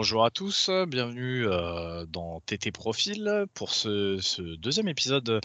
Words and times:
Bonjour 0.00 0.24
à 0.24 0.30
tous, 0.30 0.70
bienvenue 0.86 1.44
euh, 1.48 2.06
dans 2.06 2.38
TT 2.42 2.70
Profil 2.70 3.46
pour 3.52 3.72
ce, 3.72 4.54
deuxième 4.54 4.86
épisode 4.86 5.40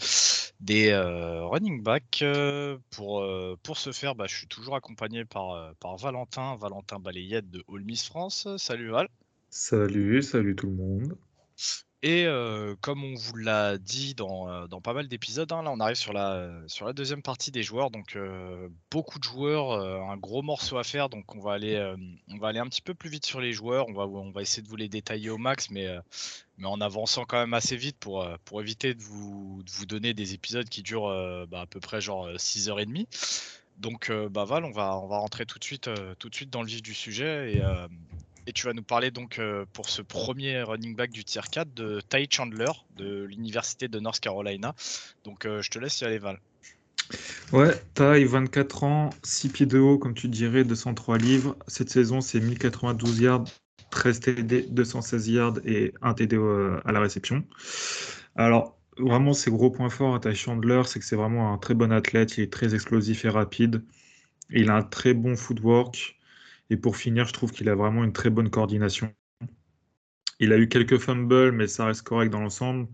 des 0.60 0.90
euh, 0.90 1.44
running 1.44 1.82
back. 1.82 2.20
Euh, 2.22 2.78
pour, 2.92 3.26
pour 3.64 3.78
ce 3.78 3.90
faire, 3.90 4.14
bah, 4.14 4.26
je 4.28 4.36
suis 4.36 4.46
toujours 4.46 4.76
accompagné 4.76 5.24
par, 5.24 5.74
par 5.80 5.96
Valentin, 5.96 6.54
Valentin 6.54 7.00
Balayette 7.00 7.50
de 7.50 7.64
All 7.68 7.82
Miss 7.82 8.04
France. 8.04 8.46
Salut 8.56 8.90
Val. 8.90 9.08
Salut, 9.50 10.22
salut 10.22 10.54
tout 10.54 10.68
le 10.68 10.74
monde. 10.74 11.16
Et 12.06 12.26
comme 12.82 13.02
on 13.02 13.14
vous 13.14 13.34
l'a 13.34 13.78
dit 13.78 14.14
dans, 14.14 14.68
dans 14.68 14.82
pas 14.82 14.92
mal 14.92 15.08
d'épisodes, 15.08 15.50
hein, 15.52 15.62
là 15.62 15.70
on 15.70 15.80
arrive 15.80 15.96
sur 15.96 16.12
la, 16.12 16.50
sur 16.66 16.84
la 16.84 16.92
deuxième 16.92 17.22
partie 17.22 17.50
des 17.50 17.62
joueurs, 17.62 17.90
donc 17.90 18.18
beaucoup 18.90 19.18
de 19.18 19.24
joueurs, 19.24 19.72
un 19.72 20.16
gros 20.18 20.42
morceau 20.42 20.76
à 20.76 20.84
faire, 20.84 21.08
donc 21.08 21.34
on 21.34 21.40
va 21.40 21.54
aller, 21.54 21.94
on 22.28 22.36
va 22.36 22.48
aller 22.48 22.58
un 22.58 22.66
petit 22.66 22.82
peu 22.82 22.92
plus 22.92 23.08
vite 23.08 23.24
sur 23.24 23.40
les 23.40 23.54
joueurs, 23.54 23.88
on 23.88 23.94
va, 23.94 24.06
on 24.06 24.32
va 24.32 24.42
essayer 24.42 24.62
de 24.62 24.68
vous 24.68 24.76
les 24.76 24.90
détailler 24.90 25.30
au 25.30 25.38
max, 25.38 25.70
mais, 25.70 25.88
mais 26.58 26.66
en 26.66 26.82
avançant 26.82 27.24
quand 27.24 27.38
même 27.38 27.54
assez 27.54 27.78
vite 27.78 27.96
pour, 27.98 28.28
pour 28.44 28.60
éviter 28.60 28.92
de 28.92 29.02
vous, 29.02 29.62
de 29.64 29.70
vous 29.70 29.86
donner 29.86 30.12
des 30.12 30.34
épisodes 30.34 30.68
qui 30.68 30.82
durent 30.82 31.08
bah, 31.48 31.62
à 31.62 31.66
peu 31.66 31.80
près 31.80 32.02
genre 32.02 32.28
6h30. 32.32 33.06
Donc 33.78 34.12
bah 34.30 34.44
Val, 34.44 34.66
on 34.66 34.72
va, 34.72 34.98
on 34.98 35.06
va 35.06 35.16
rentrer 35.16 35.46
tout 35.46 35.58
de 35.58 35.64
suite, 35.64 35.88
tout 36.18 36.28
de 36.28 36.34
suite 36.34 36.50
dans 36.50 36.60
le 36.60 36.68
vif 36.68 36.82
du 36.82 36.92
sujet. 36.92 37.54
Et, 37.54 37.62
et 38.46 38.52
tu 38.52 38.66
vas 38.66 38.72
nous 38.72 38.82
parler 38.82 39.10
donc 39.10 39.38
euh, 39.38 39.64
pour 39.72 39.88
ce 39.88 40.02
premier 40.02 40.62
running 40.62 40.94
back 40.94 41.10
du 41.10 41.24
tier 41.24 41.40
4 41.50 41.74
de 41.74 42.00
Ty 42.00 42.26
Chandler 42.30 42.70
de 42.96 43.24
l'université 43.24 43.88
de 43.88 44.00
North 44.00 44.20
Carolina. 44.20 44.74
Donc 45.24 45.46
euh, 45.46 45.62
je 45.62 45.70
te 45.70 45.78
laisse 45.78 46.00
y 46.00 46.04
aller 46.04 46.18
Val. 46.18 46.38
Ouais, 47.52 47.74
taille 47.94 48.24
24 48.24 48.84
ans, 48.84 49.10
6 49.22 49.48
pieds 49.50 49.66
de 49.66 49.78
haut, 49.78 49.98
comme 49.98 50.14
tu 50.14 50.28
dirais, 50.28 50.64
203 50.64 51.18
livres. 51.18 51.56
Cette 51.68 51.90
saison, 51.90 52.20
c'est 52.20 52.40
1092 52.40 53.20
yards, 53.20 53.44
13 53.90 54.20
TD, 54.20 54.62
216 54.70 55.28
yards 55.28 55.58
et 55.64 55.92
1 56.02 56.14
TD 56.14 56.36
euh, 56.36 56.80
à 56.84 56.92
la 56.92 57.00
réception. 57.00 57.44
Alors, 58.36 58.78
vraiment, 58.98 59.32
ses 59.32 59.50
gros 59.50 59.70
points 59.70 59.90
forts 59.90 60.14
à 60.14 60.20
Ty 60.20 60.34
Chandler, 60.34 60.82
c'est 60.86 60.98
que 60.98 61.04
c'est 61.04 61.16
vraiment 61.16 61.52
un 61.52 61.58
très 61.58 61.74
bon 61.74 61.92
athlète, 61.92 62.38
il 62.38 62.44
est 62.44 62.52
très 62.52 62.74
explosif 62.74 63.24
et 63.24 63.28
rapide. 63.28 63.84
Il 64.50 64.70
a 64.70 64.76
un 64.76 64.82
très 64.82 65.14
bon 65.14 65.36
footwork. 65.36 66.16
Et 66.70 66.76
pour 66.76 66.96
finir, 66.96 67.26
je 67.26 67.32
trouve 67.32 67.52
qu'il 67.52 67.68
a 67.68 67.74
vraiment 67.74 68.04
une 68.04 68.12
très 68.12 68.30
bonne 68.30 68.50
coordination. 68.50 69.12
Il 70.40 70.52
a 70.52 70.58
eu 70.58 70.68
quelques 70.68 70.98
fumbles, 70.98 71.52
mais 71.52 71.68
ça 71.68 71.86
reste 71.86 72.02
correct 72.02 72.30
dans 72.30 72.40
l'ensemble. 72.40 72.88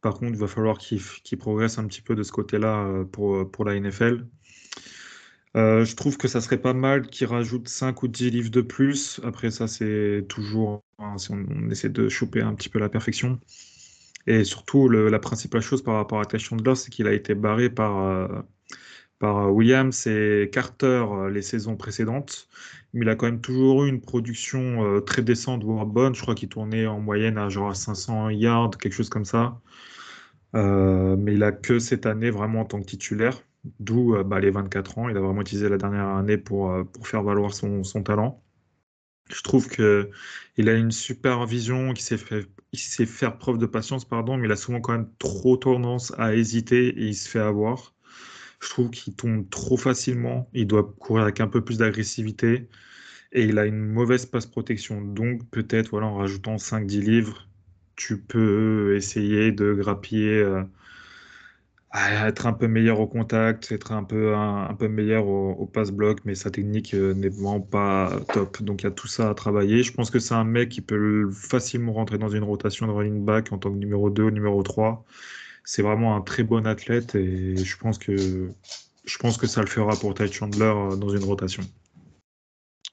Par 0.00 0.14
contre, 0.14 0.32
il 0.32 0.38
va 0.38 0.48
falloir 0.48 0.78
qu'il 0.78 1.00
progresse 1.38 1.78
un 1.78 1.86
petit 1.86 2.02
peu 2.02 2.14
de 2.14 2.22
ce 2.22 2.32
côté-là 2.32 2.84
euh, 2.86 3.04
pour, 3.04 3.50
pour 3.50 3.64
la 3.64 3.78
NFL. 3.78 4.26
Euh, 5.56 5.84
je 5.84 5.96
trouve 5.96 6.16
que 6.16 6.28
ça 6.28 6.40
serait 6.40 6.60
pas 6.60 6.74
mal 6.74 7.08
qu'il 7.08 7.26
rajoute 7.26 7.68
5 7.68 8.02
ou 8.02 8.08
10 8.08 8.30
livres 8.30 8.50
de 8.50 8.60
plus. 8.60 9.20
Après, 9.24 9.50
ça, 9.50 9.66
c'est 9.68 10.24
toujours, 10.28 10.82
hein, 10.98 11.18
si 11.18 11.32
on, 11.32 11.70
essaie 11.70 11.88
de 11.88 12.08
choper 12.08 12.40
un 12.40 12.54
petit 12.54 12.68
peu 12.68 12.78
la 12.78 12.88
perfection. 12.88 13.40
Et 14.26 14.44
surtout, 14.44 14.88
la 14.88 15.18
principale 15.18 15.62
chose 15.62 15.82
par 15.82 15.94
rapport 15.96 16.20
à 16.20 16.24
Ty 16.24 16.38
Chandler, 16.38 16.74
c'est 16.76 16.90
qu'il 16.90 17.06
a 17.06 17.12
été 17.12 17.34
barré 17.34 17.70
par, 17.70 17.98
euh, 17.98 18.28
par 19.20 19.38
euh, 19.38 19.50
Williams 19.50 20.06
et 20.08 20.50
Carter 20.52 21.04
euh, 21.12 21.30
les 21.30 21.42
saisons 21.42 21.76
précédentes. 21.76 22.48
Mais 22.94 23.02
il 23.06 23.08
a 23.10 23.16
quand 23.16 23.26
même 23.26 23.40
toujours 23.40 23.84
eu 23.84 23.88
une 23.88 24.00
production 24.00 24.84
euh, 24.84 25.00
très 25.00 25.22
décente, 25.22 25.64
voire 25.64 25.86
bonne. 25.86 26.14
Je 26.16 26.22
crois 26.22 26.34
qu'il 26.34 26.48
tournait 26.48 26.86
en 26.88 27.00
moyenne 27.00 27.38
à 27.38 27.48
genre 27.48 27.70
à 27.70 27.74
500 27.74 28.30
yards, 28.30 28.70
quelque 28.78 28.94
chose 28.94 29.10
comme 29.10 29.24
ça. 29.24 29.60
Mais 30.54 31.34
il 31.34 31.42
a 31.44 31.52
que 31.52 31.78
cette 31.78 32.06
année 32.06 32.30
vraiment 32.30 32.60
en 32.62 32.64
tant 32.64 32.80
que 32.80 32.86
titulaire, 32.86 33.40
d'où 33.80 34.16
bah, 34.24 34.40
les 34.40 34.50
24 34.50 34.98
ans. 34.98 35.08
Il 35.08 35.16
a 35.16 35.20
vraiment 35.20 35.42
utilisé 35.42 35.68
la 35.68 35.78
dernière 35.78 36.08
année 36.08 36.38
pour, 36.38 36.72
pour 36.92 37.06
faire 37.08 37.22
valoir 37.22 37.54
son, 37.54 37.84
son 37.84 38.02
talent. 38.02 38.42
Je 39.32 39.42
trouve 39.42 39.68
que 39.68 40.10
il 40.56 40.68
a 40.68 40.74
une 40.74 40.90
super 40.90 41.46
vision, 41.46 41.92
qu'il 41.94 42.04
sait 42.04 42.18
faire, 42.18 42.44
il 42.72 42.78
sait 42.78 43.06
faire 43.06 43.38
preuve 43.38 43.58
de 43.58 43.66
patience, 43.66 44.04
pardon, 44.04 44.36
mais 44.36 44.48
il 44.48 44.52
a 44.52 44.56
souvent 44.56 44.80
quand 44.80 44.92
même 44.92 45.10
trop 45.18 45.56
tendance 45.56 46.12
à 46.18 46.34
hésiter 46.34 46.88
et 46.88 47.06
il 47.08 47.14
se 47.14 47.28
fait 47.28 47.38
avoir. 47.40 47.94
Je 48.62 48.68
trouve 48.68 48.90
qu'il 48.90 49.14
tombe 49.14 49.48
trop 49.50 49.76
facilement. 49.76 50.48
Il 50.52 50.66
doit 50.66 50.94
courir 50.98 51.24
avec 51.24 51.40
un 51.40 51.48
peu 51.48 51.62
plus 51.64 51.78
d'agressivité 51.78 52.68
et 53.32 53.44
il 53.44 53.58
a 53.58 53.66
une 53.66 53.78
mauvaise 53.78 54.26
passe 54.26 54.46
protection. 54.46 55.00
Donc 55.00 55.48
peut-être 55.50 55.90
voilà, 55.90 56.06
en 56.06 56.16
rajoutant 56.16 56.56
5-10 56.56 57.00
livres, 57.00 57.48
tu 57.96 58.18
peux 58.20 58.96
essayer 58.96 59.52
de 59.52 59.74
grappiller, 59.74 60.38
euh, 60.38 60.62
être 61.94 62.46
un 62.46 62.52
peu 62.52 62.68
meilleur 62.68 63.00
au 63.00 63.06
contact, 63.06 63.72
être 63.72 63.92
un 63.92 64.04
peu, 64.04 64.34
un, 64.34 64.74
peu 64.74 64.88
meilleur 64.88 65.26
au, 65.26 65.66
pass-block, 65.66 66.20
mais 66.24 66.34
sa 66.34 66.50
technique 66.50 66.94
euh, 66.94 67.14
n'est 67.14 67.28
vraiment 67.28 67.60
pas 67.60 68.20
top. 68.32 68.62
Donc 68.62 68.82
il 68.82 68.84
y 68.84 68.88
a 68.88 68.92
tout 68.92 69.08
ça 69.08 69.30
à 69.30 69.34
travailler. 69.34 69.82
Je 69.82 69.92
pense 69.92 70.10
que 70.10 70.18
c'est 70.18 70.34
un 70.34 70.44
mec 70.44 70.68
qui 70.70 70.80
peut 70.80 71.30
facilement 71.30 71.92
rentrer 71.92 72.18
dans 72.18 72.28
une 72.28 72.44
rotation 72.44 72.86
de 72.86 72.92
running 72.92 73.24
back 73.24 73.52
en 73.52 73.58
tant 73.58 73.70
que 73.70 73.76
numéro 73.76 74.10
2 74.10 74.24
ou 74.24 74.30
numéro 74.30 74.62
3. 74.62 75.04
C'est 75.64 75.82
vraiment 75.82 76.16
un 76.16 76.20
très 76.22 76.42
bon 76.42 76.66
athlète 76.66 77.14
et 77.14 77.56
je 77.56 77.76
pense 77.76 77.98
que, 77.98 78.50
je 79.04 79.18
pense 79.18 79.36
que 79.38 79.46
ça 79.46 79.60
le 79.60 79.66
fera 79.68 79.98
pour 79.98 80.14
Ty 80.14 80.32
Chandler 80.32 80.64
euh, 80.64 80.96
dans 80.96 81.10
une 81.10 81.24
rotation. 81.24 81.62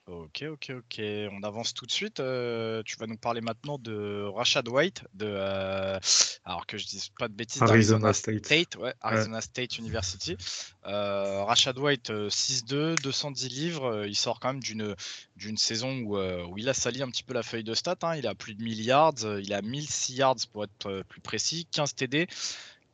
Ok, 0.07 0.45
ok, 0.49 0.71
ok. 0.77 1.01
On 1.33 1.43
avance 1.43 1.73
tout 1.73 1.85
de 1.85 1.91
suite. 1.91 2.21
Euh, 2.21 2.81
tu 2.85 2.95
vas 2.95 3.07
nous 3.07 3.17
parler 3.17 3.41
maintenant 3.41 3.77
de 3.77 4.23
Rashad 4.23 4.65
White, 4.69 5.03
de, 5.13 5.25
euh, 5.27 5.99
alors 6.45 6.65
que 6.65 6.77
je 6.77 6.85
dise 6.85 7.09
pas 7.19 7.27
de 7.27 7.33
bêtises, 7.33 7.61
Arizona 7.61 8.13
State. 8.13 8.45
State, 8.45 8.75
ouais, 8.77 8.93
Arizona 9.01 9.41
State 9.41 9.77
University. 9.77 10.37
Euh, 10.85 11.43
Rashad 11.43 11.77
White, 11.77 12.09
euh, 12.11 12.29
6'2, 12.29 12.95
210 13.03 13.49
livres. 13.49 14.05
il 14.05 14.15
sort 14.15 14.39
quand 14.39 14.53
même 14.53 14.63
d'une 14.63 14.95
d'une 15.35 15.57
saison 15.57 15.91
où, 15.99 16.17
où 16.17 16.57
il 16.57 16.69
a 16.69 16.73
sali 16.73 17.01
un 17.01 17.09
petit 17.09 17.23
peu 17.23 17.33
la 17.33 17.43
feuille 17.43 17.65
de 17.65 17.73
stats. 17.73 17.97
hein. 18.03 18.15
Il 18.15 18.27
a 18.27 18.33
plus 18.33 18.55
de 18.55 18.63
1000 18.63 18.81
yards, 18.81 19.39
il 19.41 19.53
a 19.53 19.61
1006 19.61 20.13
yards 20.15 20.35
pour 20.53 20.63
être 20.63 21.03
plus 21.09 21.19
précis, 21.19 21.67
15 21.71 21.95
TD, 21.95 22.27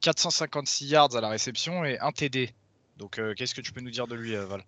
456 0.01 0.87
yards 0.87 1.15
à 1.15 1.21
la 1.21 1.29
réception 1.29 1.85
et 1.85 1.99
1 1.99 2.11
TD. 2.11 2.49
Donc, 2.97 3.21
qu'est-ce 3.35 3.53
que 3.53 3.61
tu 3.61 3.71
peux 3.71 3.81
nous 3.81 3.91
dire 3.91 4.07
de 4.07 4.15
lui, 4.15 4.35
Val? 4.35 4.63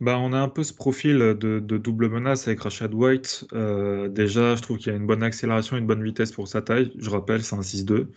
Bah, 0.00 0.18
on 0.18 0.32
a 0.32 0.38
un 0.38 0.48
peu 0.48 0.64
ce 0.64 0.72
profil 0.72 1.18
de, 1.18 1.58
double 1.60 2.08
menace 2.08 2.48
avec 2.48 2.60
Rashad 2.60 2.94
White. 2.94 3.46
Euh, 3.52 4.08
déjà, 4.08 4.56
je 4.56 4.62
trouve 4.62 4.78
qu'il 4.78 4.92
a 4.92 4.96
une 4.96 5.06
bonne 5.06 5.22
accélération, 5.22 5.76
une 5.76 5.86
bonne 5.86 6.02
vitesse 6.02 6.32
pour 6.32 6.48
sa 6.48 6.62
taille. 6.62 6.90
Je 6.98 7.10
rappelle, 7.10 7.42
c'est 7.42 7.54
un 7.56 7.60
6'2. 7.60 8.08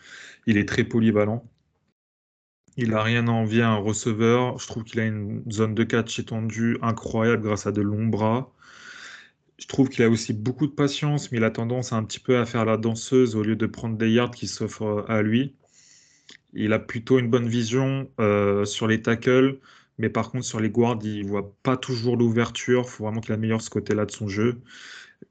Il 0.47 0.57
est 0.57 0.67
très 0.67 0.85
polyvalent. 0.85 1.43
Il 2.77 2.91
n'a 2.91 3.03
rien 3.03 3.27
à 3.27 3.31
envier 3.31 3.63
à 3.63 3.69
un 3.69 3.75
receveur. 3.77 4.57
Je 4.59 4.67
trouve 4.67 4.83
qu'il 4.85 4.99
a 5.01 5.05
une 5.05 5.43
zone 5.51 5.75
de 5.75 5.83
catch 5.83 6.19
étendue 6.19 6.77
incroyable 6.81 7.43
grâce 7.43 7.67
à 7.67 7.71
de 7.73 7.81
longs 7.81 8.07
bras. 8.07 8.53
Je 9.59 9.67
trouve 9.67 9.89
qu'il 9.89 10.03
a 10.03 10.09
aussi 10.09 10.33
beaucoup 10.33 10.67
de 10.67 10.71
patience, 10.71 11.31
mais 11.31 11.37
il 11.37 11.43
a 11.43 11.51
tendance 11.51 11.93
un 11.93 12.03
petit 12.03 12.19
peu 12.19 12.37
à 12.37 12.45
faire 12.45 12.65
la 12.65 12.77
danseuse 12.77 13.35
au 13.35 13.43
lieu 13.43 13.55
de 13.55 13.65
prendre 13.65 13.97
des 13.97 14.09
yards 14.09 14.31
qui 14.31 14.47
s'offrent 14.47 15.05
à 15.09 15.21
lui. 15.21 15.55
Il 16.53 16.73
a 16.73 16.79
plutôt 16.79 17.19
une 17.19 17.29
bonne 17.29 17.47
vision 17.47 18.09
euh, 18.19 18.65
sur 18.65 18.87
les 18.87 19.01
tackles, 19.01 19.59
mais 19.97 20.09
par 20.09 20.31
contre 20.31 20.45
sur 20.45 20.59
les 20.59 20.69
guards, 20.69 20.99
il 21.03 21.25
voit 21.25 21.55
pas 21.63 21.77
toujours 21.77 22.17
l'ouverture. 22.17 22.83
Il 22.85 22.89
faut 22.89 23.03
vraiment 23.05 23.21
qu'il 23.21 23.33
améliore 23.33 23.61
ce 23.61 23.69
côté-là 23.69 24.05
de 24.05 24.11
son 24.11 24.27
jeu. 24.27 24.61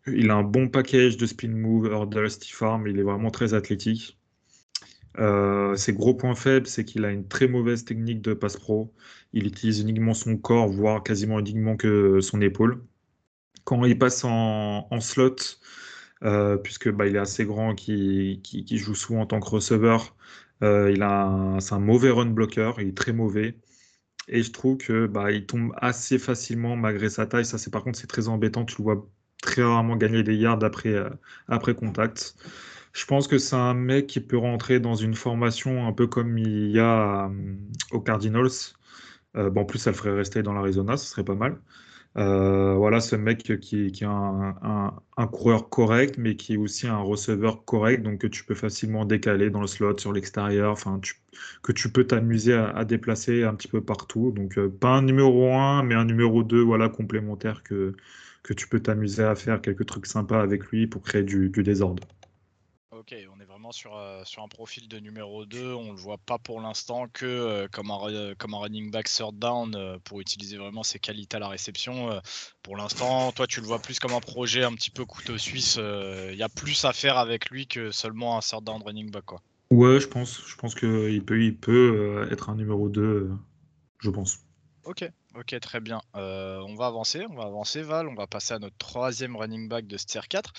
Il 0.07 0.31
a 0.31 0.37
un 0.37 0.43
bon 0.43 0.69
package 0.69 1.17
de 1.17 1.27
spin 1.27 1.49
move, 1.49 1.87
hurdle, 1.87 2.31
stiff 2.31 2.63
arm. 2.63 2.87
Il 2.87 2.99
est 2.99 3.03
vraiment 3.03 3.31
très 3.31 3.55
athlétique. 3.55 4.19
Euh, 5.19 5.77
ses 5.77 5.93
gros 5.93 6.15
points 6.15 6.35
faibles, 6.35 6.67
c'est 6.67 6.85
qu'il 6.85 7.05
a 7.05 7.11
une 7.11 7.27
très 7.29 7.49
mauvaise 7.49 7.85
technique 7.85 8.23
de 8.23 8.35
passe 8.35 8.57
pro. 8.57 8.93
Il 9.33 9.47
utilise 9.47 9.81
uniquement 9.81 10.15
son 10.15 10.37
corps, 10.37 10.69
voire 10.69 11.03
quasiment 11.03 11.39
uniquement 11.41 11.77
que 11.77 12.21
son 12.21 12.41
épaule. 12.41 12.83
Quand 13.65 13.85
il 13.85 13.99
passe 13.99 14.25
en, 14.25 15.01
slot, 15.01 15.37
euh, 16.25 16.57
puisque 16.57 16.91
bah, 16.91 17.07
il 17.07 17.17
est 17.17 17.19
assez 17.19 17.45
grand, 17.45 17.75
qui, 17.75 18.41
joue 18.79 18.95
souvent 18.95 19.23
en 19.23 19.27
tant 19.27 19.41
que 19.41 19.49
receveur, 19.51 20.17
euh, 20.63 20.91
il 20.93 21.03
a 21.03 21.59
c'est 21.61 21.75
un 21.75 21.81
mauvais 21.81 22.11
run 22.11 22.27
blocker, 22.27 22.73
il 22.79 22.89
est 22.89 22.97
très 22.97 23.13
mauvais. 23.13 23.57
Et 24.29 24.43
je 24.43 24.53
trouve 24.53 24.79
que 24.79 25.07
bah, 25.07 25.33
il 25.33 25.47
tombe 25.47 25.73
assez 25.79 26.19
facilement 26.19 26.77
malgré 26.77 27.11
sa 27.11 27.27
taille. 27.27 27.45
Ça, 27.45 27.59
c'est 27.59 27.71
par 27.71 27.83
contre, 27.85 27.99
c'est 27.99 28.07
très 28.07 28.29
embêtant. 28.29 28.65
Tu 28.65 28.77
le 28.79 28.85
vois 28.85 29.07
très 29.43 29.63
rarement 29.63 29.97
gagner 29.97 30.23
des 30.23 30.37
yards 30.37 30.63
après, 30.65 30.91
euh, 30.91 31.11
après 31.49 31.75
contact. 31.75 32.37
Je 32.93 33.05
pense 33.07 33.27
que 33.29 33.39
c'est 33.39 33.57
un 33.57 33.75
mec 33.75 34.07
qui 34.07 34.21
peut 34.21 34.37
rentrer 34.39 34.81
dans 34.81 34.95
une 34.95 35.15
formation 35.15 35.87
un 35.87 35.93
peu 35.93 36.07
comme 36.07 36.39
il 36.39 36.71
y 36.71 36.79
a 36.79 37.27
euh, 37.27 37.57
aux 37.93 38.01
Cardinals. 38.01 38.51
Bon, 39.35 39.63
en 39.63 39.65
plus, 39.65 39.79
ça 39.79 39.91
le 39.91 39.97
ferait 39.97 40.13
rester 40.13 40.43
dans 40.43 40.53
l'Arizona, 40.53 40.97
ce 40.99 41.07
serait 41.07 41.25
pas 41.25 41.35
mal. 41.35 41.59
Euh, 42.19 42.75
voilà, 42.75 43.01
ce 43.01 43.17
mec 43.17 43.39
qui, 43.61 43.87
est 43.87 44.03
un, 44.05 45.27
coureur 45.33 45.69
correct, 45.71 46.17
mais 46.19 46.37
qui 46.37 46.55
est 46.55 46.57
aussi 46.57 46.87
un 46.87 46.99
receveur 46.99 47.65
correct, 47.65 48.03
donc 48.03 48.19
que 48.21 48.27
tu 48.27 48.45
peux 48.45 48.55
facilement 48.55 49.05
décaler 49.07 49.51
dans 49.51 49.61
le 49.63 49.67
slot, 49.67 49.99
sur 49.99 50.13
l'extérieur, 50.13 50.77
que 51.63 51.73
tu 51.73 51.91
peux 51.91 52.05
t'amuser 52.07 52.55
à, 52.55 52.85
déplacer 52.85 53.45
un 53.45 53.55
petit 53.55 53.69
peu 53.69 53.83
partout. 53.83 54.33
Donc, 54.33 54.59
euh, 54.59 54.69
pas 54.69 54.91
un 54.91 55.03
numéro 55.03 55.53
1, 55.55 55.83
mais 55.85 55.95
un 55.95 56.05
numéro 56.05 56.43
2, 56.43 56.61
voilà, 56.63 56.89
complémentaire 56.89 57.63
que, 57.63 57.95
que 58.43 58.53
tu 58.53 58.69
peux 58.69 58.81
t'amuser 58.81 59.25
à 59.25 59.35
faire 59.35 59.61
quelques 59.63 59.87
trucs 59.87 60.07
sympas 60.07 60.43
avec 60.43 60.65
lui 60.67 60.87
pour 60.87 61.03
créer 61.03 61.23
du 61.23 61.51
désordre. 61.51 62.03
Ok, 62.93 63.15
on 63.35 63.41
est 63.41 63.45
vraiment 63.45 63.73
sur, 63.73 63.97
euh, 63.97 64.23
sur 64.25 64.43
un 64.43 64.49
profil 64.49 64.87
de 64.89 64.99
numéro 64.99 65.47
2. 65.47 65.75
On 65.75 65.93
le 65.93 65.99
voit 65.99 66.19
pas 66.19 66.39
pour 66.39 66.61
l'instant 66.61 67.09
que 67.13 67.25
euh, 67.25 67.69
comme, 67.69 67.91
un, 67.91 68.35
comme 68.37 68.55
un 68.55 68.59
running 68.59 68.91
back 68.91 69.09
third 69.09 69.39
down 69.39 69.99
pour 70.05 70.21
utiliser 70.21 70.59
vraiment 70.59 70.83
ses 70.83 70.99
qualités 70.99 71.37
à 71.37 71.41
la 71.41 71.49
réception. 71.49 72.21
pour 72.63 72.77
l'instant, 72.77 73.33
toi, 73.33 73.47
tu 73.47 73.61
le 73.61 73.67
vois 73.67 73.81
plus 73.81 73.99
comme 73.99 74.13
un 74.13 74.21
projet 74.21 74.63
un 74.63 74.73
petit 74.75 74.91
peu 74.91 75.05
couteau 75.05 75.39
suisse. 75.39 75.77
Il 75.77 76.37
y 76.37 76.43
a 76.43 76.49
plus 76.49 76.85
à 76.85 76.93
faire 76.93 77.19
avec 77.19 77.51
lui 77.51 77.67
que 77.67 77.91
seulement 77.91 78.37
un 78.37 78.41
third 78.41 78.65
down 78.65 78.83
running 78.83 79.11
back. 79.11 79.25
Quoi. 79.25 79.43
Ouais, 79.71 80.01
je 80.01 80.07
pense, 80.07 80.41
je 80.47 80.57
pense 80.57 80.75
qu'il 80.75 81.25
peut, 81.25 81.43
il 81.43 81.57
peut 81.57 82.29
être 82.31 82.51
un 82.51 82.57
numéro 82.57 82.89
2, 82.89 83.31
je 84.01 84.11
pense. 84.11 84.39
Ok, 84.85 85.09
ok, 85.37 85.61
très 85.61 85.81
bien. 85.81 86.01
on 86.15 86.75
va 86.75 86.87
avancer, 86.87 87.25
on 87.31 87.35
va 87.35 87.45
avancer, 87.45 87.83
Val. 87.83 88.09
On 88.09 88.15
va 88.15 88.27
passer 88.27 88.55
à 88.55 88.59
notre 88.59 88.77
troisième 88.77 89.37
running 89.37 89.69
back 89.69 89.87
de 89.87 89.97
ce 89.97 90.07
tier 90.07 90.21
4 90.29 90.53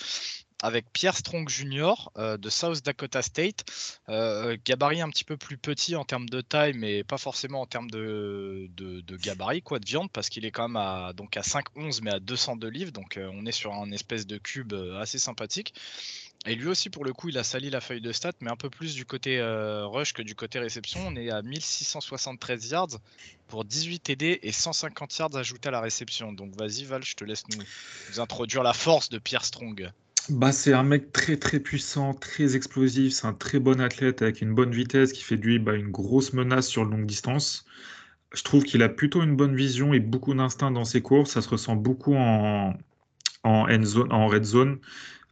avec 0.64 0.90
Pierre 0.94 1.14
Strong 1.14 1.46
Jr. 1.46 1.92
Euh, 2.16 2.38
de 2.38 2.48
South 2.48 2.82
Dakota 2.82 3.20
State. 3.20 3.66
Euh, 4.08 4.56
gabarit 4.64 5.02
un 5.02 5.10
petit 5.10 5.24
peu 5.24 5.36
plus 5.36 5.58
petit 5.58 5.94
en 5.94 6.04
termes 6.04 6.26
de 6.26 6.40
taille, 6.40 6.72
mais 6.72 7.04
pas 7.04 7.18
forcément 7.18 7.60
en 7.60 7.66
termes 7.66 7.90
de, 7.90 8.70
de, 8.74 9.16
gabarit, 9.18 9.60
quoi, 9.60 9.78
de 9.78 9.84
viande, 9.84 10.10
parce 10.10 10.30
qu'il 10.30 10.46
est 10.46 10.50
quand 10.50 10.68
même 10.68 10.76
à, 10.76 11.12
donc 11.12 11.36
à 11.36 11.42
5,11 11.42 12.00
mais 12.02 12.14
à 12.14 12.18
202 12.18 12.68
livres. 12.68 12.92
Donc 12.92 13.18
euh, 13.18 13.30
on 13.34 13.44
est 13.44 13.52
sur 13.52 13.74
un 13.74 13.90
espèce 13.92 14.26
de 14.26 14.38
cube 14.38 14.72
assez 14.98 15.18
sympathique. 15.18 15.74
Et 16.46 16.54
lui 16.54 16.68
aussi, 16.68 16.88
pour 16.88 17.04
le 17.04 17.12
coup, 17.12 17.28
il 17.28 17.36
a 17.36 17.44
sali 17.44 17.68
la 17.68 17.82
feuille 17.82 18.02
de 18.02 18.12
stats, 18.12 18.32
mais 18.40 18.50
un 18.50 18.56
peu 18.56 18.70
plus 18.70 18.94
du 18.94 19.04
côté 19.06 19.42
rush 19.42 20.12
que 20.12 20.20
du 20.20 20.34
côté 20.34 20.58
réception. 20.58 21.00
On 21.06 21.16
est 21.16 21.30
à 21.30 21.40
1673 21.40 22.70
yards 22.70 22.98
pour 23.48 23.64
18 23.64 24.00
TD 24.00 24.40
et 24.42 24.52
150 24.52 25.18
yards 25.18 25.36
ajoutés 25.36 25.68
à 25.68 25.72
la 25.72 25.80
réception. 25.80 26.32
Donc 26.32 26.54
vas-y 26.56 26.84
Val, 26.84 27.02
je 27.02 27.14
te 27.14 27.24
laisse 27.24 27.44
nous, 27.48 27.62
nous 28.10 28.20
introduire 28.20 28.62
la 28.62 28.74
force 28.74 29.08
de 29.08 29.18
Pierre 29.18 29.44
Strong. 29.44 29.90
Bah, 30.30 30.52
c'est 30.52 30.72
un 30.72 30.82
mec 30.84 31.12
très 31.12 31.36
très 31.36 31.60
puissant, 31.60 32.14
très 32.14 32.56
explosif, 32.56 33.12
c'est 33.12 33.26
un 33.26 33.34
très 33.34 33.58
bon 33.58 33.80
athlète 33.80 34.22
avec 34.22 34.40
une 34.40 34.54
bonne 34.54 34.70
vitesse 34.70 35.12
qui 35.12 35.22
fait 35.22 35.36
de 35.36 35.42
lui 35.42 35.58
bah, 35.58 35.74
une 35.74 35.90
grosse 35.90 36.32
menace 36.32 36.66
sur 36.66 36.84
longue 36.84 37.04
distance. 37.06 37.66
Je 38.34 38.42
trouve 38.44 38.64
qu'il 38.64 38.82
a 38.82 38.88
plutôt 38.90 39.22
une 39.22 39.36
bonne 39.36 39.56
vision 39.56 39.94
et 39.94 40.00
beaucoup 40.00 40.34
d'instinct 40.34 40.70
dans 40.72 40.84
ses 40.84 41.02
courses. 41.02 41.32
Ça 41.32 41.42
se 41.42 41.48
ressent 41.50 41.76
beaucoup 41.76 42.14
en, 42.16 42.74
en, 43.44 43.84
zone, 43.84 44.12
en 44.12 44.28
red 44.28 44.44
zone. 44.44 44.80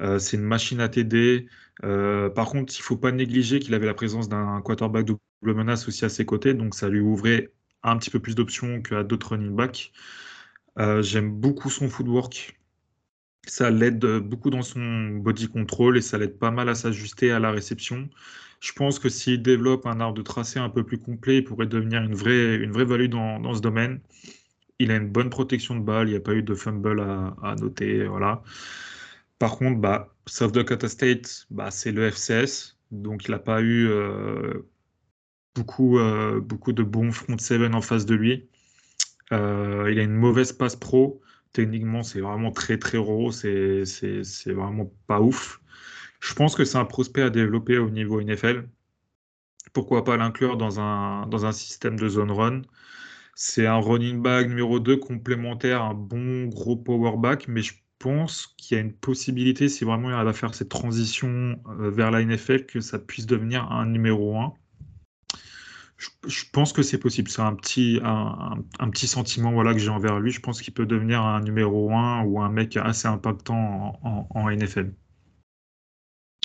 Euh, 0.00 0.18
c'est 0.18 0.36
une 0.38 0.44
machine 0.44 0.80
à 0.80 0.88
TD. 0.88 1.48
Euh, 1.84 2.30
par 2.30 2.50
contre, 2.50 2.74
il 2.76 2.80
ne 2.80 2.84
faut 2.84 2.96
pas 2.98 3.12
négliger 3.12 3.60
qu'il 3.60 3.74
avait 3.74 3.86
la 3.86 3.94
présence 3.94 4.28
d'un 4.28 4.62
quarterback 4.62 5.06
double 5.06 5.20
menace 5.44 5.88
aussi 5.88 6.04
à 6.06 6.10
ses 6.10 6.26
côtés, 6.26 6.54
donc 6.54 6.74
ça 6.74 6.88
lui 6.88 7.00
ouvrait 7.00 7.52
un 7.84 7.98
petit 7.98 8.10
peu 8.10 8.20
plus 8.20 8.34
d'options 8.36 8.82
qu'à 8.82 9.04
d'autres 9.04 9.30
running 9.30 9.56
backs. 9.56 9.92
Euh, 10.78 11.02
j'aime 11.02 11.32
beaucoup 11.32 11.70
son 11.70 11.88
footwork. 11.90 12.61
Ça 13.46 13.70
l'aide 13.70 14.04
beaucoup 14.18 14.50
dans 14.50 14.62
son 14.62 15.16
body 15.16 15.48
control 15.48 15.98
et 15.98 16.00
ça 16.00 16.18
l'aide 16.18 16.38
pas 16.38 16.50
mal 16.50 16.68
à 16.68 16.74
s'ajuster 16.74 17.32
à 17.32 17.38
la 17.40 17.50
réception. 17.50 18.08
Je 18.60 18.72
pense 18.72 19.00
que 19.00 19.08
s'il 19.08 19.42
développe 19.42 19.86
un 19.86 20.00
art 20.00 20.12
de 20.12 20.22
tracé 20.22 20.60
un 20.60 20.68
peu 20.68 20.84
plus 20.84 20.98
complet, 20.98 21.38
il 21.38 21.44
pourrait 21.44 21.66
devenir 21.66 22.02
une 22.02 22.14
vraie, 22.14 22.56
une 22.56 22.70
value 22.70 23.08
dans, 23.08 23.54
ce 23.54 23.60
domaine. 23.60 24.00
Il 24.78 24.92
a 24.92 24.96
une 24.96 25.08
bonne 25.08 25.30
protection 25.30 25.74
de 25.74 25.80
balle, 25.80 26.08
il 26.08 26.12
n'y 26.12 26.16
a 26.16 26.20
pas 26.20 26.34
eu 26.34 26.42
de 26.42 26.54
fumble 26.54 27.00
à, 27.00 27.56
noter. 27.60 28.08
Par 29.40 29.58
contre, 29.58 29.80
bah, 29.80 30.14
South 30.26 30.52
Dakota 30.52 30.88
State, 30.88 31.46
bah, 31.50 31.70
c'est 31.72 31.90
le 31.90 32.08
FCS, 32.10 32.76
donc 32.92 33.26
il 33.26 33.32
n'a 33.32 33.40
pas 33.40 33.60
eu 33.62 33.88
euh, 33.88 34.62
beaucoup, 35.54 35.98
euh, 35.98 36.40
beaucoup 36.40 36.72
de 36.72 36.82
bons 36.82 37.12
front 37.12 37.38
seven 37.38 37.74
en 37.74 37.80
face 37.80 38.06
de 38.06 38.14
lui. 38.14 38.48
Euh, 39.32 39.88
il 39.90 39.98
a 39.98 40.02
une 40.02 40.14
mauvaise 40.14 40.52
passe 40.52 40.76
pro 40.76 41.21
techniquement, 41.52 42.02
c'est 42.02 42.20
vraiment 42.20 42.50
très 42.52 42.78
très 42.78 42.99
raw, 42.99 43.31
c'est 43.32 43.84
vraiment 44.46 44.93
pas 45.06 45.20
ouf. 45.20 45.60
Je 46.20 46.34
pense 46.34 46.54
que 46.54 46.64
c'est 46.64 46.78
un 46.78 46.84
prospect 46.84 47.22
à 47.22 47.31
développer 47.31 47.78
au 47.78 47.90
niveau 47.90 48.20
NFL. 48.20 48.69
Pourquoi 49.72 50.04
pas 50.04 50.16
l'inclure 50.16 50.56
dans 50.56 50.81
un, 50.81 51.52
système 51.52 51.99
de 51.99 52.08
zone 52.08 52.31
run? 52.31 52.62
C'est 53.34 53.66
un 53.66 53.78
running 53.78 54.20
back 54.22 54.49
numéro 54.49 54.78
2 54.81 54.99
complémentaire, 54.99 55.82
un 55.82 55.94
bon 55.94 56.46
gros 56.46 56.76
power 56.76 57.16
back, 57.16 57.49
mais 57.49 57.62
je 57.62 57.75
pense 57.98 58.55
qu'il 58.58 58.76
y 58.76 58.81
a 58.81 58.82
une 58.82 58.93
possibilité, 58.93 59.69
si 59.69 59.84
vraiment 59.84 60.10
il 60.10 60.25
va 60.25 60.32
faire 60.32 60.55
cette 60.55 60.69
transition 60.69 61.56
euh, 61.69 61.90
vers 61.90 62.10
la 62.10 62.22
NFL, 62.25 62.66
que 62.66 62.81
ça 62.81 62.98
puisse 62.98 63.26
devenir 63.26 63.70
un 63.72 63.87
numéro 63.87 64.37
1 64.38 64.55
je, 66.26 66.44
pense 66.52 66.72
que 66.72 66.82
c'est 66.82 66.99
possible. 66.99 67.31
C'est 67.31 67.43
un 67.43 67.54
petit, 67.54 68.00
un, 68.02 68.90
petit 68.90 69.06
sentiment 69.06 69.52
voilà, 69.52 69.72
que 69.72 69.78
j'ai 69.78 69.88
envers 69.88 70.20
lui. 70.20 70.31
Je 70.31 70.40
pense 70.40 70.60
qu'il 70.60 70.75
peut 70.75 70.87
devenir 70.87 71.22
un 71.22 71.40
numéro 71.40 71.93
1 71.93 72.22
ou 72.22 72.40
un 72.40 72.49
mec 72.49 72.76
assez 72.76 73.08
impactant 73.08 73.99
en, 74.02 74.50
NFL. 74.50 74.93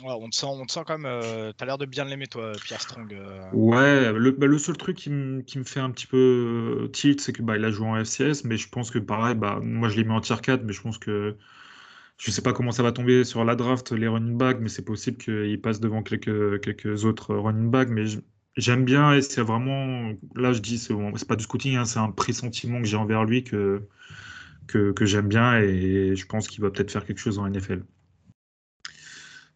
on, 0.03 0.29
te 0.29 0.35
sent, 0.35 0.47
on 0.47 0.65
te 0.65 0.71
sent 0.71 0.81
quand 0.85 0.97
même. 0.97 1.05
Euh, 1.05 1.51
tu 1.57 1.63
as 1.63 1.67
l'air 1.67 1.77
de 1.77 1.85
bien 1.85 2.05
l'aimer, 2.05 2.27
toi, 2.27 2.51
Pierre 2.63 2.81
Strong. 2.81 3.13
Euh. 3.13 3.41
Ouais, 3.53 4.11
bah, 4.33 4.47
le, 4.47 4.57
seul 4.57 4.77
truc 4.77 4.97
qui, 4.97 5.09
me 5.09 5.43
fait 5.63 5.79
un 5.79 5.91
petit 5.91 6.07
peu 6.07 6.89
tilt, 6.93 7.21
c'est 7.21 7.33
qu'il 7.33 7.45
bah, 7.45 7.53
a 7.53 7.71
joué 7.71 7.87
en 7.87 8.03
FCS, 8.03 8.43
mais 8.43 8.57
je 8.57 8.69
pense 8.69 8.91
que 8.91 8.99
pareil, 8.99 9.35
bah, 9.35 9.59
moi 9.61 9.89
je 9.89 9.97
l'ai 9.97 10.03
mis 10.03 10.11
en 10.11 10.21
tier 10.21 10.35
4, 10.41 10.63
mais 10.63 10.73
je 10.73 10.81
pense 10.81 10.97
que. 10.97 11.37
Je 12.19 12.31
sais 12.31 12.41
pas 12.41 12.51
comment 12.51 12.71
ça 12.71 12.81
va 12.81 12.91
tomber 12.91 13.23
sur 13.23 13.45
la 13.45 13.55
draft, 13.55 13.91
les 13.91 14.07
running 14.07 14.39
backs, 14.39 14.57
mais 14.59 14.69
c'est 14.69 14.83
possible 14.83 15.17
qu'il 15.17 15.61
passe 15.61 15.79
devant 15.79 16.01
quelques, 16.01 16.59
quelques 16.61 17.05
autres 17.05 17.35
running 17.35 17.69
backs. 17.69 17.89
Mais 17.89 18.05
J'aime 18.57 18.85
bien 18.85 19.13
et 19.13 19.21
c'est 19.21 19.41
vraiment, 19.41 20.13
là 20.35 20.51
je 20.51 20.59
dis, 20.59 20.79
c'est 20.79 20.95
pas 21.27 21.35
du 21.35 21.43
scouting, 21.43 21.75
hein, 21.75 21.85
c'est 21.85 21.99
un 21.99 22.09
pressentiment 22.09 22.81
que 22.81 22.87
j'ai 22.87 22.97
envers 22.97 23.23
lui 23.23 23.43
que, 23.43 23.83
que, 24.67 25.05
j'aime 25.05 25.27
bien 25.27 25.59
et 25.59 26.15
je 26.15 26.25
pense 26.25 26.47
qu'il 26.47 26.61
va 26.61 26.71
peut-être 26.71 26.91
faire 26.91 27.05
quelque 27.05 27.19
chose 27.19 27.37
en 27.37 27.47
NFL. 27.47 27.83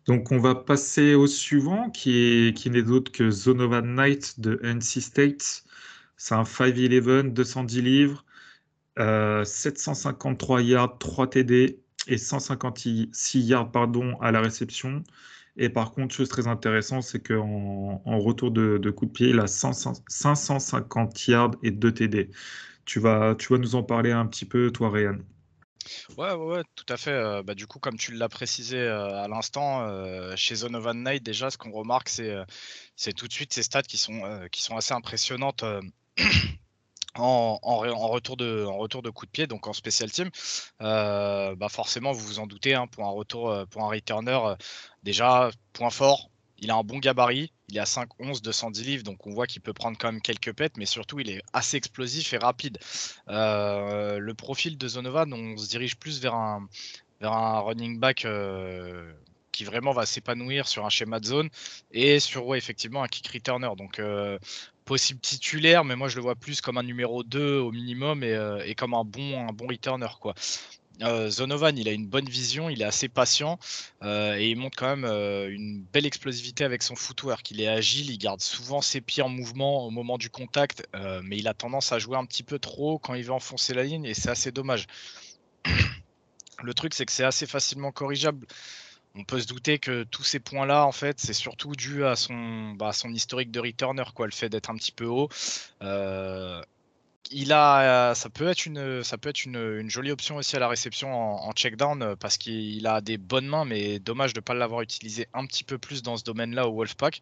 Donc 0.06 0.32
on 0.32 0.38
va 0.38 0.54
passer 0.56 1.16
au 1.16 1.26
suivant 1.28 1.90
qui 1.90 2.18
est 2.18 2.58
qui 2.58 2.70
n'est 2.70 2.84
d'autre 2.84 3.12
que 3.12 3.30
Zonovan 3.32 3.96
Knight 3.96 4.40
de 4.40 4.60
NC 4.64 5.02
State. 5.02 5.64
C'est 6.18 6.36
un 6.36 6.44
5'11, 6.44 7.34
210 7.34 7.82
livres, 7.82 8.26
753 8.98 10.60
euh, 10.60 10.64
yards, 10.64 10.98
3 11.00 11.30
TD 11.30 11.80
et 12.08 12.18
156 12.18 13.42
yards 13.42 13.72
pardon, 13.72 14.16
à 14.22 14.32
la 14.32 14.42
réception. 14.42 15.04
Et 15.58 15.70
par 15.70 15.92
contre, 15.92 16.16
chose 16.16 16.30
très 16.30 16.48
intéressante, 16.48 17.04
c'est 17.04 17.26
qu'en 17.26 18.02
en 18.06 18.20
retour 18.20 18.52
de, 18.52 18.90
coup 18.92 19.06
de 19.06 19.12
pied, 19.12 19.30
il 19.30 19.40
a 19.40 19.48
550 19.48 21.28
yards 21.28 21.52
et 21.64 21.72
2 21.72 21.94
TD. 21.94 22.30
Tu 22.86 23.00
vas, 23.00 23.36
tu 23.36 23.54
vas 23.54 23.60
nous 23.60 23.76
en 23.76 23.84
parler 23.84 24.12
un 24.12 24.26
petit 24.26 24.46
peu, 24.46 24.72
toi, 24.72 24.90
Ryan? 24.90 25.18
Ouais, 26.18 26.34
ouais, 26.34 26.64
tout 26.76 26.86
à 26.90 26.98
fait. 26.98 27.12
Euh, 27.12 27.44
bah, 27.44 27.56
du 27.56 27.68
coup, 27.68 27.80
comme 27.80 27.98
tu 27.98 28.14
l'as 28.14 28.30
précisé 28.30 28.78
euh, 28.78 29.24
à 29.24 29.28
l'instant, 29.28 29.82
euh, 29.82 30.36
chez 30.36 30.56
Zonovan 30.56 30.94
Knight, 31.04 31.24
déjà, 31.24 31.50
ce 31.50 31.58
qu'on 31.58 31.72
remarque, 31.72 32.10
c'est, 32.10 32.36
c'est 32.96 33.14
tout 33.14 33.28
de 33.28 33.34
suite 33.34 33.54
ces 33.54 33.64
stats 33.64 33.82
qui 33.84 33.98
sont, 33.98 34.48
qui 34.52 34.62
sont 34.62 34.78
assez 34.78 34.94
impressionnantes. 34.94 35.64
En, 37.16 37.58
retour 37.62 38.38
de, 38.38 39.10
coup 39.10 39.26
de 39.26 39.32
pied, 39.32 39.48
donc 39.48 39.68
en 39.68 39.74
special 39.74 40.12
team, 40.12 40.30
bah 40.80 41.68
forcément, 41.70 42.12
vous 42.12 42.26
vous 42.26 42.40
en 42.40 42.48
doutez, 42.48 42.74
hein, 42.74 42.88
pour 42.88 43.06
un 43.06 43.12
retour, 43.12 43.66
pour 43.70 43.84
un 43.84 43.90
returner, 43.90 44.56
Déjà, 45.04 45.50
point 45.74 45.90
fort, 45.90 46.32
il 46.62 46.70
a 46.70 46.76
un 46.76 46.84
bon 46.84 47.00
gabarit, 47.00 47.52
il 47.70 47.78
est 47.78 47.80
à 47.80 47.86
5'11, 47.86 48.42
210 48.42 48.84
livres, 48.84 49.04
donc 49.04 49.26
on 49.26 49.32
voit 49.32 49.48
qu'il 49.48 49.62
peut 49.62 49.74
prendre 49.74 49.98
quand 49.98 50.12
même 50.12 50.22
quelques 50.22 50.54
pets, 50.54 50.78
mais 50.78 50.86
surtout 50.86 51.20
il 51.20 51.30
est 51.30 51.42
assez 51.54 51.76
explosif 51.76 52.34
et 52.34 52.38
rapide. 52.38 52.78
Euh, 53.30 54.20
le 54.20 54.34
profil 54.36 54.78
de 54.78 54.88
Zonovan, 54.88 55.34
on 55.34 55.58
se 55.58 55.68
dirige 55.68 55.98
plus 55.98 56.22
vers 56.22 56.36
un, 56.36 56.68
running 57.22 58.00
back 58.00 58.26
euh, 58.26 59.12
qui 59.52 59.64
vraiment 59.64 59.92
va 59.92 60.06
s'épanouir 60.06 60.68
sur 60.68 60.86
un 60.86 60.90
schéma 60.90 61.20
de 61.20 61.26
zone 61.26 61.50
et 61.92 62.20
sur 62.20 62.56
effectivement 62.56 63.04
un 63.04 63.08
kick 63.08 63.28
returner. 63.28 63.70
Donc 63.76 64.00
euh, 64.00 64.38
possible 64.86 65.20
titulaire, 65.20 65.84
mais 65.84 65.96
moi 65.96 66.08
je 66.08 66.16
le 66.16 66.22
vois 66.22 66.36
plus 66.36 66.62
comme 66.62 66.78
un 66.78 66.84
numéro 66.84 67.24
2 67.24 67.60
au 67.60 67.72
minimum 67.72 68.24
et, 68.24 68.38
et 68.66 68.76
comme 68.76 68.94
un 68.94 69.04
bon, 69.04 69.48
un 69.48 69.54
bon 69.54 69.68
returner. 69.68 70.08
Quoi. 70.20 70.34
Euh, 71.02 71.30
Zonovan, 71.30 71.78
il 71.78 71.88
a 71.88 71.92
une 71.92 72.06
bonne 72.06 72.30
vision, 72.30 72.70
il 72.70 72.82
est 72.82 72.86
assez 72.86 73.10
patient 73.10 73.58
euh, 74.04 74.36
et 74.36 74.50
il 74.52 74.58
montre 74.58 74.78
quand 74.78 74.88
même 74.88 75.06
euh, 75.06 75.50
une 75.50 75.82
belle 75.82 76.06
explosivité 76.06 76.64
avec 76.64 76.84
son 76.84 76.96
footwork. 76.96 77.50
Il 77.52 77.62
est 77.62 77.68
agile, 77.68 78.12
il 78.12 78.18
garde 78.18 78.42
souvent 78.42 78.82
ses 78.82 79.02
pieds 79.02 79.24
en 79.24 79.30
mouvement 79.30 79.86
au 79.86 79.90
moment 79.90 80.18
du 80.18 80.30
contact, 80.30 80.88
mais 81.24 81.38
il 81.38 81.48
a 81.48 81.54
tendance 81.54 81.92
à 81.92 82.00
jouer 82.00 82.18
un 82.18 82.26
petit 82.26 82.44
peu 82.44 82.60
trop 82.60 83.00
quand 83.00 83.14
il 83.14 83.24
veut 83.24 83.34
enfoncer 83.34 83.74
la 83.74 83.84
ligne 83.84 84.06
et 84.06 84.14
c'est 84.14 84.30
assez 84.30 84.52
dommage. 84.52 84.88
Le 86.64 86.74
truc, 86.76 86.94
c'est 86.94 87.06
que 87.06 87.12
c'est 87.12 87.24
assez 87.24 87.48
facilement 87.48 87.92
corrigeable. 87.92 88.46
On 89.16 89.24
peut 89.24 89.40
se 89.40 89.48
douter 89.48 89.78
que 89.78 90.04
tous 90.04 90.24
ces 90.24 90.40
points-là, 90.40 90.86
en 90.86 90.92
fait, 90.92 91.20
c'est 91.20 91.34
surtout 91.34 91.76
dû 91.76 92.06
à 92.06 92.16
son, 92.16 92.72
bah, 92.72 92.92
historique 93.06 93.52
de 93.52 93.60
returner, 93.60 94.04
quoi, 94.16 94.26
le 94.26 94.32
fait 94.32 94.50
d'être 94.50 94.70
un 94.70 94.76
petit 94.76 94.94
peu 94.94 95.06
haut 95.06 95.30
il 97.32 97.54
a, 97.54 98.14
ça 98.16 98.30
peut 98.30 98.48
être 98.48 98.66
une, 98.66 99.90
jolie 99.90 100.12
option 100.12 100.38
aussi 100.38 100.56
à 100.56 100.60
la 100.60 100.68
réception 100.68 101.14
en, 101.14 101.52
check 101.54 101.76
down 101.76 102.02
euh, 102.02 102.16
parce 102.16 102.38
qu'il 102.38 102.86
a 102.88 103.02
des 103.02 103.18
bonnes 103.18 103.48
mains, 103.48 103.66
mais 103.66 104.00
dommage 104.00 104.34
de 104.34 104.40
ne 104.40 104.44
pas 104.44 104.54
l'avoir 104.54 104.82
utilisé 104.82 105.28
un 105.34 105.46
petit 105.46 105.64
peu 105.64 105.78
plus 105.78 106.04
dans 106.04 106.18
ce 106.18 106.24
domaine-là 106.24 106.68
au 106.68 106.74
Wolfpack. 106.74 107.22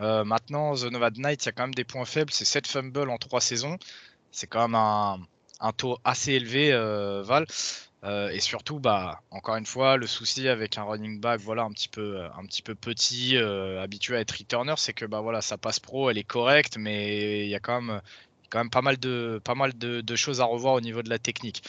Euh, 0.00 0.24
maintenant, 0.24 0.74
The 0.74 0.84
Nova 0.84 1.10
Knight, 1.10 1.44
il 1.44 1.46
y 1.46 1.48
a 1.50 1.52
quand 1.52 1.64
même 1.64 1.74
des 1.74 1.84
points 1.84 2.04
faibles. 2.04 2.32
C'est 2.32 2.44
7 2.44 2.66
fumbles 2.66 3.10
en 3.10 3.18
3 3.18 3.40
saisons. 3.40 3.78
C'est 4.30 4.46
quand 4.46 4.68
même 4.68 4.74
un, 4.76 5.72
taux 5.72 5.98
assez 6.04 6.32
élevé, 6.32 6.72
euh, 6.72 7.22
Val. 7.22 7.46
Et 8.04 8.40
surtout, 8.40 8.78
bah, 8.78 9.22
encore 9.30 9.56
une 9.56 9.66
fois, 9.66 9.96
le 9.96 10.06
souci 10.06 10.48
avec 10.48 10.78
un 10.78 10.84
running 10.84 11.20
back, 11.20 11.40
voilà, 11.40 11.64
un 11.64 11.70
petit 11.70 11.88
peu, 11.88 12.22
un 12.36 12.44
petit 12.46 12.62
peu 12.62 12.74
petit, 12.74 13.36
habitué 13.36 14.16
à 14.16 14.20
être 14.20 14.32
returner, 14.38 14.74
c'est 14.76 14.92
que 14.92 15.04
bah 15.04 15.20
voilà, 15.20 15.42
sa 15.42 15.58
passe 15.58 15.80
pro, 15.80 16.10
elle 16.10 16.18
est 16.18 16.24
correcte, 16.24 16.76
mais 16.78 17.44
il 17.44 17.48
y 17.48 17.54
a 17.54 17.60
quand 17.60 17.80
même, 17.80 18.00
pas 18.70 18.82
mal 18.82 18.98
de, 18.98 20.16
choses 20.16 20.40
à 20.40 20.44
revoir 20.44 20.74
au 20.74 20.80
niveau 20.80 21.02
de 21.02 21.10
la 21.10 21.18
technique. 21.18 21.62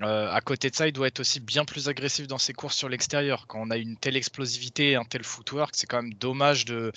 à 0.00 0.40
côté 0.42 0.70
de 0.70 0.74
ça, 0.76 0.88
il 0.88 0.92
doit 0.92 1.08
être 1.08 1.20
aussi 1.20 1.40
bien 1.40 1.64
plus 1.64 1.88
agressif 1.88 2.26
dans 2.26 2.38
ses 2.38 2.54
courses 2.54 2.76
sur 2.76 2.88
l'extérieur. 2.88 3.46
Quand 3.46 3.60
on 3.60 3.70
a 3.70 3.76
une 3.76 3.96
telle 3.96 4.16
explosivité 4.16 4.92
et 4.92 4.96
un 4.96 5.04
tel 5.04 5.24
footwork, 5.24 5.74
c'est 5.74 5.86
quand 5.86 6.02
même 6.02 6.14
dommage 6.14 6.64
de, 6.64 6.92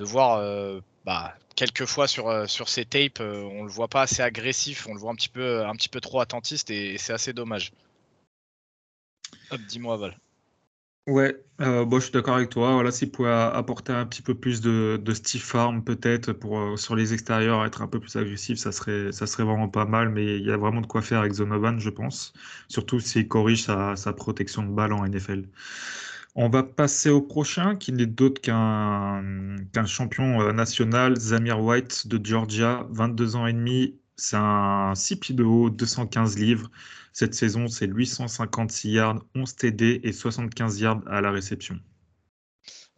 voir 0.00 0.40
bah, 1.04 1.34
quelquefois 1.54 2.08
sur, 2.08 2.28
euh, 2.28 2.46
sur 2.46 2.68
ces 2.68 2.84
tapes, 2.84 3.20
euh, 3.20 3.42
on 3.42 3.64
le 3.64 3.70
voit 3.70 3.88
pas 3.88 4.02
assez 4.02 4.22
agressif, 4.22 4.86
on 4.88 4.94
le 4.94 5.00
voit 5.00 5.12
un 5.12 5.14
petit 5.14 5.28
peu 5.28 6.00
trop 6.00 6.20
attentiste 6.20 6.70
et, 6.70 6.98
c'est 6.98 7.12
assez 7.12 7.32
dommage. 7.32 7.72
Hop, 9.50 9.60
dis-moi 9.68 9.96
Val. 9.96 10.18
Ouais, 11.06 11.36
euh, 11.60 11.84
je 11.92 12.00
suis 12.00 12.12
d'accord 12.12 12.36
avec 12.36 12.48
toi. 12.48 12.72
Voilà, 12.72 12.90
s'il 12.90 13.10
pouvait 13.10 13.30
apporter 13.30 13.92
un 13.92 14.06
petit 14.06 14.22
peu 14.22 14.34
plus 14.34 14.62
de, 14.62 14.98
de 15.02 15.12
stiff 15.12 15.54
arm 15.54 15.84
peut-être 15.84 16.32
pour 16.32 16.78
sur 16.78 16.96
les 16.96 17.12
extérieurs, 17.12 17.62
être 17.66 17.82
un 17.82 17.88
peu 17.88 18.00
plus 18.00 18.16
agressif, 18.16 18.58
ça 18.58 18.72
serait, 18.72 19.12
ça 19.12 19.26
serait 19.26 19.44
vraiment 19.44 19.68
pas 19.68 19.84
mal. 19.84 20.08
Mais 20.08 20.38
il 20.38 20.44
y 20.46 20.50
a 20.50 20.56
vraiment 20.56 20.80
de 20.80 20.86
quoi 20.86 21.02
faire 21.02 21.20
avec 21.20 21.34
Zonovan, 21.34 21.78
je 21.78 21.90
pense. 21.90 22.32
Surtout 22.68 23.00
s'il 23.00 23.28
corrige 23.28 23.64
sa, 23.64 24.12
protection 24.14 24.62
de 24.62 24.70
balle 24.70 24.94
en 24.94 25.06
NFL. 25.06 25.46
On 26.36 26.48
va 26.48 26.62
passer 26.62 27.10
au 27.10 27.20
prochain, 27.20 27.76
qui 27.76 27.92
n'est 27.92 28.06
d'autre 28.06 28.40
qu'un 28.40 29.62
champion 29.86 30.40
euh, 30.40 30.52
national, 30.52 31.16
Zamir 31.16 31.60
White 31.62 32.08
de 32.08 32.24
Georgia, 32.24 32.86
22 32.90 33.36
ans 33.36 33.46
et 33.46 33.52
demi. 33.52 33.98
C'est 34.16 34.36
un 34.36 34.94
6 34.94 35.16
pieds 35.16 35.34
de 35.34 35.44
haut, 35.44 35.70
215 35.70 36.38
livres. 36.38 36.70
Cette 37.12 37.34
saison, 37.34 37.68
c'est 37.68 37.86
856 37.86 38.90
yards, 38.90 39.24
11 39.34 39.56
TD 39.56 40.00
et 40.02 40.12
75 40.12 40.80
yards 40.80 41.02
à 41.06 41.20
la 41.20 41.30
réception. 41.30 41.78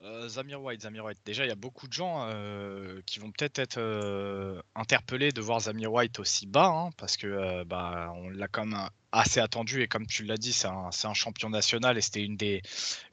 Euh, 0.02 0.28
Zamir 0.28 0.62
White, 0.62 0.82
Zamir 0.82 1.04
White. 1.04 1.18
Déjà, 1.24 1.44
il 1.44 1.48
y 1.48 1.52
a 1.52 1.56
beaucoup 1.56 1.88
de 1.88 1.92
gens 1.92 2.28
euh, 2.30 3.00
qui 3.06 3.18
vont 3.18 3.30
peut-être 3.30 3.58
être, 3.58 4.62
interpellés 4.74 5.32
de 5.32 5.40
voir 5.40 5.60
Zamir 5.60 5.92
White 5.92 6.20
aussi 6.20 6.46
bas, 6.46 6.68
hein, 6.68 6.90
parce 6.96 7.16
que 7.16 7.64
bah, 7.64 8.12
on 8.14 8.28
l'a 8.30 8.48
quand 8.48 8.66
même 8.66 8.88
assez 9.12 9.40
attendu 9.40 9.82
et 9.82 9.88
comme 9.88 10.06
tu 10.06 10.24
l'as 10.24 10.36
dit, 10.36 10.52
c'est 10.52 10.68
un, 10.68 11.14
champion 11.14 11.48
national 11.50 11.96
et 11.96 12.00
c'était 12.00 12.22
une 12.24 12.36
des, 12.36 12.62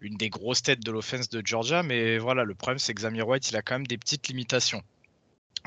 une 0.02 0.18
des 0.18 0.30
grosses 0.30 0.62
têtes 0.62 0.84
de 0.84 0.92
l'offense 0.92 1.30
de 1.30 1.42
Georgia. 1.46 1.84
Mais 1.84 2.18
voilà, 2.18 2.44
le 2.44 2.56
problème 2.56 2.80
c'est 2.80 2.94
que 2.94 3.02
Zamir 3.02 3.28
White, 3.28 3.50
il 3.50 3.56
a 3.56 3.62
quand 3.62 3.76
même 3.76 3.88
des 3.88 3.98
petites 3.98 4.28
limitations. 4.28 4.84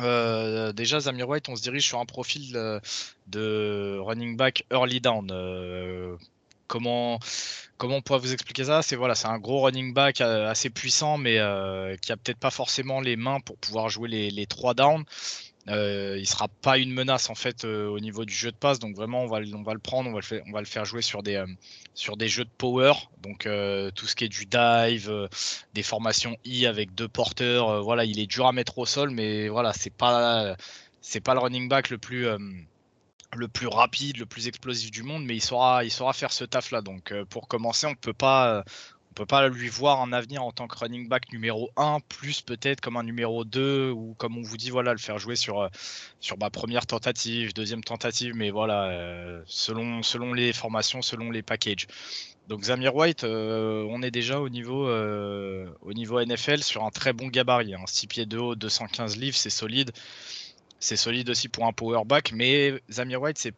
Euh, 0.00 0.72
déjà, 0.72 1.00
Zamir 1.00 1.28
White, 1.28 1.48
on 1.48 1.56
se 1.56 1.62
dirige 1.62 1.86
sur 1.86 1.98
un 1.98 2.04
profil 2.04 2.52
de, 3.26 3.98
running 4.00 4.36
back 4.36 4.64
early 4.70 5.00
down. 5.00 5.28
Euh, 5.30 6.16
comment, 6.66 7.18
comment 7.78 7.96
on 7.96 8.02
pourrait 8.02 8.20
vous 8.20 8.32
expliquer 8.32 8.64
ça? 8.64 8.82
C'est 8.82 8.96
voilà, 8.96 9.14
un 9.24 9.38
gros 9.38 9.62
running 9.62 9.94
back 9.94 10.20
euh, 10.20 10.50
assez 10.50 10.70
puissant, 10.70 11.18
mais 11.18 11.34
qui 12.02 12.12
a 12.12 12.16
peut-être 12.16 12.38
pas 12.38 12.50
forcément 12.50 13.00
les 13.00 13.16
mains 13.16 13.40
pour 13.40 13.56
pouvoir 13.58 13.88
jouer 13.88 14.08
les, 14.08 14.30
les 14.30 14.46
trois 14.46 14.74
downs. 14.74 15.04
Euh, 15.68 16.16
il 16.18 16.28
sera 16.28 16.46
pas 16.46 16.78
une 16.78 16.92
menace 16.92 17.28
en 17.28 17.34
fait 17.34 17.64
euh, 17.64 17.88
au 17.88 17.98
niveau 17.98 18.24
du 18.24 18.32
jeu 18.32 18.52
de 18.52 18.56
passe, 18.56 18.78
donc 18.78 18.94
vraiment 18.94 19.22
on 19.22 19.26
va, 19.26 19.40
on 19.52 19.62
va 19.62 19.74
le 19.74 19.80
prendre, 19.80 20.08
on 20.08 20.12
va 20.12 20.60
le, 20.60 20.66
faire, 20.66 20.84
jouer 20.84 21.02
sur 21.02 21.24
des, 21.24 21.34
euh, 21.34 21.46
sur 21.94 22.16
des 22.16 22.28
jeux 22.28 22.44
de 22.44 22.50
power, 22.56 22.92
donc 23.20 23.48
tout 23.94 24.06
ce 24.06 24.14
qui 24.14 24.24
est 24.24 24.28
du 24.28 24.46
dive, 24.46 25.28
des 25.74 25.82
formations 25.82 26.36
I 26.44 26.66
avec 26.66 26.94
deux 26.94 27.08
porteurs, 27.08 27.82
voilà, 27.82 28.04
il 28.04 28.20
est 28.20 28.26
dur 28.26 28.46
à 28.46 28.52
mettre 28.52 28.78
au 28.78 28.86
sol, 28.86 29.10
mais 29.10 29.48
voilà, 29.48 29.72
c'est 29.72 29.92
pas 29.92 30.56
c'est 31.00 31.20
pas 31.20 31.34
le 31.34 31.40
running 31.40 31.68
back 31.68 31.90
le 31.90 31.98
plus 31.98 32.28
le 33.34 33.48
plus 33.48 33.66
rapide, 33.66 34.18
le 34.18 34.26
plus 34.26 34.46
explosif 34.46 34.90
du 34.92 35.02
monde, 35.02 35.24
mais 35.24 35.34
il 35.34 35.42
saura, 35.42 35.84
il 35.84 35.90
saura 35.90 36.12
faire 36.12 36.32
ce 36.32 36.44
taf 36.44 36.70
là. 36.70 36.80
Donc 36.80 37.12
pour 37.28 37.48
commencer, 37.48 37.86
on 37.86 37.94
peut 37.96 38.12
pas, 38.12 38.64
peut 39.16 39.26
pas 39.26 39.48
lui 39.48 39.68
voir 39.68 40.02
un 40.02 40.12
avenir 40.12 40.44
en 40.44 40.52
tant 40.52 40.68
que 40.68 40.78
running 40.78 41.08
back 41.08 41.32
numéro 41.32 41.70
1, 41.76 42.00
plus 42.06 42.42
peut-être 42.42 42.82
comme 42.82 42.98
un 42.98 43.02
numéro 43.02 43.44
2, 43.44 43.90
ou 43.90 44.14
comme 44.18 44.36
on 44.36 44.42
vous 44.42 44.58
dit, 44.58 44.68
voilà, 44.68 44.92
le 44.92 44.98
faire 44.98 45.18
jouer 45.18 45.36
sur, 45.36 45.60
euh, 45.60 45.68
sur 46.20 46.36
ma 46.38 46.50
première 46.50 46.86
tentative, 46.86 47.54
deuxième 47.54 47.82
tentative, 47.82 48.34
mais 48.36 48.50
voilà, 48.50 48.90
euh, 48.90 49.42
selon, 49.46 50.02
selon 50.02 50.34
les 50.34 50.52
formations, 50.52 51.00
selon 51.00 51.30
les 51.30 51.42
packages. 51.42 51.86
Donc 52.48 52.64
Zamir 52.64 52.94
White, 52.94 53.24
euh, 53.24 53.86
on 53.88 54.02
est 54.02 54.10
déjà 54.10 54.38
au 54.38 54.50
niveau, 54.50 54.86
au 54.86 55.92
niveau 55.94 56.20
NFL 56.20 56.62
sur 56.62 56.84
un 56.84 56.90
très 56.90 57.12
bon 57.12 57.28
gabarit. 57.28 57.74
6 57.86 58.04
hein. 58.04 58.08
pieds 58.08 58.26
de 58.26 58.38
haut, 58.38 58.54
215 58.54 59.16
livres, 59.16 59.36
c'est 59.36 59.50
solide. 59.50 59.92
C'est 60.78 60.96
solide 60.96 61.30
aussi 61.30 61.48
pour 61.48 61.64
un 61.66 61.72
power 61.72 62.02
back, 62.04 62.32
mais 62.32 62.80
Zamir 62.90 63.22
White, 63.22 63.38
c'est 63.38 63.54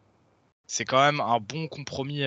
c'est 0.71 0.85
quand 0.85 1.01
même 1.03 1.19
un 1.19 1.39
bon 1.39 1.67
compromis 1.67 2.23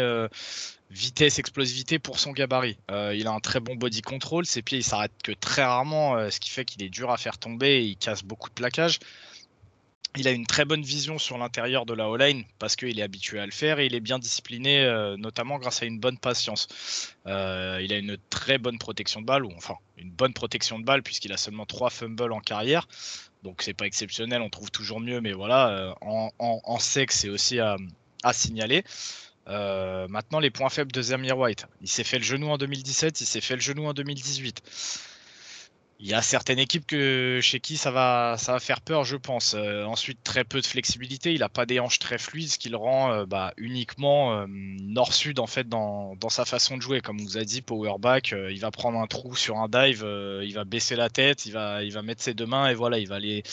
vitesse, 0.92 1.38
explosivité 1.38 1.98
pour 1.98 2.18
son 2.18 2.32
gabarit. 2.32 2.76
Euh, 2.90 3.14
il 3.16 3.26
a 3.26 3.32
un 3.32 3.40
très 3.40 3.60
bon 3.60 3.74
body 3.74 4.02
control, 4.02 4.44
ses 4.44 4.62
pieds 4.62 4.78
ils 4.78 4.84
s'arrêtent 4.84 5.22
que 5.24 5.32
très 5.32 5.64
rarement, 5.64 6.16
euh, 6.16 6.30
ce 6.30 6.38
qui 6.38 6.50
fait 6.50 6.64
qu'il 6.64 6.82
est 6.82 6.90
dur 6.90 7.10
à 7.10 7.16
faire 7.16 7.38
tomber 7.38 7.78
et 7.78 7.82
il 7.82 7.96
casse 7.96 8.22
beaucoup 8.22 8.50
de 8.50 8.54
plaquage. 8.54 8.98
Il 10.18 10.28
a 10.28 10.32
une 10.32 10.46
très 10.46 10.66
bonne 10.66 10.82
vision 10.82 11.18
sur 11.18 11.38
l'intérieur 11.38 11.86
de 11.86 11.94
la 11.94 12.10
O-line 12.10 12.44
parce 12.58 12.76
qu'il 12.76 12.98
est 12.98 13.02
habitué 13.02 13.40
à 13.40 13.46
le 13.46 13.52
faire 13.52 13.78
et 13.78 13.86
il 13.86 13.94
est 13.94 14.00
bien 14.00 14.18
discipliné, 14.18 14.84
euh, 14.84 15.16
notamment 15.16 15.56
grâce 15.56 15.82
à 15.82 15.86
une 15.86 15.98
bonne 15.98 16.18
patience. 16.18 16.68
il 17.24 17.30
a 17.30 17.96
une 17.96 18.18
très 18.28 18.58
bonne 18.58 18.78
protection 18.78 19.22
de 19.22 19.26
balle, 19.26 19.46
ou 19.46 19.52
enfin 19.56 19.76
une 19.96 20.10
bonne 20.10 20.34
protection 20.34 20.78
de 20.78 20.84
balle 20.84 21.02
puisqu'il 21.02 21.32
a 21.32 21.38
seulement 21.38 21.64
trois 21.64 21.88
fumbles 21.88 22.32
en 22.32 22.40
carrière. 22.40 22.86
Donc 23.42 23.62
c'est 23.62 23.72
pas 23.72 23.86
exceptionnel, 23.86 24.42
on 24.42 24.50
trouve 24.50 24.70
toujours 24.70 25.00
mieux, 25.00 25.22
mais 25.22 25.32
voilà, 25.32 25.96
en, 26.02 26.30
en, 26.38 26.78
sexe 26.78 27.20
c'est 27.20 27.30
aussi 27.30 27.58
à 27.58 27.78
signaler. 28.32 28.84
Euh, 29.52 30.08
maintenant, 30.08 30.40
les 30.40 30.50
points 30.50 30.70
faibles 30.70 30.92
de 30.92 31.02
Zamir 31.02 31.38
White. 31.38 31.66
Il 31.82 31.88
s'est 31.88 32.04
fait 32.04 32.18
le 32.18 32.24
genou 32.24 32.48
en 32.48 32.58
2017, 32.58 33.20
il 33.20 33.26
s'est 33.26 33.40
fait 33.40 33.54
le 33.54 33.60
genou 33.60 33.86
en 33.86 33.92
2018. 33.92 34.62
Il 36.00 36.08
y 36.08 36.14
a 36.14 36.22
certaines 36.22 36.58
équipes 36.58 36.84
que, 36.84 37.38
chez 37.40 37.60
qui 37.60 37.76
ça 37.76 37.92
va, 37.92 38.34
ça 38.36 38.52
va 38.52 38.60
faire 38.60 38.80
peur, 38.80 39.04
je 39.04 39.16
pense. 39.16 39.54
Euh, 39.54 39.84
ensuite, 39.84 40.18
très 40.24 40.42
peu 40.42 40.60
de 40.60 40.66
flexibilité. 40.66 41.32
Il 41.32 41.40
n'a 41.40 41.48
pas 41.48 41.64
des 41.64 41.78
hanches 41.78 42.00
très 42.00 42.18
fluides, 42.18 42.50
ce 42.50 42.58
qui 42.58 42.70
le 42.70 42.76
rend 42.76 43.12
euh, 43.12 43.24
bah, 43.24 43.52
uniquement 43.56 44.44
nord-sud 44.48 45.38
en 45.38 45.46
fait 45.46 45.68
dans, 45.68 46.16
sa 46.28 46.44
façon 46.44 46.76
de 46.76 46.82
jouer. 46.82 47.00
Comme 47.02 47.20
on 47.20 47.24
vous 47.24 47.38
a 47.38 47.44
dit, 47.44 47.62
powerback, 47.62 48.34
il 48.50 48.58
va 48.58 48.72
prendre 48.72 48.98
un 48.98 49.06
trou 49.06 49.36
sur 49.36 49.58
un 49.58 49.68
dive, 49.68 50.04
il 50.42 50.52
va 50.54 50.64
baisser 50.64 50.96
la 50.96 51.08
tête, 51.08 51.46
il 51.46 51.52
va, 51.52 51.84
il 51.84 51.92
va 51.92 52.02
mettre 52.02 52.22
ses 52.22 52.34
deux 52.34 52.46
mains 52.46 52.68
et 52.68 52.74
voilà, 52.74 52.98
il 52.98 53.06
va 53.06 53.16
aller, 53.16 53.44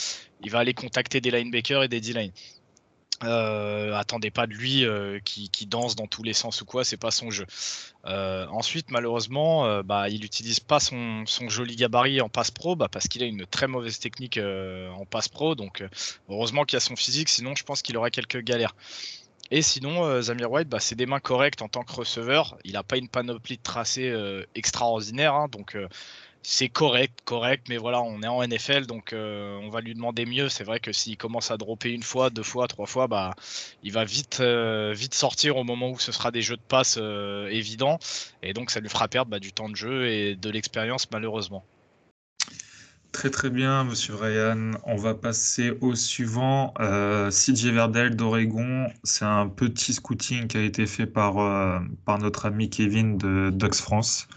il 0.42 0.50
va 0.50 0.60
aller 0.60 0.74
contacter 0.74 1.20
des 1.20 1.30
linebackers 1.30 1.84
et 1.84 1.88
des 1.88 2.00
D-line. 2.00 2.32
Euh, 3.22 3.94
attendez 3.94 4.30
pas 4.30 4.46
de 4.46 4.54
lui 4.54 4.84
euh, 4.84 5.18
qui, 5.24 5.66
danse 5.66 5.94
dans 5.94 6.06
tous 6.06 6.22
les 6.22 6.32
sens 6.32 6.62
ou 6.62 6.64
quoi, 6.64 6.84
c'est 6.84 6.96
pas 6.96 7.10
son 7.10 7.30
jeu. 7.30 7.46
Euh, 8.06 8.46
ensuite, 8.46 8.90
malheureusement, 8.90 9.82
bah, 9.82 10.08
il 10.08 10.20
n'utilise 10.20 10.60
pas 10.60 10.80
son, 10.80 11.24
joli 11.48 11.76
gabarit 11.76 12.20
en 12.20 12.28
passe 12.28 12.50
pro 12.50 12.76
bah, 12.76 12.88
parce 12.90 13.08
qu'il 13.08 13.22
a 13.22 13.26
une 13.26 13.46
très 13.46 13.66
mauvaise 13.66 13.98
technique 13.98 14.38
en 14.38 15.04
passe 15.04 15.28
pro. 15.28 15.54
Donc, 15.54 15.84
heureusement 16.28 16.64
qu'il 16.64 16.76
a 16.76 16.80
son 16.80 16.96
physique, 16.96 17.28
sinon 17.28 17.54
je 17.54 17.64
pense 17.64 17.82
qu'il 17.82 17.96
aurait 17.96 18.10
quelques 18.10 18.40
galères. 18.40 18.74
Et 19.52 19.62
sinon, 19.62 20.22
Zamir 20.22 20.50
White, 20.50 20.68
bah, 20.68 20.80
c'est 20.80 20.94
des 20.94 21.06
mains 21.06 21.20
correctes 21.20 21.60
en 21.60 21.68
tant 21.68 21.82
que 21.82 21.92
receveur. 21.92 22.56
Il 22.64 22.72
n'a 22.72 22.82
pas 22.82 22.96
une 22.96 23.08
panoplie 23.08 23.58
de 23.58 23.62
tracés 23.62 24.14
extraordinaire, 24.54 25.34
hein, 25.34 25.48
donc 25.48 25.76
c'est 26.42 26.70
correct, 26.70 27.20
correct, 27.24 27.66
mais 27.68 27.76
voilà, 27.76 28.00
on 28.00 28.22
est 28.22 28.26
en 28.26 28.42
NFL, 28.42 28.86
donc 28.86 29.12
euh, 29.12 29.58
on 29.62 29.68
va 29.68 29.80
lui 29.80 29.94
demander 29.94 30.24
mieux. 30.24 30.48
C'est 30.48 30.64
vrai 30.64 30.80
que 30.80 30.90
s'il 30.92 31.16
commence 31.16 31.50
à 31.50 31.58
dropper 31.58 31.90
une 31.90 32.02
fois, 32.02 32.30
deux 32.30 32.42
fois, 32.42 32.66
trois 32.66 32.86
fois, 32.86 33.08
bah, 33.08 33.34
il 33.82 33.92
va 33.92 34.04
vite, 34.04 34.38
euh, 34.40 34.94
sortir 35.12 35.58
au 35.58 35.64
moment 35.64 35.90
où 35.90 35.98
ce 35.98 36.12
sera 36.12 36.30
des 36.30 36.40
jeux 36.40 36.56
de 36.56 36.62
passe 36.66 36.96
euh, 36.98 37.48
évidents, 37.48 37.98
et 38.42 38.54
donc 38.54 38.70
ça 38.70 38.80
lui 38.80 38.88
fera 38.88 39.06
perdre 39.08 39.30
bah, 39.30 39.38
du 39.38 39.52
temps 39.52 39.68
de 39.68 39.76
jeu 39.76 40.08
et 40.08 40.34
de 40.34 40.50
l'expérience 40.50 41.10
malheureusement. 41.10 41.64
Très 43.12 43.28
très 43.28 43.50
bien, 43.50 43.84
Monsieur 43.84 44.14
Ryan. 44.14 44.70
On 44.84 44.96
va 44.96 45.14
passer 45.14 45.72
au 45.80 45.96
suivant. 45.96 46.72
CJ 46.78 47.66
Verdel 47.66 48.14
d'Oregon. 48.14 48.86
C'est 49.02 49.24
un 49.24 49.48
petit 49.48 49.94
scouting 49.94 50.46
qui 50.46 50.56
a 50.56 50.62
été 50.62 50.86
fait 50.86 51.06
par, 51.06 51.34
par 52.04 52.18
notre 52.18 52.46
ami 52.46 52.70
Kevin 52.70 53.18
de 53.18 53.50
Dux 53.52 53.82
France. 53.82 54.28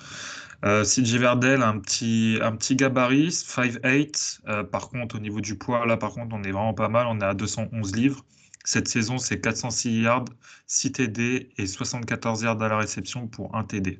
Euh, 0.63 0.85
CJ 0.85 1.17
Verdel, 1.17 1.61
un 1.61 1.77
petit, 1.79 2.39
un 2.41 2.55
petit 2.55 2.75
gabarit, 2.75 3.31
5'8". 3.31 4.39
Euh, 4.47 4.63
par 4.63 4.89
contre, 4.89 5.15
au 5.15 5.19
niveau 5.19 5.41
du 5.41 5.57
poids, 5.57 5.85
là, 5.85 5.97
par 5.97 6.13
contre, 6.13 6.33
on 6.33 6.43
est 6.43 6.51
vraiment 6.51 6.73
pas 6.73 6.87
mal. 6.87 7.07
On 7.07 7.19
est 7.19 7.25
à 7.25 7.33
211 7.33 7.95
livres. 7.95 8.23
Cette 8.63 8.87
saison, 8.87 9.17
c'est 9.17 9.41
406 9.41 10.01
yards, 10.01 10.25
6 10.67 10.93
TD 10.93 11.49
et 11.57 11.67
74 11.67 12.43
yards 12.43 12.61
à 12.61 12.69
la 12.69 12.77
réception 12.77 13.27
pour 13.27 13.53
1 13.55 13.65
TD. 13.65 13.99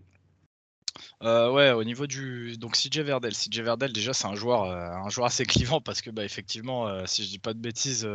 Euh, 1.21 1.51
ouais, 1.51 1.71
au 1.71 1.83
niveau 1.83 2.07
du 2.07 2.57
donc 2.57 2.77
CJ 2.77 2.99
Verdel, 2.99 3.33
CJ 3.33 3.61
Verdel 3.61 3.91
déjà 3.91 4.13
c'est 4.13 4.27
un 4.27 4.35
joueur 4.35 4.63
un 4.63 5.09
joueur 5.09 5.27
assez 5.27 5.45
clivant 5.45 5.81
parce 5.81 6.01
que 6.01 6.11
bah 6.11 6.23
effectivement 6.23 7.05
si 7.07 7.23
je 7.23 7.29
dis 7.29 7.39
pas 7.39 7.53
de 7.53 7.59
bêtises 7.59 8.07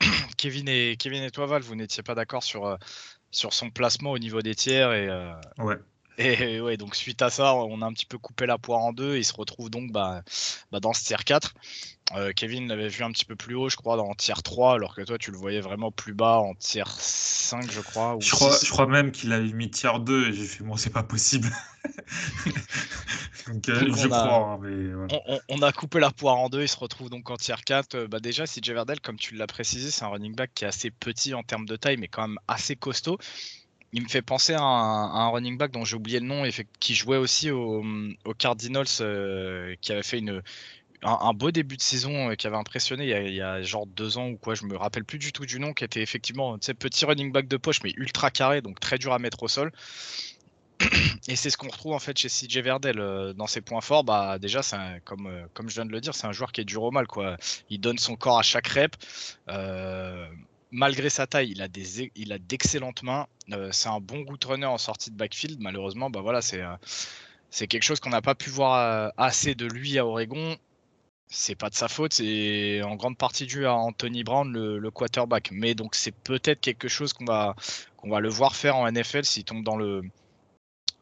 Kevin 0.36 0.68
et 0.68 0.96
Kevin 0.98 1.22
et 1.22 1.30
toi 1.30 1.46
Val, 1.46 1.62
vous 1.62 1.76
n'étiez 1.76 2.02
pas 2.02 2.14
d'accord 2.14 2.42
sur 2.42 2.76
sur 3.30 3.52
son 3.52 3.70
placement 3.70 4.12
au 4.12 4.18
niveau 4.18 4.42
des 4.42 4.54
tiers 4.54 4.92
et 4.92 5.08
ouais 5.58 5.76
Et 6.18 6.60
ouais, 6.60 6.76
donc 6.76 6.96
suite 6.96 7.22
à 7.22 7.30
ça, 7.30 7.54
on 7.54 7.80
a 7.80 7.86
un 7.86 7.92
petit 7.92 8.06
peu 8.06 8.18
coupé 8.18 8.44
la 8.46 8.58
poire 8.58 8.80
en 8.80 8.92
deux. 8.92 9.16
Il 9.16 9.24
se 9.24 9.32
retrouve 9.32 9.70
donc 9.70 9.92
bah, 9.92 10.22
bah 10.72 10.80
dans 10.80 10.92
ce 10.92 11.04
tier 11.04 11.16
4. 11.24 11.54
Euh, 12.16 12.32
Kevin 12.34 12.68
l'avait 12.68 12.88
vu 12.88 13.04
un 13.04 13.12
petit 13.12 13.24
peu 13.24 13.36
plus 13.36 13.54
haut, 13.54 13.68
je 13.68 13.76
crois, 13.76 13.96
dans 13.96 14.12
tier 14.14 14.34
3, 14.42 14.74
alors 14.74 14.94
que 14.94 15.02
toi, 15.02 15.18
tu 15.18 15.30
le 15.30 15.36
voyais 15.36 15.60
vraiment 15.60 15.92
plus 15.92 16.14
bas 16.14 16.38
en 16.38 16.54
tier 16.54 16.84
5, 16.86 17.70
je 17.70 17.80
crois. 17.80 18.16
je, 18.20 18.30
crois 18.30 18.58
je 18.60 18.70
crois 18.70 18.86
même 18.86 19.12
qu'il 19.12 19.32
avait 19.32 19.52
mis 19.52 19.70
tier 19.70 19.90
2 20.00 20.28
et 20.28 20.32
j'ai 20.32 20.46
fait, 20.46 20.64
bon, 20.64 20.76
c'est 20.76 20.90
pas 20.90 21.02
possible. 21.02 21.48
donc, 23.46 23.68
euh, 23.68 23.94
je 23.94 24.06
on 24.06 24.08
crois. 24.08 24.18
A... 24.18 24.58
Hein, 24.62 25.38
on, 25.48 25.62
a 25.62 25.70
coupé 25.72 26.00
la 26.00 26.10
poire 26.10 26.38
en 26.38 26.48
deux, 26.48 26.62
il 26.62 26.68
se 26.68 26.78
retrouve 26.78 27.10
donc 27.10 27.30
en 27.30 27.36
tier 27.36 27.54
4. 27.64 27.94
Euh, 27.94 28.08
bah, 28.08 28.20
déjà, 28.20 28.44
CJ 28.44 28.70
Verdel, 28.70 29.00
comme 29.00 29.18
tu 29.18 29.34
l'as 29.36 29.46
précisé, 29.46 29.90
c'est 29.90 30.04
un 30.04 30.08
running 30.08 30.34
back 30.34 30.50
qui 30.54 30.64
est 30.64 30.68
assez 30.68 30.90
petit 30.90 31.34
en 31.34 31.42
termes 31.42 31.66
de 31.66 31.76
taille, 31.76 31.98
mais 31.98 32.08
quand 32.08 32.26
même 32.26 32.38
assez 32.48 32.74
costaud 32.74 33.18
il 33.92 34.02
me 34.02 34.08
fait 34.08 34.22
penser 34.22 34.54
à 34.54 34.62
un, 34.62 35.28
running 35.30 35.56
back 35.56 35.70
dont 35.70 35.84
j'ai 35.84 35.96
oublié 35.96 36.20
le 36.20 36.26
nom, 36.26 36.44
et 36.44 36.50
qui 36.80 36.94
jouait 36.94 37.16
aussi 37.16 37.50
aux 37.50 37.82
Cardinals, 38.38 38.86
qui 39.80 39.92
avait 39.92 40.02
fait 40.02 40.20
un, 41.02 41.32
beau 41.32 41.50
début 41.50 41.76
de 41.76 41.82
saison 41.82 42.30
euh, 42.30 42.34
qui 42.34 42.46
avait 42.46 42.56
impressionné 42.56 43.04
il 43.04 43.34
y, 43.34 43.40
a, 43.40 43.62
genre 43.62 43.86
deux 43.86 44.18
ans 44.18 44.28
ou 44.30 44.36
quoi, 44.36 44.54
je 44.54 44.64
me 44.64 44.76
rappelle 44.76 45.04
plus 45.04 45.18
du 45.18 45.32
tout 45.32 45.46
du 45.46 45.60
nom, 45.60 45.72
qui 45.72 45.84
était 45.84 46.02
effectivement 46.02 46.58
petit 46.58 47.04
running 47.04 47.32
back 47.32 47.48
de 47.48 47.56
poche 47.56 47.80
mais 47.84 47.92
ultra 47.96 48.30
carré, 48.30 48.62
donc 48.62 48.80
très 48.80 48.98
dur 48.98 49.12
à 49.12 49.18
mettre 49.18 49.42
au 49.42 49.48
sol. 49.48 49.72
Et 51.28 51.34
c'est 51.34 51.50
ce 51.50 51.56
qu'on 51.56 51.68
retrouve 51.68 51.92
en 51.92 51.98
fait 51.98 52.16
chez 52.16 52.28
CJ 52.28 52.58
Verdel 52.58 53.00
euh, 53.00 53.32
dans 53.32 53.48
ses 53.48 53.60
points 53.60 53.80
forts. 53.80 54.04
Bah 54.04 54.38
déjà, 54.38 54.60
euh, 54.72 54.98
comme 55.04 55.68
je 55.68 55.74
viens 55.74 55.84
de 55.84 55.90
le 55.90 56.00
dire, 56.00 56.14
c'est 56.14 56.26
un 56.26 56.32
joueur 56.32 56.52
qui 56.52 56.60
est 56.60 56.64
dur 56.64 56.84
au 56.84 56.90
mal 56.90 57.06
quoi. 57.06 57.36
Il 57.68 57.80
donne 57.80 57.98
son 57.98 58.16
corps 58.16 58.38
à 58.38 58.42
chaque 58.42 58.68
rep. 58.68 58.96
malgré 60.70 61.10
sa 61.10 61.26
taille, 61.26 61.50
il 61.50 61.62
a 61.62 61.68
des 61.68 62.10
il 62.14 62.32
a 62.32 62.38
d'excellentes 62.38 63.02
mains. 63.02 63.26
c'est 63.72 63.88
un 63.88 64.00
bon 64.00 64.24
route 64.24 64.44
runner 64.44 64.66
en 64.66 64.78
sortie 64.78 65.10
de 65.10 65.16
backfield. 65.16 65.60
Malheureusement, 65.60 66.10
bah 66.10 66.20
voilà, 66.20 66.42
c'est 66.42 66.62
c'est 67.50 67.66
quelque 67.66 67.82
chose 67.84 68.00
qu'on 68.00 68.10
n'a 68.10 68.22
pas 68.22 68.34
pu 68.34 68.50
voir 68.50 69.12
assez 69.16 69.54
de 69.54 69.66
lui 69.66 69.98
à 69.98 70.06
Oregon 70.06 70.58
c'est 71.28 71.54
pas 71.54 71.70
de 71.70 71.74
sa 71.74 71.88
faute, 71.88 72.14
c'est 72.14 72.82
en 72.82 72.96
grande 72.96 73.16
partie 73.18 73.46
dû 73.46 73.66
à 73.66 73.74
Anthony 73.74 74.24
Brown, 74.24 74.50
le, 74.50 74.90
quarterback. 74.90 75.50
Mais 75.52 75.74
donc 75.74 75.94
c'est 75.94 76.12
peut-être 76.12 76.60
quelque 76.60 76.88
chose 76.88 77.12
qu'on 77.12 77.24
va, 77.24 77.54
le 78.04 78.28
voir 78.28 78.56
faire 78.56 78.76
en 78.76 78.90
NFL 78.90 79.24
s'il 79.24 79.44
tombe 79.44 79.62
dans 79.62 79.76
le, 79.76 80.02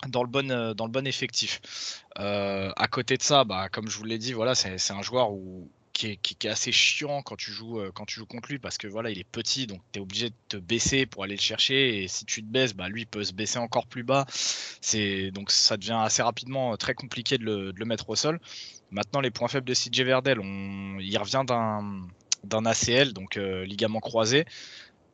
bon, 0.09 0.51
euh, 0.51 1.03
effectif. 1.05 2.05
Euh, 2.19 2.73
à 2.77 2.89
côté 2.89 3.17
de 3.17 3.23
ça, 3.23 3.45
bah, 3.45 3.69
comme 3.69 3.89
je 3.89 3.97
vous 3.99 4.05
l'ai 4.05 4.19
dit, 4.19 4.33
voilà, 4.33 4.55
c'est 4.55 4.91
un 4.91 5.03
joueur 5.03 5.31
où, 5.31 5.71
qui 5.97 6.47
est, 6.47 6.49
assez 6.49 6.73
chiant 6.73 7.23
quand 7.23 7.37
tu 7.37 7.51
joues 7.51 7.81
euh, 7.81 7.91
quand 7.95 8.05
tu 8.05 8.17
joues 8.17 8.27
contre 8.27 8.51
lui 8.51 8.59
parce 8.59 8.77
que 8.77 8.87
voilà 8.87 9.11
il 9.11 9.19
est 9.19 9.25
petit 9.25 9.67
donc 9.67 9.81
tu 9.93 9.99
es 9.99 10.03
obligé 10.03 10.29
de 10.29 10.35
te 10.49 10.57
baisser 10.59 11.07
pour 11.07 11.25
aller 11.25 11.37
le 11.37 11.41
chercher 11.41 12.03
et 12.03 12.09
si 12.09 12.27
tu 12.27 12.43
te 12.43 12.47
baisses 12.47 12.75
bah 12.75 12.89
lui 12.89 13.07
peut 13.07 13.25
se 13.25 13.33
baisser 13.33 13.59
encore 13.59 13.87
plus 13.87 14.03
bas. 14.03 14.27
C'est 14.83 15.31
donc 15.31 15.51
ça 15.51 15.77
devient 15.77 15.99
assez 16.03 16.23
rapidement 16.23 16.73
euh, 16.73 16.77
très 16.77 16.95
compliqué 16.95 17.39
de 17.39 17.73
le, 17.75 17.85
mettre 17.87 18.11
au 18.11 18.17
sol. 18.17 18.41
Maintenant 18.91 19.21
les 19.21 19.31
points 19.31 19.49
faibles 19.49 19.67
de 19.67 19.75
CJ 19.75 20.03
Verdel 20.03 20.39
il 21.01 21.19
revient 21.19 21.45
d'un 22.45 22.67
ACL 22.67 23.13
donc 23.13 23.39
euh, 23.39 23.65
ligament 23.65 24.01
croisé. 24.01 24.45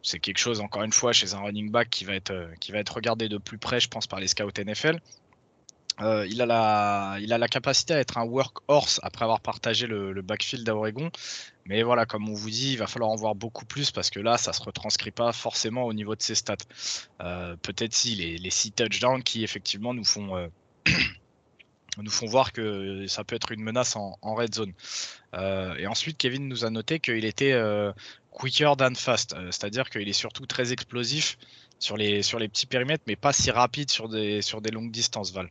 C'est 0.03 0.19
quelque 0.19 0.39
chose 0.39 0.61
encore 0.61 0.83
une 0.83 0.93
fois 0.93 1.12
chez 1.12 1.35
un 1.35 1.41
running 1.43 1.71
back 1.71 1.89
qui 1.91 2.05
va 2.05 2.15
être 2.15 2.93
regardé 2.93 3.29
de 3.29 3.39
plus 3.39 3.59
près 3.59 3.79
je 3.79 3.89
pense 3.89 4.09
par 4.09 4.19
les 4.19 4.27
scouts 4.27 4.51
NFL 4.59 4.99
euh, 6.01 6.27
il, 6.27 6.41
a 6.41 6.47
la, 7.19 7.49
capacité 7.49 7.95
à 7.95 7.99
être 7.99 8.17
un 8.17 8.25
workhorse 8.25 8.99
après 9.03 9.25
avoir 9.25 9.41
partagé 9.41 9.87
le, 9.87 10.23
backfield 10.23 10.69
à. 10.69 11.11
Mais 11.67 11.83
voilà, 11.83 12.07
comme 12.07 12.29
on 12.29 12.35
vous 12.35 12.51
dit, 12.51 12.73
il 12.73 12.79
va 12.79 12.87
falloir 12.87 13.11
en 13.11 13.17
voir 13.17 13.35
beaucoup 13.35 13.65
plus 13.65 13.91
parce 13.91 14.11
que 14.11 14.19
là, 14.19 14.39
ça 14.39 14.53
se 14.53 14.63
retranscrit 14.63 15.11
pas 15.11 15.33
forcément 15.33 15.85
au 15.85 15.93
niveau 15.93 16.17
de 16.17 16.23
ses 16.23 16.35
stats. 16.35 16.57
Euh, 17.21 17.57
peut-être 17.57 17.95
si 17.95 18.15
les, 18.15 18.51
six 18.51 18.73
touchdowns 18.73 19.23
qui 19.23 19.45
effectivement 19.45 19.95
nous 19.95 20.05
font, 20.05 20.37
euh, 20.37 20.49
nous 21.99 22.11
font 22.11 22.27
voir 22.27 22.53
que 22.53 23.07
ça 23.07 23.23
peut 23.23 23.37
être 23.37 23.53
une 23.53 23.63
menace 23.63 23.95
en, 23.95 24.17
red 24.23 24.55
zone. 24.55 24.73
et 25.35 25.87
ensuite, 25.87 26.17
Kevin 26.17 26.49
nous 26.49 26.65
a 26.65 26.71
noté 26.71 27.01
qu'il 27.01 27.25
était 27.25 27.55
quicker 28.31 28.73
than 28.79 28.95
fast, 28.95 29.37
c'est-à-dire 29.51 29.91
qu'il 29.91 30.09
est 30.09 30.15
surtout 30.15 30.47
très 30.47 30.73
explosif 30.73 31.37
sur 31.79 31.97
les, 31.97 32.23
sur 32.23 32.39
les 32.39 32.49
petits 32.49 32.67
périmètres, 32.67 33.05
mais 33.07 33.17
pas 33.17 33.33
si 33.33 33.51
rapide 33.51 33.90
sur 33.90 34.09
des, 34.09 34.40
sur 34.40 34.61
des 34.62 34.71
longues 34.71 34.90
distances, 34.90 35.33
Val. 35.33 35.51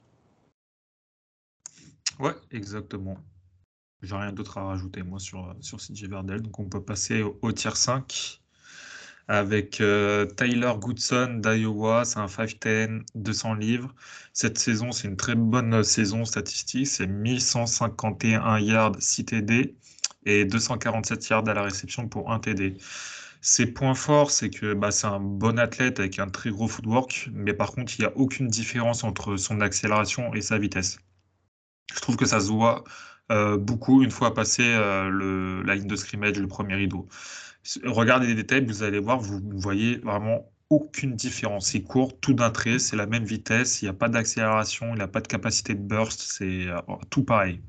Ouais, 2.19 2.33
exactement. 2.51 3.17
J'ai 4.01 4.15
rien 4.15 4.31
d'autre 4.31 4.57
à 4.57 4.63
rajouter, 4.63 5.03
moi, 5.03 5.19
sur, 5.19 5.55
sur 5.61 5.79
CJ 5.79 6.05
Verdel. 6.09 6.41
Donc, 6.41 6.59
on 6.59 6.65
peut 6.65 6.83
passer 6.83 7.23
au, 7.23 7.51
tier 7.51 7.75
5 7.75 8.41
avec 9.27 9.79
euh, 9.81 10.25
Tyler 10.25 10.73
Goodson 10.79 11.39
d'Iowa. 11.43 12.05
C'est 12.05 12.19
un 12.19 12.25
5'10, 12.25 13.03
200 13.15 13.53
livres. 13.55 13.93
Cette 14.33 14.57
saison, 14.57 14.91
c'est 14.91 15.07
une 15.07 15.17
très 15.17 15.35
bonne 15.35 15.83
saison 15.83 16.25
statistique. 16.25 16.87
C'est 16.87 17.07
1151 17.07 18.59
yards, 18.59 18.95
6 18.99 19.25
TD 19.25 19.75
et 20.25 20.45
247 20.45 21.29
yards 21.29 21.47
à 21.47 21.53
la 21.53 21.63
réception 21.63 22.07
pour 22.07 22.31
1 22.31 22.39
TD. 22.39 22.77
Ses 23.41 23.67
points 23.67 23.95
forts, 23.95 24.31
c'est 24.31 24.49
que 24.49 24.73
bah, 24.73 24.91
c'est 24.91 25.07
un 25.07 25.19
bon 25.19 25.57
athlète 25.59 25.99
avec 25.99 26.19
un 26.19 26.27
très 26.29 26.51
gros 26.51 26.67
footwork, 26.67 27.29
mais 27.33 27.53
par 27.53 27.71
contre, 27.71 27.93
il 27.97 28.01
n'y 28.01 28.07
a 28.07 28.15
aucune 28.15 28.47
différence 28.47 29.03
entre 29.03 29.35
son 29.37 29.61
accélération 29.61 30.33
et 30.33 30.41
sa 30.41 30.59
vitesse. 30.59 30.99
Je 31.93 31.99
trouve 31.99 32.15
que 32.15 32.25
ça 32.25 32.39
se 32.39 32.47
voit 32.47 32.83
euh, 33.31 33.57
beaucoup 33.57 34.03
une 34.03 34.11
fois 34.11 34.33
passé 34.33 34.63
euh, 34.65 35.63
la 35.63 35.75
ligne 35.75 35.87
de 35.87 35.95
scrimmage, 35.95 36.37
le 36.37 36.47
premier 36.47 36.75
rideau. 36.75 37.07
Regardez 37.85 38.27
les 38.27 38.35
détails, 38.35 38.65
vous 38.65 38.83
allez 38.83 38.99
voir, 38.99 39.19
vous 39.19 39.39
ne 39.39 39.59
voyez 39.59 39.97
vraiment 39.99 40.51
aucune 40.69 41.15
différence. 41.15 41.73
Il 41.73 41.83
court 41.83 42.19
tout 42.19 42.33
d'un 42.33 42.49
trait, 42.49 42.79
c'est 42.79 42.95
la 42.95 43.05
même 43.05 43.23
vitesse, 43.23 43.81
il 43.81 43.85
n'y 43.85 43.89
a 43.89 43.93
pas 43.93 44.09
d'accélération, 44.09 44.93
il 44.93 44.97
n'a 44.97 45.07
pas 45.07 45.21
de 45.21 45.27
capacité 45.27 45.75
de 45.75 45.79
burst, 45.81 46.19
c'est 46.21 46.67
euh, 46.67 46.79
tout 47.09 47.23
pareil. 47.23 47.61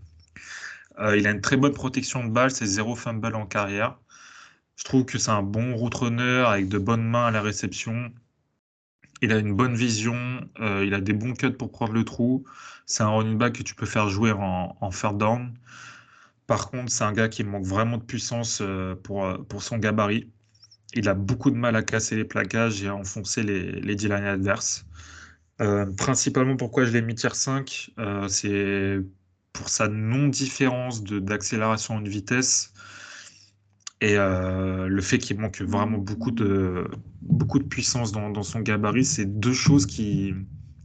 il 0.99 1.27
a 1.27 1.31
une 1.31 1.41
très 1.41 1.57
bonne 1.57 1.75
protection 1.75 2.25
de 2.25 2.31
balle, 2.31 2.51
c'est 2.51 2.67
zéro 2.67 2.97
fumble 2.97 3.35
en 3.35 3.47
carrière. 3.47 3.99
Je 4.77 4.85
trouve 4.85 5.05
que 5.05 5.19
c'est 5.19 5.31
un 5.31 5.43
bon 5.43 5.77
route 5.77 5.95
runner 5.95 6.45
avec 6.47 6.69
de 6.69 6.79
bonnes 6.79 7.05
mains 7.05 7.27
à 7.27 7.31
la 7.31 7.43
réception. 7.43 8.13
Il 9.21 9.33
a 9.33 9.39
une 9.39 9.55
bonne 9.55 9.75
vision, 9.77 10.41
il 10.61 10.95
a 10.95 11.01
des 11.01 11.13
bons 11.13 11.35
cuts 11.35 11.53
pour 11.53 11.71
prendre 11.71 11.93
le 11.93 12.05
trou. 12.05 12.45
C'est 12.87 13.03
un 13.03 13.11
running 13.11 13.39
back 13.39 13.55
que 13.55 13.63
tu 13.63 13.75
peux 13.75 13.87
faire 13.87 14.09
jouer 14.09 14.33
en, 14.33 14.77
en 14.81 15.13
down. 15.13 15.55
Par 16.47 16.71
contre, 16.71 16.93
c'est 16.93 17.05
un 17.05 17.13
gars 17.13 17.29
qui 17.29 17.45
manque 17.45 17.65
vraiment 17.65 17.99
de 17.99 18.03
puissance 18.03 18.59
euh, 18.61 18.95
pour, 18.95 19.25
euh, 19.25 19.39
pour 19.39 19.63
son 19.63 19.79
gabarit. 19.79 20.31
Il 20.95 21.09
a 21.09 21.15
beaucoup 21.15 21.51
de 21.51 21.57
mal 21.57 21.77
à 21.77 21.83
casser 21.83 22.17
les 22.17 22.25
plaquages 22.25 22.83
et 22.83 22.89
à 22.89 22.95
enfoncer 22.95 23.43
les, 23.43 23.73
les 23.81 23.97
D-line 23.97 24.25
adverses. 24.25 24.85
Euh, 25.61 25.87
principalement, 25.97 26.57
pourquoi 26.57 26.85
je 26.85 26.93
l'ai 26.93 27.03
mis 27.03 27.15
tier 27.15 27.31
5, 27.33 27.93
c'est 28.29 29.01
pour 29.53 29.69
sa 29.69 29.89
non-différence 29.89 31.03
d'accélération 31.05 32.01
de, 32.01 32.09
vitesse 32.09 32.73
et 34.01 34.17
le 34.17 35.01
fait 35.01 35.19
qu'il 35.19 35.39
manque 35.39 35.63
vraiment 35.63 35.99
beaucoup 35.99 36.33
de, 36.33 36.87
puissance 37.71 38.13
dans 38.13 38.43
son 38.43 38.61
gabarit. 38.61 39.05
C'est 39.05 39.27
deux 39.27 39.55
choses 39.55 39.87
qui, 39.87 40.35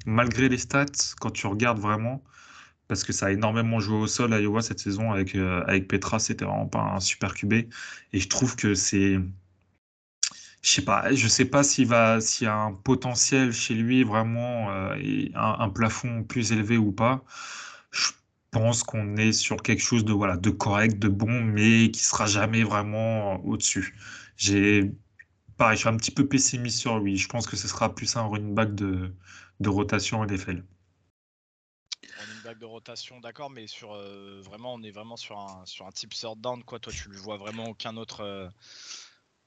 malgré 0.08 0.50
les 0.50 0.58
stats, 0.58 0.86
quand 1.20 1.32
tu 1.32 1.48
regardes 1.48 1.80
vraiment, 1.80 2.24
parce 2.88 3.04
que 3.04 3.14
ça 3.14 3.28
a 3.28 3.32
énormément 3.32 3.80
joué 3.80 3.98
au 3.98 4.08
sol 4.08 4.34
à 4.34 4.40
Iowa 4.40 4.62
cette 4.62 4.80
saison 4.80 5.12
avec, 5.12 5.36
euh, 5.36 5.64
Petra, 5.82 6.20
c'était 6.20 6.46
vraiment 6.46 6.68
pas 6.68 6.82
un 6.82 7.00
super 7.00 7.34
QB. 7.36 7.54
Et 7.54 8.20
je 8.20 8.30
trouve 8.30 8.56
que 8.56 8.74
c'est. 8.74 9.20
Je 10.62 10.70
sais 10.72 10.82
pas, 10.84 11.14
je 11.14 11.28
sais 11.28 11.46
pas 11.46 11.64
s'il 11.64 11.88
va, 11.88 12.20
s'il 12.22 12.46
y 12.46 12.48
a 12.50 12.56
un 12.56 12.74
potentiel 12.74 13.54
chez 13.54 13.74
lui 13.76 14.04
vraiment, 14.04 14.72
euh, 14.72 14.96
et 14.96 15.32
un, 15.36 15.70
plafond 15.70 16.24
plus 16.24 16.52
élevé 16.52 16.78
ou 16.78 16.92
pas. 16.92 17.24
Je 17.92 18.10
pense 18.52 18.84
qu'on 18.84 19.18
est 19.18 19.34
sur 19.34 19.62
quelque 19.62 19.82
chose 19.82 20.06
de 20.06 20.14
voilà, 20.14 20.38
de 20.38 20.50
correct, 20.50 21.00
de 21.00 21.10
bon, 21.10 21.44
mais 21.44 21.92
qui 21.92 22.04
sera 22.04 22.26
jamais 22.28 22.64
vraiment 22.64 23.36
au-dessus. 23.46 23.96
J'ai 24.38 24.92
pareil, 25.58 25.78
je 25.78 25.82
suis 25.82 25.90
un 25.90 25.98
petit 25.98 26.12
peu 26.12 26.28
pessimiste 26.28 26.80
sur 26.80 27.00
lui. 27.00 27.18
Je 27.18 27.28
pense 27.30 27.48
que 27.48 27.56
ce 27.58 27.68
sera 27.68 27.94
plus 27.96 28.16
un 28.18 28.24
running 28.24 28.54
back 28.56 28.76
de, 28.76 29.14
de 29.60 29.70
rotation 29.70 30.24
NFL. 30.24 30.64
Running 32.20 32.42
back 32.44 32.60
de 32.60 32.66
rotation, 32.66 33.20
d'accord, 33.20 33.50
mais 33.50 33.68
sur 33.68 33.94
euh, 33.94 34.42
vraiment, 34.44 34.74
on 34.74 34.84
est 34.84 34.92
vraiment 34.92 35.18
sur 35.18 35.38
un, 35.38 35.66
sur 35.66 35.86
un 35.86 35.92
type 35.92 36.14
third 36.14 36.40
down, 36.40 36.64
quoi. 36.64 36.80
Toi, 36.80 36.94
tu 36.94 37.10
ne 37.10 37.18
vois 37.18 37.38
vraiment 37.38 37.66
aucun 37.66 37.98
autre, 37.98 38.22
euh, 38.22 38.48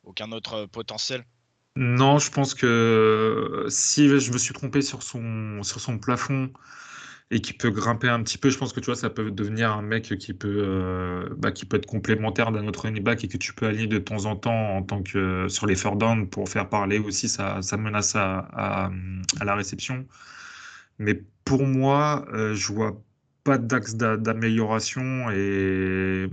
aucun 0.05 0.33
autre 0.33 0.67
potentiel? 0.67 1.25
Non, 1.77 2.19
je 2.19 2.31
pense 2.31 2.55
que 2.55 3.67
si 3.69 4.09
je 4.09 4.33
me 4.33 4.39
suis 4.39 4.53
trompé 4.53 4.83
sur 4.83 5.03
son, 5.03 5.63
sur 5.63 5.81
son 5.81 5.99
plafond 5.99 6.53
et 7.31 7.41
qui 7.41 7.53
peut 7.53 7.71
grimper 7.71 8.09
un 8.09 8.23
petit 8.23 8.39
peu, 8.39 8.51
je 8.51 8.59
pense 8.59 8.73
que 8.73 8.81
tu 8.81 8.87
vois, 8.87 8.97
ça 8.97 9.09
peut 9.09 9.31
devenir 9.31 9.73
un 9.73 9.83
mec 9.83 10.17
qui 10.19 10.35
peut, 10.35 10.63
euh, 10.67 11.29
bah, 11.39 11.53
qui 11.53 11.65
peut 11.65 11.77
être 11.77 11.87
complémentaire 11.87 12.51
d'un 12.51 12.67
autre 12.67 12.83
running 12.83 13.03
back 13.05 13.23
et 13.25 13.29
que 13.29 13.37
tu 13.37 13.55
peux 13.55 13.67
aligner 13.67 13.87
de 13.87 13.99
temps 13.99 14.25
en 14.25 14.35
temps 14.37 14.77
en 14.77 14.83
tant 14.83 15.03
que 15.03 15.47
sur 15.49 15.67
les 15.67 15.77
third 15.77 15.99
down 15.99 16.29
pour 16.29 16.49
faire 16.49 16.69
parler 16.69 16.99
aussi 16.99 17.29
sa, 17.29 17.61
menace 17.79 18.17
à, 18.17 18.91
la 19.43 19.55
réception. 19.55 20.07
Mais 20.99 21.23
pour 21.45 21.67
moi, 21.67 22.27
euh, 22.33 22.55
je 22.55 22.73
vois 22.73 23.01
pas 23.45 23.59
d'axe 23.59 23.95
d'amélioration 23.95 25.31
et 25.31 26.29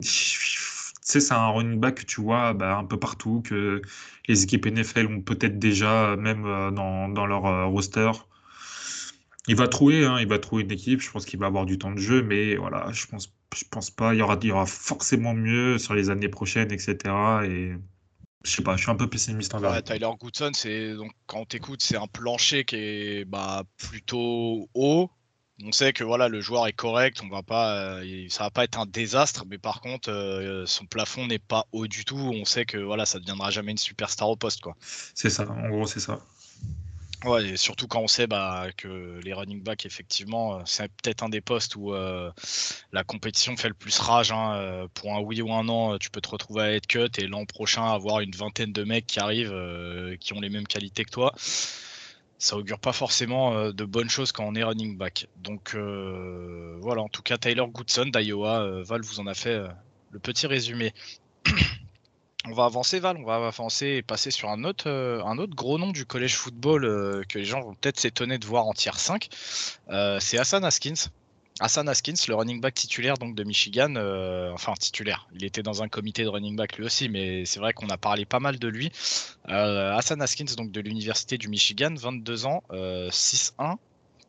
c'est 0.00 1.32
un 1.32 1.48
running 1.48 1.78
back 1.80 1.96
que 1.96 2.04
tu 2.04 2.20
vois 2.22 2.52
bah, 2.54 2.78
un 2.78 2.84
peu 2.84 2.98
partout, 2.98 3.42
que 3.42 3.82
les 4.28 4.42
équipes 4.44 4.66
NFL 4.66 5.06
ont 5.06 5.20
peut-être 5.22 5.58
déjà, 5.58 6.16
même 6.16 6.44
euh, 6.46 6.70
dans 6.70 7.26
leur 7.26 7.70
roster. 7.70 8.10
Il 9.48 9.56
va 9.56 9.68
trouver, 9.68 10.04
hein, 10.04 10.18
il 10.20 10.26
va 10.26 10.38
trouver 10.38 10.64
une 10.64 10.72
équipe. 10.72 11.00
Je 11.00 11.10
pense 11.10 11.24
qu'il 11.24 11.38
va 11.38 11.46
avoir 11.46 11.66
du 11.66 11.78
temps 11.78 11.92
de 11.92 11.98
jeu, 11.98 12.22
mais 12.22 12.56
voilà, 12.56 12.90
je 12.92 13.06
pense, 13.06 13.32
je 13.54 13.64
pense 13.70 13.90
pas. 13.90 14.14
Il 14.14 14.18
y 14.18 14.22
aura, 14.22 14.38
il 14.42 14.48
y 14.48 14.52
aura 14.52 14.66
forcément 14.66 15.34
mieux 15.34 15.78
sur 15.78 15.94
les 15.94 16.10
années 16.10 16.28
prochaines, 16.28 16.72
etc. 16.72 16.96
Et 17.44 17.72
je 18.44 18.50
sais 18.50 18.62
pas, 18.62 18.76
je 18.76 18.82
suis 18.82 18.90
un 18.90 18.96
peu 18.96 19.08
pessimiste 19.08 19.54
envers. 19.54 19.70
Ouais, 19.72 19.82
Tyler 19.82 20.08
Goodson, 20.18 20.50
c'est 20.54 20.94
donc 20.94 21.12
quand 21.26 21.40
on 21.40 21.44
t'écoute, 21.44 21.82
c'est 21.82 21.96
un 21.96 22.06
plancher 22.06 22.64
qui 22.64 22.76
est 22.76 23.24
bah, 23.24 23.64
plutôt 23.76 24.68
haut. 24.74 25.10
On 25.64 25.72
sait 25.72 25.94
que 25.94 26.04
voilà, 26.04 26.28
le 26.28 26.42
joueur 26.42 26.66
est 26.66 26.74
correct, 26.74 27.22
on 27.24 27.28
va 27.28 27.42
pas, 27.42 28.02
euh, 28.02 28.26
ça 28.28 28.44
va 28.44 28.50
pas 28.50 28.64
être 28.64 28.78
un 28.78 28.84
désastre, 28.84 29.44
mais 29.48 29.56
par 29.56 29.80
contre, 29.80 30.10
euh, 30.10 30.66
son 30.66 30.84
plafond 30.84 31.26
n'est 31.26 31.38
pas 31.38 31.64
haut 31.72 31.86
du 31.86 32.04
tout. 32.04 32.18
On 32.18 32.44
sait 32.44 32.66
que 32.66 32.76
voilà, 32.76 33.06
ça 33.06 33.18
deviendra 33.18 33.50
jamais 33.50 33.72
une 33.72 33.78
superstar 33.78 34.28
au 34.28 34.36
poste, 34.36 34.60
quoi. 34.60 34.76
C'est 35.14 35.30
ça, 35.30 35.48
en 35.48 35.68
gros, 35.70 35.86
c'est 35.86 36.00
ça. 36.00 36.20
Ouais, 37.24 37.44
et 37.48 37.56
surtout 37.56 37.88
quand 37.88 38.00
on 38.00 38.06
sait 38.08 38.26
bah, 38.26 38.66
que 38.76 39.20
les 39.24 39.32
running 39.32 39.62
backs, 39.62 39.86
effectivement, 39.86 40.58
euh, 40.58 40.62
c'est 40.66 40.88
peut-être 41.02 41.22
un 41.22 41.28
des 41.30 41.40
postes 41.40 41.74
où 41.74 41.94
euh, 41.94 42.30
la 42.92 43.04
compétition 43.04 43.56
fait 43.56 43.68
le 43.68 43.74
plus 43.74 43.98
rage. 43.98 44.32
Hein, 44.32 44.54
euh, 44.54 44.88
pour 44.92 45.14
un 45.14 45.20
oui 45.20 45.40
ou 45.40 45.52
un 45.52 45.64
non, 45.64 45.96
tu 45.98 46.10
peux 46.10 46.20
te 46.20 46.28
retrouver 46.28 46.62
à 46.62 46.72
être 46.74 46.86
cut 46.86 47.08
et 47.18 47.26
l'an 47.26 47.46
prochain 47.46 47.84
avoir 47.90 48.20
une 48.20 48.32
vingtaine 48.32 48.72
de 48.72 48.84
mecs 48.84 49.06
qui 49.06 49.18
arrivent 49.18 49.54
qui 50.20 50.34
ont 50.34 50.40
les 50.40 50.50
mêmes 50.50 50.66
qualités 50.66 51.04
que 51.04 51.10
toi. 51.10 51.32
Ça 52.38 52.56
augure 52.56 52.78
pas 52.78 52.92
forcément 52.92 53.70
de 53.70 53.84
bonnes 53.84 54.10
choses 54.10 54.30
quand 54.30 54.44
on 54.44 54.54
est 54.54 54.62
running 54.62 54.98
back. 54.98 55.26
Donc 55.36 55.74
voilà, 55.74 57.02
en 57.02 57.08
tout 57.08 57.22
cas, 57.22 57.38
Tyler 57.38 57.64
Goodson 57.68 58.06
d'Iowa, 58.06 58.82
Val 58.82 59.00
vous 59.02 59.20
en 59.20 59.26
a 59.26 59.34
fait 59.34 59.58
le 60.10 60.18
petit 60.18 60.46
résumé. 60.46 60.92
On 62.48 62.52
va 62.52 62.66
avancer, 62.66 63.00
Val, 63.00 63.16
on 63.16 63.24
va 63.24 63.34
avancer 63.46 63.86
et 63.86 64.02
passer 64.02 64.30
sur 64.30 64.50
un 64.50 64.62
autre, 64.62 64.88
euh, 64.88 65.46
gros 65.48 65.78
nom 65.78 65.90
du 65.90 66.06
collège 66.06 66.36
football 66.36 66.84
euh, 66.84 67.22
que 67.28 67.38
les 67.38 67.44
gens 67.44 67.60
vont 67.60 67.74
peut-être 67.74 67.98
s'étonner 67.98 68.38
de 68.38 68.46
voir 68.46 68.66
en 68.66 68.72
tier 68.72 68.92
5. 68.94 69.28
Euh, 69.88 70.18
c'est 70.20 70.38
Hassan 70.38 70.64
Haskins. 70.64 71.10
Hassan 71.58 71.88
Haskins, 71.88 72.14
le 72.28 72.34
running 72.36 72.60
back 72.60 72.74
titulaire 72.74 73.14
donc 73.14 73.34
de 73.34 73.42
Michigan, 73.42 73.96
enfin 74.52 74.74
titulaire, 74.78 75.26
il 75.34 75.42
était 75.42 75.62
dans 75.62 75.82
un 75.82 75.88
comité 75.88 76.22
de 76.22 76.28
running 76.28 76.54
back 76.54 76.76
lui 76.76 76.84
aussi, 76.84 77.08
mais 77.08 77.46
c'est 77.46 77.60
vrai 77.60 77.72
qu'on 77.72 77.88
a 77.88 77.96
parlé 77.96 78.26
pas 78.26 78.40
mal 78.40 78.58
de 78.58 78.68
lui. 78.68 78.92
Hassan 79.46 80.20
Haskins, 80.20 80.54
donc 80.54 80.70
de 80.70 80.82
l'université 80.82 81.38
du 81.38 81.48
Michigan, 81.48 81.94
22 81.96 82.44
ans, 82.44 82.62
6-1, 82.70 83.76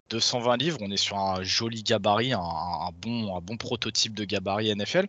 220 0.10 0.56
livres, 0.56 0.78
on 0.80 0.90
est 0.90 0.96
sur 0.96 1.18
un 1.18 1.44
joli 1.44 1.84
gabarit, 1.84 2.32
un 2.32 2.92
bon 2.94 3.58
prototype 3.58 4.14
de 4.16 4.24
gabarit 4.24 4.74
NFL. 4.74 5.08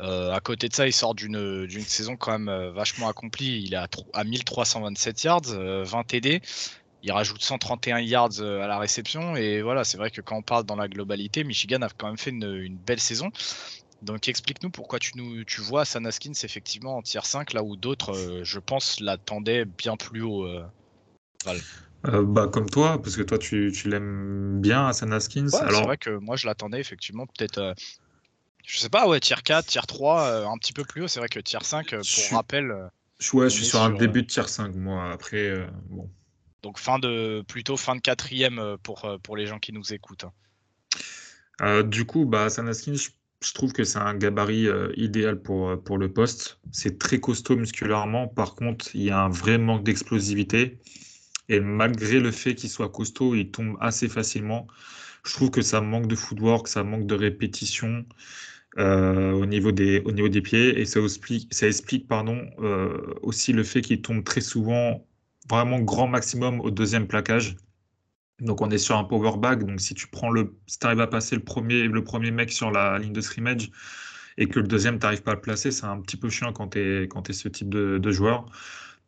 Euh, 0.00 0.32
à 0.32 0.40
côté 0.40 0.68
de 0.68 0.74
ça, 0.74 0.86
il 0.86 0.92
sort 0.92 1.14
d'une 1.14 1.68
saison 1.68 2.16
quand 2.16 2.32
même 2.32 2.48
euh, 2.48 2.70
vachement 2.70 3.08
accomplie. 3.08 3.62
Il 3.62 3.72
est 3.72 3.76
à, 3.76 3.88
à 4.12 4.24
1327 4.24 5.24
yards, 5.24 5.40
20 5.42 5.58
euh, 5.58 6.02
TD. 6.06 6.42
Il 7.02 7.12
rajoute 7.12 7.42
131 7.42 8.00
yards 8.00 8.40
à 8.40 8.66
la 8.66 8.78
réception. 8.78 9.36
Et 9.36 9.62
voilà, 9.62 9.84
c'est 9.84 9.96
vrai 9.96 10.10
que 10.10 10.20
quand 10.20 10.36
on 10.36 10.42
parle 10.42 10.64
dans 10.64 10.76
la 10.76 10.88
globalité, 10.88 11.44
Michigan 11.44 11.82
a 11.82 11.88
quand 11.88 12.08
même 12.08 12.18
fait 12.18 12.30
une, 12.30 12.76
belle 12.76 13.00
saison. 13.00 13.30
Donc 14.02 14.28
explique-nous 14.28 14.70
pourquoi 14.70 14.98
tu, 14.98 15.12
nous, 15.16 15.44
tu 15.44 15.60
vois 15.60 15.84
Sanaskins 15.84 16.32
effectivement 16.42 16.98
en 16.98 17.02
tier 17.02 17.20
5, 17.22 17.52
là 17.52 17.62
où 17.62 17.76
d'autres, 17.76 18.42
je 18.42 18.58
pense, 18.58 19.00
l'attendaient 19.00 19.64
bien 19.64 19.96
plus 19.96 20.22
haut. 20.22 20.48
bah, 22.02 22.48
comme 22.48 22.68
toi, 22.68 23.00
parce 23.00 23.16
que 23.16 23.22
toi 23.22 23.38
tu, 23.38 23.72
tu 23.72 23.88
l'aimes 23.88 24.60
bien, 24.60 24.92
Sanaskins. 24.92 25.44
Ouais, 25.44 25.50
C'est 25.50 25.82
vrai 25.82 25.96
que 25.96 26.10
moi 26.10 26.36
je 26.36 26.46
l'attendais 26.46 26.80
effectivement 26.80 27.26
peut-être 27.26 27.74
je 28.66 28.78
sais 28.80 28.88
pas, 28.88 29.06
ouais, 29.06 29.20
tier 29.20 29.36
4, 29.42 29.64
tier 29.64 29.80
3, 29.86 30.22
euh, 30.22 30.46
un 30.46 30.58
petit 30.58 30.72
peu 30.72 30.84
plus 30.84 31.02
haut. 31.02 31.08
C'est 31.08 31.20
vrai 31.20 31.28
que 31.28 31.38
tier 31.38 31.60
5, 31.62 31.92
euh, 31.92 32.02
pour 32.02 32.36
rappel. 32.36 32.70
Euh, 32.72 32.88
je, 33.20 33.36
ouais, 33.36 33.48
je 33.48 33.54
suis 33.54 33.64
sur 33.64 33.80
un 33.80 33.90
début 33.90 34.22
de 34.22 34.26
tier 34.26 34.46
5, 34.46 34.74
moi. 34.74 35.12
Après, 35.12 35.66
bon. 35.88 36.10
Donc 36.62 36.78
fin 36.78 36.98
de, 36.98 37.44
plutôt 37.46 37.76
fin 37.76 37.94
de 37.94 38.00
quatrième 38.00 38.76
pour, 38.82 39.08
pour 39.22 39.36
les 39.36 39.46
gens 39.46 39.60
qui 39.60 39.72
nous 39.72 39.94
écoutent. 39.94 40.26
Hein. 41.60 41.84
du 41.84 42.04
coup, 42.04 42.26
bah, 42.26 42.50
Sanaskin, 42.50 42.94
je, 42.94 43.10
je 43.40 43.52
trouve 43.52 43.72
que 43.72 43.84
c'est 43.84 44.00
un 44.00 44.14
gabarit 44.14 44.66
idéal 44.96 45.40
pour, 45.40 45.80
pour 45.84 45.96
le 45.96 46.12
poste. 46.12 46.58
C'est 46.72 46.98
très 46.98 47.20
costaud 47.20 47.54
musculairement. 47.54 48.26
Par 48.26 48.56
contre, 48.56 48.96
il 48.96 49.02
y 49.04 49.10
a 49.10 49.20
un 49.20 49.28
vrai 49.28 49.58
manque 49.58 49.84
d'explosivité. 49.84 50.80
Et 51.48 51.60
malgré 51.60 52.18
le 52.18 52.32
fait 52.32 52.56
qu'il 52.56 52.68
soit 52.68 52.88
costaud, 52.88 53.36
il 53.36 53.52
tombe 53.52 53.76
assez 53.80 54.08
facilement. 54.08 54.66
Je 55.24 55.32
trouve 55.34 55.50
que 55.50 55.62
ça 55.62 55.80
manque 55.80 56.08
de 56.08 56.16
footwork, 56.16 56.66
ça 56.66 56.82
manque 56.82 57.06
de 57.06 57.14
répétition. 57.14 58.04
Euh, 58.78 59.32
au, 59.32 59.46
niveau 59.46 59.72
des, 59.72 60.00
au 60.04 60.12
niveau 60.12 60.28
des 60.28 60.42
pieds. 60.42 60.78
Et 60.78 60.84
ça 60.84 61.00
explique, 61.00 61.52
ça 61.54 61.66
explique 61.66 62.06
pardon, 62.08 62.46
euh, 62.58 63.14
aussi 63.22 63.52
le 63.54 63.62
fait 63.64 63.80
qu'il 63.80 64.02
tombe 64.02 64.22
très 64.22 64.42
souvent 64.42 65.06
vraiment 65.48 65.80
grand 65.80 66.08
maximum 66.08 66.60
au 66.60 66.70
deuxième 66.70 67.06
plaquage. 67.06 67.56
Donc 68.40 68.60
on 68.60 68.70
est 68.70 68.78
sur 68.78 68.98
un 68.98 69.04
power 69.04 69.38
bag. 69.38 69.64
Donc 69.64 69.80
si 69.80 69.94
tu 69.94 70.08
prends 70.08 70.30
le, 70.30 70.54
si 70.66 70.78
arrives 70.82 71.00
à 71.00 71.06
passer 71.06 71.36
le 71.36 71.42
premier, 71.42 71.84
le 71.84 72.04
premier 72.04 72.30
mec 72.30 72.52
sur 72.52 72.70
la 72.70 72.98
ligne 72.98 73.14
de 73.14 73.20
scrimmage 73.22 73.70
et 74.36 74.46
que 74.48 74.60
le 74.60 74.66
deuxième 74.66 74.98
t'arrives 74.98 75.22
pas 75.22 75.32
à 75.32 75.34
le 75.34 75.40
placer, 75.40 75.70
c'est 75.70 75.86
un 75.86 76.00
petit 76.00 76.18
peu 76.18 76.28
chiant 76.28 76.52
quand 76.52 76.68
tu 76.68 76.78
es, 77.04 77.08
quand 77.08 77.30
es 77.30 77.32
ce 77.32 77.48
type 77.48 77.70
de, 77.70 78.10
joueur. 78.10 78.46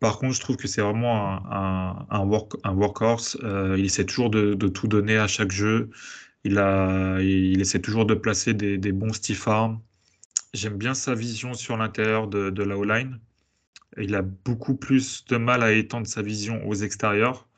Par 0.00 0.18
contre, 0.18 0.34
je 0.34 0.40
trouve 0.40 0.56
que 0.56 0.68
c'est 0.68 0.80
vraiment 0.80 1.44
un, 1.52 2.06
un, 2.08 2.24
work, 2.24 2.52
un 2.64 2.72
workhorse. 2.72 3.36
Euh, 3.42 3.76
il 3.78 3.84
essaie 3.84 4.06
toujours 4.06 4.30
de, 4.30 4.54
tout 4.54 4.86
donner 4.88 5.18
à 5.18 5.26
chaque 5.26 5.50
jeu. 5.50 5.90
Il, 6.50 7.60
essaie 7.60 7.80
toujours 7.80 8.06
de 8.06 8.14
placer 8.14 8.54
des, 8.54 8.92
bons 8.92 9.12
stiff 9.12 9.46
arms. 9.48 9.80
J'aime 10.54 10.78
bien 10.78 10.94
sa 10.94 11.14
vision 11.14 11.54
sur 11.54 11.76
l'intérieur 11.76 12.28
de, 12.28 12.50
de 12.50 12.62
la 12.62 12.76
O-line. 12.76 13.18
Il 13.96 14.14
a 14.14 14.22
beaucoup 14.22 14.76
plus 14.76 15.24
de 15.26 15.36
mal 15.36 15.62
à 15.62 15.72
étendre 15.72 16.06
sa 16.06 16.22
vision 16.22 16.66
aux 16.66 16.74
extérieurs. 16.74 17.48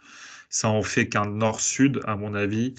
Ça 0.48 0.68
en 0.68 0.82
fait 0.82 1.08
qu'un 1.08 1.26
nord-sud, 1.26 2.00
à 2.06 2.16
mon 2.16 2.34
avis. 2.34 2.74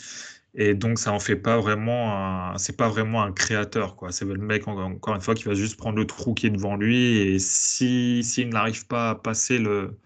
Et 0.54 0.74
donc, 0.74 1.00
ça 1.00 1.14
en 1.14 1.20
fait 1.20 1.38
pas 1.38 1.60
vraiment 1.60 2.58
c'est 2.58 2.76
pas 2.76 2.90
vraiment 2.90 3.24
un 3.24 3.32
créateur, 3.32 3.96
quoi. 3.96 4.12
C'est 4.12 4.26
le 4.26 4.36
mec, 4.36 4.68
encore 4.68 5.16
une 5.16 5.22
fois, 5.22 5.36
qui 5.36 5.46
va 5.46 5.54
juste 5.54 5.78
prendre 5.78 5.98
le 5.98 6.06
trou 6.06 6.34
qui 6.34 6.48
est 6.48 6.50
devant 6.50 6.76
lui. 6.76 7.18
Et 7.18 7.40
si, 7.40 8.24
s'il 8.24 8.50
n'arrive 8.50 8.86
pas 8.88 9.12
à 9.12 9.16
passer 9.16 9.60
le, 9.60 9.98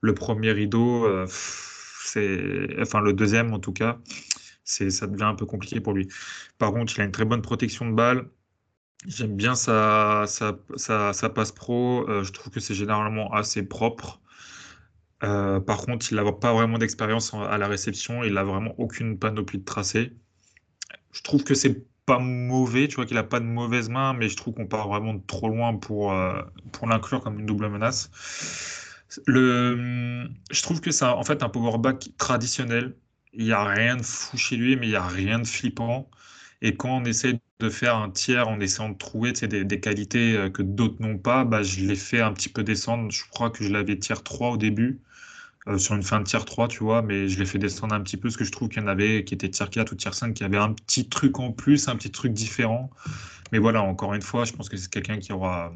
le 0.00 0.14
premier 0.14 0.52
rideau, 0.52 1.04
euh, 1.06 1.26
c'est, 1.28 2.80
enfin, 2.80 3.00
le 3.00 3.12
deuxième, 3.12 3.52
en 3.52 3.58
tout 3.58 3.72
cas, 3.72 3.98
ça 4.90 5.06
devient 5.06 5.24
un 5.24 5.34
peu 5.34 5.46
compliqué 5.46 5.80
pour 5.80 5.92
lui. 5.92 6.08
Par 6.58 6.72
contre, 6.72 6.94
il 6.96 7.00
a 7.00 7.04
une 7.04 7.12
très 7.12 7.24
bonne 7.24 7.42
protection 7.42 7.88
de 7.88 7.94
balle. 7.94 8.28
J'aime 9.06 9.34
bien 9.36 9.54
sa, 9.54 10.26
passe 11.34 11.52
pro. 11.52 12.08
Euh, 12.08 12.22
je 12.22 12.32
trouve 12.32 12.52
que 12.52 12.60
c'est 12.60 12.74
généralement 12.74 13.32
assez 13.32 13.62
propre. 13.62 14.20
Euh, 15.22 15.60
par 15.60 15.82
contre, 15.82 16.06
il 16.10 16.16
n'a 16.16 16.32
pas 16.32 16.52
vraiment 16.52 16.78
d'expérience 16.78 17.34
à 17.34 17.58
la 17.58 17.68
réception. 17.68 18.24
Il 18.24 18.34
n'a 18.34 18.44
vraiment 18.44 18.74
aucune 18.78 19.18
panoplie 19.18 19.58
de 19.58 19.64
tracé. 19.64 20.12
Je 21.12 21.22
trouve 21.22 21.44
que 21.44 21.54
c'est 21.54 21.86
pas 22.06 22.18
mauvais. 22.18 22.88
Tu 22.88 22.96
vois 22.96 23.06
qu'il 23.06 23.16
n'a 23.16 23.24
pas 23.24 23.40
de 23.40 23.46
mauvaise 23.46 23.88
main, 23.88 24.12
mais 24.14 24.28
je 24.28 24.36
trouve 24.36 24.54
qu'on 24.54 24.66
part 24.66 24.88
vraiment 24.88 25.18
trop 25.20 25.48
loin 25.48 25.76
pour, 25.76 26.12
euh, 26.12 26.42
pour 26.72 26.86
l'inclure 26.86 27.20
comme 27.22 27.38
une 27.40 27.46
double 27.46 27.68
menace. 27.68 28.10
Le, 29.26 30.28
je 30.50 30.62
trouve 30.62 30.80
que 30.80 30.90
c'est 30.90 31.04
en 31.04 31.24
fait 31.24 31.42
un 31.42 31.48
powerback 31.48 32.10
traditionnel 32.18 32.96
il 33.32 33.44
n'y 33.44 33.52
a 33.52 33.64
rien 33.64 33.96
de 33.96 34.02
fou 34.02 34.36
chez 34.36 34.56
lui, 34.56 34.76
mais 34.76 34.86
il 34.86 34.90
n'y 34.90 34.96
a 34.96 35.06
rien 35.06 35.38
de 35.38 35.46
flippant. 35.46 36.10
Et 36.62 36.76
quand 36.76 36.98
on 36.98 37.04
essaie 37.04 37.40
de 37.60 37.70
faire 37.70 37.96
un 37.96 38.10
tiers 38.10 38.48
en 38.48 38.60
essayant 38.60 38.90
de 38.90 38.98
trouver 38.98 39.32
des, 39.32 39.80
qualités 39.80 40.36
euh, 40.36 40.50
que 40.50 40.62
d'autres 40.62 41.00
n'ont 41.00 41.18
pas, 41.18 41.44
bah, 41.44 41.62
je 41.62 41.84
l'ai 41.84 41.96
fait 41.96 42.20
un 42.20 42.32
petit 42.32 42.48
peu 42.48 42.62
descendre. 42.64 43.10
Je 43.10 43.24
crois 43.30 43.50
que 43.50 43.64
je 43.64 43.70
l'avais 43.70 43.98
tiers 43.98 44.22
3 44.22 44.50
au 44.50 44.56
début, 44.56 45.00
euh, 45.68 45.78
sur 45.78 45.94
une 45.94 46.02
fin 46.02 46.20
de 46.20 46.24
tiers 46.24 46.44
3, 46.44 46.68
tu 46.68 46.84
vois, 46.84 47.02
mais 47.02 47.28
je 47.28 47.38
l'ai 47.38 47.46
fait 47.46 47.58
descendre 47.58 47.94
un 47.94 48.00
petit 48.02 48.16
peu 48.16 48.28
parce 48.28 48.36
que 48.36 48.44
je 48.44 48.52
trouve 48.52 48.68
qu'il 48.68 48.82
y 48.82 48.84
en 48.84 48.88
avait 48.88 49.24
qui 49.24 49.34
étaient 49.34 49.50
tiers 49.50 49.70
4 49.70 49.92
ou 49.92 49.94
tiers 49.96 50.14
5, 50.14 50.34
qui 50.34 50.44
avaient 50.44 50.58
un 50.58 50.72
petit 50.72 51.08
truc 51.08 51.38
en 51.40 51.52
plus, 51.52 51.88
un 51.88 51.96
petit 51.96 52.10
truc 52.10 52.32
différent. 52.32 52.90
Mais 53.52 53.58
voilà, 53.58 53.82
encore 53.82 54.14
une 54.14 54.22
fois, 54.22 54.44
je 54.44 54.52
pense 54.52 54.68
que 54.68 54.76
c'est 54.76 54.90
quelqu'un 54.90 55.18
qui 55.18 55.32
aura 55.32 55.72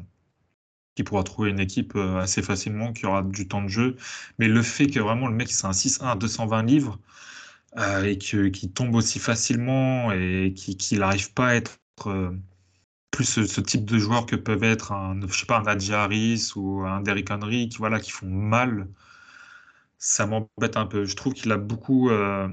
qui 0.95 1.03
pourra 1.03 1.23
trouver 1.23 1.49
une 1.51 1.59
équipe 1.59 1.95
euh, 1.95 2.19
assez 2.19 2.41
facilement, 2.41 2.93
qui 2.93 3.05
aura 3.05 3.21
du 3.21 3.47
temps 3.47 3.61
de 3.61 3.67
jeu. 3.67 3.97
Mais 4.39 4.47
le 4.47 4.61
fait 4.63 4.87
que 4.87 4.99
vraiment 4.99 5.27
le 5.27 5.35
mec, 5.35 5.49
c'est 5.51 5.65
un 5.67 5.71
6-1 5.71 6.11
à 6.11 6.15
220 6.15 6.63
livres, 6.63 6.99
euh, 7.77 8.03
et 8.03 8.17
qui 8.17 8.71
tombe 8.71 8.95
aussi 8.95 9.19
facilement 9.19 10.11
et 10.13 10.53
qu'il 10.53 10.99
n'arrive 10.99 11.33
pas 11.33 11.47
à 11.49 11.55
être 11.55 11.77
euh, 12.07 12.31
plus 13.11 13.25
ce, 13.45 13.61
type 13.61 13.85
de 13.85 13.97
joueur 13.97 14.25
que 14.25 14.35
peuvent 14.35 14.63
être 14.63 14.91
un, 14.93 15.19
je 15.27 15.39
sais 15.39 15.45
pas, 15.45 15.59
un 15.59 15.65
Adji 15.65 15.93
Harris 15.93 16.51
ou 16.55 16.81
un 16.81 17.01
Derrick 17.01 17.31
Henry 17.31 17.69
qui, 17.69 17.77
voilà, 17.77 17.99
qui 17.99 18.11
font 18.11 18.29
mal, 18.29 18.87
ça 19.97 20.25
m'embête 20.27 20.77
un 20.77 20.85
peu. 20.85 21.05
Je 21.05 21.15
trouve 21.15 21.33
qu'il 21.33 21.51
a 21.51 21.57
beaucoup. 21.57 22.09
Euh, 22.09 22.47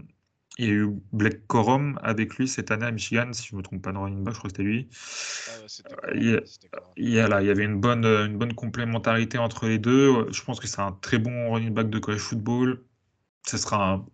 il 0.58 0.66
y 0.66 0.68
a 0.68 0.72
eu 0.72 0.88
Blake 1.12 1.46
Corum 1.46 1.98
avec 2.02 2.36
lui 2.36 2.46
cette 2.46 2.70
année 2.70 2.84
à 2.86 2.90
Michigan, 2.90 3.32
si 3.32 3.48
je 3.48 3.54
ne 3.54 3.58
me 3.58 3.62
trompe 3.62 3.82
pas 3.82 3.92
dans 3.92 4.02
running 4.04 4.22
back, 4.22 4.34
je 4.34 4.38
crois 4.38 4.50
que 4.50 4.56
c'était 4.56 4.68
lui. 4.68 4.88
il, 6.14 7.08
y 7.08 7.20
a, 7.20 7.28
là, 7.28 7.40
il 7.42 7.46
y 7.46 7.50
avait 7.50 7.64
une 7.64 7.80
bonne, 7.80 8.04
une 8.04 8.36
bonne 8.38 8.54
complémentarité 8.54 9.38
entre 9.38 9.66
les 9.66 9.78
deux. 9.78 10.30
Je 10.30 10.42
pense 10.42 10.60
que 10.60 10.66
c'est 10.66 10.80
un 10.80 10.92
très 11.00 11.18
bon 11.18 11.52
running 11.52 11.72
back 11.72 11.88
de 11.90 11.98
college 11.98 12.20
football. 12.20 12.84
Ce 13.46 13.56
sera 13.56 13.94
un 13.94 14.06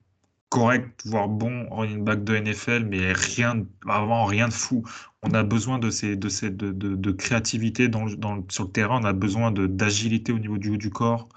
correct, 0.49 1.03
voire 1.05 1.29
bon 1.29 1.69
running 1.71 2.05
back 2.05 2.25
de 2.25 2.37
NFL, 2.37 2.85
mais 2.85 3.13
rien, 3.13 3.67
vraiment 3.85 4.25
rien 4.25 4.49
de 4.49 4.53
fou. 4.53 4.83
On 5.23 5.33
a 5.33 5.43
besoin 5.43 5.79
de, 5.79 5.91
ces, 5.91 6.17
de, 6.17 6.29
ces, 6.29 6.51
de, 6.51 6.73
de, 6.73 7.13
créativité 7.13 7.89
dans, 7.89 8.07
dans, 8.07 8.45
sur 8.49 8.65
le 8.65 8.71
terrain, 8.71 9.01
on 9.03 9.05
a 9.05 9.13
besoin 9.13 9.51
d'agilité 9.53 10.33
au 10.33 10.39
niveau 10.39 10.59
du 10.59 10.71
haut 10.71 10.77
du 10.77 10.91
corps, 10.91 11.29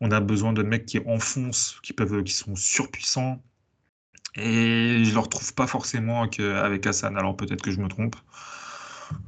on 0.00 0.10
a 0.10 0.20
besoin 0.20 0.52
de 0.52 0.62
mecs 0.62 0.86
qui 0.86 1.00
enfoncent, 1.06 1.78
qui, 1.82 1.92
peuvent, 1.92 2.22
qui 2.22 2.34
sont 2.34 2.56
surpuissants. 2.56 3.42
Et 4.36 5.04
je 5.04 5.10
ne 5.10 5.14
le 5.14 5.20
retrouve 5.20 5.54
pas 5.54 5.66
forcément 5.66 6.22
avec, 6.22 6.86
Hassan. 6.86 7.16
Alors 7.16 7.36
peut-être 7.36 7.62
que 7.62 7.70
je 7.70 7.80
me 7.80 7.88
trompe. 7.88 8.16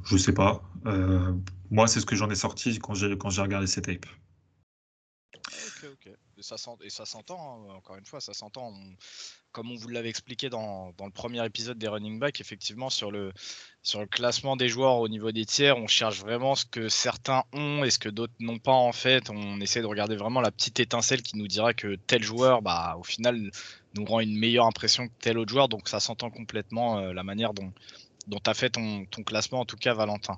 Je 0.05 0.17
sais 0.17 0.33
pas. 0.33 0.63
Euh, 0.87 1.33
moi, 1.71 1.87
c'est 1.87 2.01
ce 2.01 2.07
que 2.07 2.17
j'en 2.17 2.29
ai 2.31 2.35
sorti 2.35 2.79
quand 2.81 2.95
j'ai 2.95 3.41
regardé 3.41 3.67
ces 3.67 3.83
tapes. 3.83 4.07
Ok. 6.39 6.43
Et 6.83 6.91
ça 6.91 7.07
s'entend, 7.07 7.39
hein, 7.39 7.75
encore 7.77 7.97
une 7.97 8.05
fois, 8.05 8.21
ça 8.21 8.35
s'entend. 8.35 8.75
Comme 9.53 9.71
on 9.71 9.77
vous 9.77 9.89
l'avait 9.89 10.11
expliqué 10.11 10.51
dans, 10.51 10.93
le 11.01 11.11
premier 11.11 11.45
épisode 11.47 11.79
des 11.79 11.89
running 11.89 12.19
backs, 12.19 12.43
effectivement, 12.43 12.91
sur 12.91 13.11
le, 13.11 13.33
sur 13.83 14.01
le 14.01 14.07
classement 14.07 14.55
des 14.55 14.69
joueurs 14.69 14.99
au 14.99 15.09
niveau 15.09 15.33
des 15.33 15.47
tiers, 15.47 15.79
on 15.79 15.87
cherche 15.87 16.19
vraiment 16.21 16.55
ce 16.55 16.67
que 16.67 16.91
certains 16.91 17.45
ont 17.55 17.85
et 17.85 17.91
ce 17.91 17.99
que 17.99 18.11
d'autres 18.11 18.35
n'ont 18.39 18.59
pas 18.59 18.73
en 18.73 18.93
fait. 18.93 19.31
On 19.31 19.61
essaie 19.63 19.81
de 19.81 19.87
regarder 19.87 20.17
vraiment 20.17 20.43
la 20.43 20.51
petite 20.51 20.79
étincelle 20.79 21.23
qui 21.23 21.39
nous 21.39 21.49
dira 21.49 21.73
que 21.73 21.97
tel 22.07 22.23
joueur, 22.23 22.61
bah, 22.61 22.97
au 22.99 23.03
final, 23.03 23.51
nous 23.95 24.05
rend 24.05 24.21
une 24.21 24.39
meilleure 24.39 24.67
impression 24.67 25.09
que 25.09 25.15
tel 25.21 25.39
autre 25.39 25.51
joueur. 25.51 25.71
Donc 25.71 25.89
ça 25.89 26.01
s'entend 26.01 26.31
complètement 26.31 26.99
euh, 26.99 27.15
la 27.15 27.23
manière 27.23 27.55
dont, 27.55 27.73
dont 28.27 28.41
tu 28.45 28.51
as 28.51 28.55
fait 28.55 28.69
ton, 28.69 29.07
ton, 29.07 29.23
classement, 29.23 29.61
en 29.61 29.65
tout 29.65 29.77
cas, 29.77 29.95
Valentin. 29.95 30.37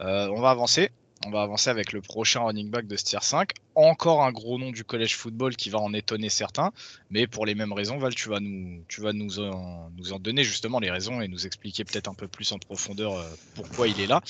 Euh, 0.00 0.28
on 0.28 0.40
va 0.40 0.48
avancer. 0.50 0.90
On 1.26 1.30
va 1.30 1.42
avancer 1.42 1.70
avec 1.70 1.92
le 1.92 2.02
prochain 2.02 2.40
running 2.40 2.70
back 2.70 2.86
de 2.86 2.96
ce 2.96 3.04
tier 3.04 3.18
5. 3.22 3.50
Encore 3.74 4.22
un 4.22 4.30
gros 4.30 4.58
nom 4.58 4.70
du 4.70 4.84
collège 4.84 5.16
football 5.16 5.56
qui 5.56 5.70
va 5.70 5.78
en 5.78 5.94
étonner 5.94 6.28
certains, 6.28 6.70
mais 7.08 7.26
pour 7.26 7.46
les 7.46 7.54
mêmes 7.54 7.72
raisons, 7.72 7.96
Val, 7.96 8.14
tu 8.14 8.28
vas 8.28 8.40
nous 8.40 9.40
en 9.40 10.18
donner 10.18 10.44
justement 10.44 10.80
les 10.80 10.90
raisons 10.90 11.22
et 11.22 11.28
nous 11.28 11.46
expliquer 11.46 11.84
peut-être 11.84 12.08
un 12.08 12.14
peu 12.14 12.28
plus 12.28 12.52
en 12.52 12.58
profondeur 12.58 13.16
euh, 13.16 13.24
pourquoi 13.54 13.88
il 13.88 13.98
est 14.00 14.06
là. 14.06 14.20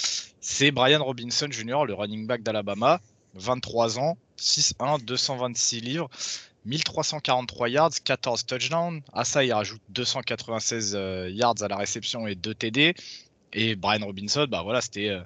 C'est 0.40 0.70
Brian 0.70 1.02
Robinson 1.02 1.48
Jr., 1.50 1.84
le 1.86 1.94
running 1.94 2.28
back 2.28 2.42
d'Alabama, 2.42 3.00
23 3.34 3.98
ans, 3.98 4.16
6'1, 4.38 5.02
226 5.04 5.80
livres. 5.80 6.08
1343 6.66 7.68
yards, 7.68 7.90
14 8.04 8.46
touchdowns. 8.46 9.02
À 9.12 9.24
ça, 9.24 9.44
il 9.44 9.52
rajoute 9.52 9.82
296 9.90 10.94
euh, 10.94 11.28
yards 11.30 11.60
à 11.60 11.68
la 11.68 11.76
réception 11.76 12.26
et 12.26 12.34
2 12.34 12.54
TD. 12.54 12.94
Et 13.52 13.76
Brian 13.76 14.04
Robinson, 14.06 14.46
bah 14.48 14.62
voilà, 14.62 14.80
c'était 14.80 15.10
euh, 15.10 15.20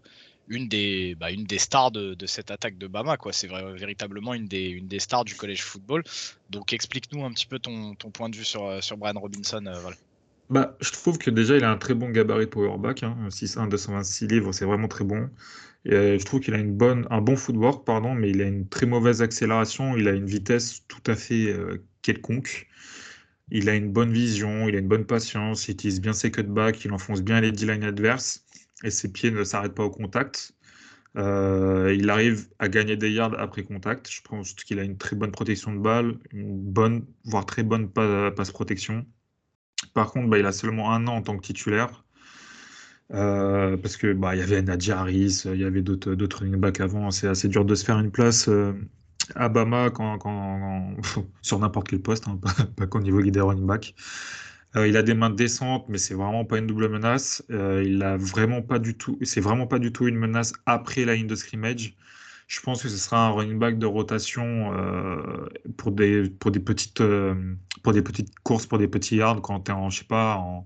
une 0.49 0.69
des, 0.69 1.15
bah, 1.15 1.31
une 1.31 1.45
des 1.45 1.59
stars 1.59 1.91
de, 1.91 2.17
cette 2.27 2.51
attaque 2.51 2.79
de 2.79 2.87
Bama. 2.87 3.17
C'est 3.33 3.49
véritablement 3.49 4.35
une 4.35 4.47
des, 4.47 4.99
stars 4.99 5.25
du 5.25 5.35
collège 5.35 5.63
football. 5.63 6.03
Donc 6.51 6.73
explique-nous 6.73 7.25
un 7.25 7.31
petit 7.31 7.47
peu 7.47 7.59
ton, 7.59 7.95
point 8.13 8.29
de 8.29 8.37
vue 8.37 8.45
sur, 8.45 8.67
euh, 8.67 8.81
Brian 8.97 9.19
Robinson. 9.19 9.65
Euh. 9.67 9.91
Bah, 10.51 10.77
je 10.81 10.91
trouve 10.91 11.19
que 11.19 11.31
déjà, 11.31 11.57
il 11.57 11.65
a 11.65 11.71
un 11.71 11.77
très 11.77 11.95
bon 11.95 12.11
gabarit 12.11 12.47
de 12.47 12.51
powerback. 12.51 13.03
Hein. 13.03 13.17
6'1, 13.29 13.69
226 13.69 14.27
livres, 14.27 14.53
c'est 14.53 14.65
vraiment 14.65 14.89
très 14.89 15.05
bon. 15.05 15.29
Euh, 15.87 16.19
je 16.19 16.25
trouve 16.25 16.41
qu'il 16.41 16.55
a 16.55 16.59
un 16.59 17.21
bon 17.21 17.37
footwork, 17.37 17.85
pardon, 17.87 18.15
mais 18.15 18.31
il 18.31 18.41
a 18.43 18.47
une 18.47 18.67
très 18.67 18.87
mauvaise 18.87 19.23
accélération. 19.23 19.97
Il 19.97 20.09
a 20.09 20.13
une 20.13 20.27
vitesse 20.27 20.83
tout 20.89 21.03
à 21.07 21.15
fait 21.15 21.55
quelconque. 22.03 22.67
Il 23.51 23.71
a 23.71 23.75
une 23.75 23.91
bonne 23.91 24.13
vision, 24.13 24.69
il 24.69 24.77
a 24.77 24.79
une 24.79 24.89
bonne 24.89 25.07
patience, 25.07 25.69
il 25.69 25.73
utilise 25.73 26.03
bien 26.03 26.13
ses 26.13 26.31
cutbacks, 26.31 26.85
il 26.85 26.93
enfonce 26.93 27.23
bien 27.23 27.41
les 27.41 27.51
D-line 27.51 27.83
adverses 27.83 28.45
et 28.85 28.91
ses 28.91 29.13
pieds 29.13 29.31
ne 29.31 29.45
s'arrêtent 29.45 29.75
pas 29.75 29.85
au 29.85 29.91
contact. 29.91 30.53
Euh, 31.17 31.95
il 31.97 32.11
arrive 32.11 32.49
à 32.59 32.69
gagner 32.69 32.97
des 32.97 33.11
yards 33.11 33.39
après 33.39 33.65
contact. 33.65 34.11
Je 34.11 34.21
pense 34.23 34.55
qu'il 34.55 34.79
a 34.79 34.83
une 34.83 34.99
très 34.99 35.17
bonne 35.17 35.33
protection 35.33 35.73
de 35.75 35.81
balle, 35.81 36.19
une 36.33 36.59
bonne, 36.59 37.07
voire 37.25 37.47
très 37.47 37.63
bonne 37.63 37.91
passe 37.91 38.53
protection. 38.53 39.07
Par 39.95 40.13
contre, 40.13 40.29
bah, 40.29 40.39
il 40.39 40.47
a 40.47 40.53
seulement 40.53 40.93
un 40.93 41.07
an 41.07 41.17
en 41.17 41.23
tant 41.23 41.37
que 41.37 41.43
titulaire. 41.43 42.05
Euh, 43.15 43.77
parce 43.79 43.97
que 43.97 44.13
bah, 44.13 44.37
y 44.37 44.43
avait 44.43 44.61
Nadia 44.61 45.01
Harris, 45.01 45.45
il 45.47 45.61
y 45.61 45.65
avait 45.65 45.83
d'autres 45.83 46.41
running 46.41 46.61
backs 46.61 46.81
avant. 46.81 47.11
C'est 47.11 47.29
assez 47.29 47.49
dur 47.49 47.65
de 47.65 47.75
se 47.75 47.85
faire 47.85 47.99
une 47.99 48.11
place 48.11 48.49
euh, 48.49 48.75
à 49.35 49.49
Bama 49.49 49.91
sur 51.43 51.59
n'importe 51.59 51.89
quel 51.89 52.03
poste, 52.03 52.29
hein, 52.29 52.39
pas, 52.77 52.87
qu'au 52.87 53.01
niveau 53.01 53.23
des 53.23 53.41
running 53.41 53.67
back. 53.67 53.95
Euh, 54.77 54.87
il 54.87 54.97
a 54.97 55.03
des 55.03 55.15
mains 55.15 55.31
décentes, 55.31 55.87
mais 55.89 55.99
c'est 55.99 56.15
vraiment 56.15 56.45
pas 56.45 56.59
une 56.59 56.67
double 56.67 56.89
menace. 56.89 57.43
Euh, 57.51 57.83
il 57.85 58.03
a 58.03 58.17
vraiment 58.17 58.63
pas 58.63 58.79
du 58.79 58.97
tout, 58.97 59.19
c'est 59.23 59.41
vraiment 59.41 59.67
pas 59.67 59.79
du 59.79 59.93
tout 59.93 60.07
une 60.07 60.17
menace 60.17 60.53
après 60.67 61.05
la 61.05 61.15
ligne 61.15 61.27
de 61.27 61.35
scrimmage. 61.35 61.97
Je 62.47 62.61
pense 62.61 62.83
que 62.83 62.89
ce 62.89 62.97
sera 62.97 63.27
un 63.27 63.31
running 63.31 63.59
back 63.59 63.79
de 63.79 63.87
rotation 63.87 64.73
euh, 64.75 65.49
pour 65.77 65.93
des 65.93 66.31
pour 66.31 66.51
des 66.51 66.61
petites 66.61 67.03
pour 67.83 67.93
des 67.93 68.03
petites 68.03 68.39
courses, 68.41 68.67
pour 68.67 68.79
des 68.79 68.89
petits 68.89 69.17
yards 69.17 69.43
quand 69.43 69.61
tu 69.61 69.71
es 69.71 69.75
en 69.75 69.91
je 69.91 69.99
sais 70.01 70.05
pas 70.05 70.37
en, 70.37 70.65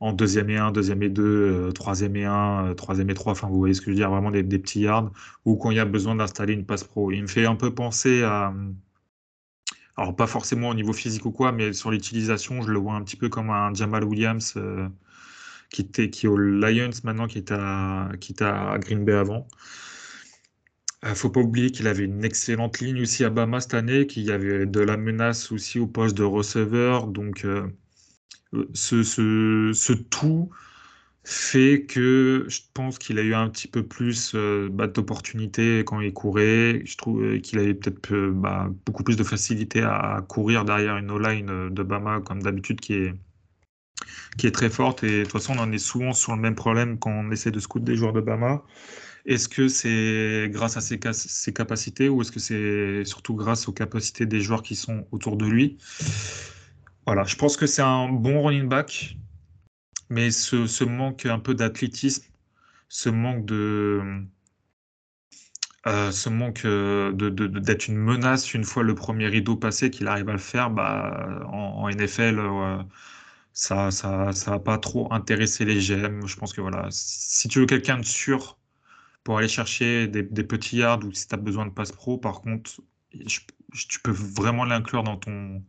en 0.00 0.12
deuxième 0.12 0.50
et 0.50 0.58
un, 0.58 0.72
deuxième 0.72 1.02
et 1.02 1.08
deux, 1.08 1.72
troisième 1.74 2.16
et 2.16 2.24
un, 2.24 2.74
troisième 2.76 3.10
et 3.10 3.14
trois. 3.14 3.32
Enfin, 3.32 3.48
vous 3.48 3.58
voyez 3.58 3.74
ce 3.74 3.80
que 3.80 3.86
je 3.86 3.90
veux 3.90 3.96
dire, 3.96 4.10
vraiment 4.10 4.30
des, 4.30 4.42
des 4.42 4.58
petits 4.58 4.80
yards 4.82 5.10
ou 5.44 5.56
quand 5.56 5.70
il 5.70 5.76
y 5.76 5.80
a 5.80 5.84
besoin 5.84 6.16
d'installer 6.16 6.54
une 6.54 6.66
passe 6.66 6.84
pro. 6.84 7.12
Il 7.12 7.22
me 7.22 7.28
fait 7.28 7.46
un 7.46 7.56
peu 7.56 7.74
penser 7.74 8.22
à 8.22 8.52
alors 9.96 10.16
pas 10.16 10.26
forcément 10.26 10.70
au 10.70 10.74
niveau 10.74 10.92
physique 10.92 11.26
ou 11.26 11.32
quoi, 11.32 11.52
mais 11.52 11.72
sur 11.72 11.90
l'utilisation, 11.90 12.62
je 12.62 12.70
le 12.70 12.78
vois 12.78 12.94
un 12.94 13.02
petit 13.02 13.16
peu 13.16 13.28
comme 13.28 13.50
un 13.50 13.74
Jamal 13.74 14.04
Williams 14.04 14.54
euh, 14.56 14.88
qui 15.70 15.82
était 15.82 16.10
qui 16.10 16.26
est 16.26 16.28
au 16.30 16.38
Lions 16.38 16.90
maintenant, 17.04 17.26
qui 17.28 17.38
était 17.38 17.54
à, 17.58 18.10
qui 18.20 18.32
était 18.32 18.44
à 18.46 18.78
Green 18.80 19.04
Bay 19.04 19.14
avant. 19.14 19.48
euh, 21.04 21.14
faut 21.14 21.30
pas 21.30 21.40
oublier 21.40 21.70
qu'il 21.70 21.86
avait 21.88 22.04
une 22.04 22.24
excellente 22.24 22.80
ligne 22.80 23.02
aussi 23.02 23.24
à 23.24 23.30
Bama 23.30 23.60
cette 23.60 23.74
année, 23.74 24.06
qu'il 24.06 24.24
y 24.24 24.30
avait 24.32 24.66
de 24.66 24.80
la 24.80 24.96
menace 24.96 25.52
aussi 25.52 25.78
au 25.78 25.86
poste 25.86 26.16
de 26.16 26.24
receveur. 26.24 27.06
Donc 27.08 27.44
euh, 27.44 27.68
ce, 28.74 29.02
ce, 29.02 29.72
ce, 29.74 29.92
tout 29.92 30.50
fait 31.24 31.84
que 31.88 32.46
je 32.48 32.60
pense 32.74 32.98
qu'il 32.98 33.18
a 33.18 33.22
eu 33.22 33.34
un 33.34 33.48
petit 33.48 33.68
peu 33.68 33.86
plus 33.86 34.32
euh, 34.34 34.68
bah, 34.70 34.88
d'opportunités 34.88 35.80
quand 35.84 36.00
il 36.00 36.12
courait. 36.12 36.82
Je 36.84 36.96
trouve 36.96 37.22
euh, 37.22 37.38
qu'il 37.38 37.58
avait 37.60 37.74
peut-être 37.74 38.12
euh, 38.12 38.32
bah, 38.32 38.68
beaucoup 38.86 39.04
plus 39.04 39.16
de 39.16 39.22
facilité 39.22 39.82
à, 39.82 40.24
courir 40.28 40.64
derrière 40.64 40.96
une 40.96 41.10
O-line 41.10 41.70
de 41.70 41.82
Bama, 41.82 42.20
comme 42.20 42.42
d'habitude, 42.42 42.80
qui 42.80 42.94
est, 42.94 43.14
très 44.52 44.70
forte. 44.70 45.04
Et 45.04 45.18
de 45.20 45.22
toute 45.22 45.32
façon, 45.32 45.54
on 45.56 45.60
en 45.60 45.70
est 45.70 45.78
souvent 45.78 46.12
sur 46.12 46.34
le 46.34 46.40
même 46.40 46.56
problème 46.56 46.98
quand 46.98 47.10
on 47.10 47.30
essaie 47.30 47.52
de 47.52 47.60
scout 47.60 47.84
des 47.84 47.94
joueurs 47.94 48.12
de 48.12 48.20
Bama. 48.20 48.62
Est-ce 49.24 49.48
que 49.48 49.68
c'est 49.68 50.48
grâce 50.50 50.76
à 50.76 50.80
ses 50.80 50.98
capacités 51.52 52.08
ou 52.08 52.22
est-ce 52.22 52.32
que 52.32 52.40
c'est 52.40 53.04
surtout 53.04 53.36
grâce 53.36 53.68
aux 53.68 53.72
capacités 53.72 54.26
des 54.26 54.40
joueurs 54.40 54.62
qui 54.62 54.74
sont 54.74 55.06
autour 55.12 55.36
de 55.36 55.46
lui? 55.46 55.78
Voilà, 57.06 57.22
je 57.22 57.36
pense 57.36 57.56
que 57.56 57.66
c'est 57.66 57.82
un 57.82 58.08
bon 58.08 58.42
running 58.42 58.68
back 58.68 59.16
mais 60.12 60.30
ce, 60.30 60.84
manque 60.84 61.26
un 61.26 61.38
peu 61.38 61.54
d'athlétisme, 61.54 62.24
ce 62.88 63.08
manque. 63.08 63.50
Euh, 63.50 64.22
euh, 65.88 67.20
d'être 67.22 67.88
une 67.88 67.96
menace 67.96 68.54
une 68.54 68.64
fois 68.64 68.82
le 68.84 68.94
premier 68.94 69.26
rideau 69.26 69.56
passé, 69.56 69.90
qu'il 69.90 70.06
arrive 70.06 70.28
à 70.28 70.32
le 70.32 70.38
faire, 70.38 70.70
bah, 70.70 71.42
en, 71.50 71.88
NFL, 71.90 72.40
ça 73.52 73.90
ça, 73.90 74.32
ça 74.32 74.58
pas 74.58 74.78
trop 74.78 75.12
intéresser 75.12 75.64
les 75.64 75.80
GM. 75.80 76.26
Je 76.26 76.36
pense 76.36 76.52
que 76.52 76.60
voilà, 76.60 76.88
si 76.90 77.48
tu 77.48 77.60
veux 77.60 77.66
quelqu'un 77.66 77.98
de 77.98 78.04
sûr 78.04 78.58
pour 79.24 79.38
aller 79.38 79.48
chercher 79.48 80.08
des, 80.08 80.22
petits 80.44 80.78
yards 80.78 81.04
ou 81.04 81.12
si 81.12 81.28
tu 81.28 81.34
as 81.34 81.38
besoin 81.38 81.66
de 81.66 81.72
passe 81.72 81.92
pro, 81.92 82.18
par 82.18 82.40
contre, 82.42 82.80
tu 83.72 84.00
peux 84.02 84.12
vraiment 84.12 84.64
l'inclure 84.64 85.02
dans 85.04 85.16
ton, 85.16 85.62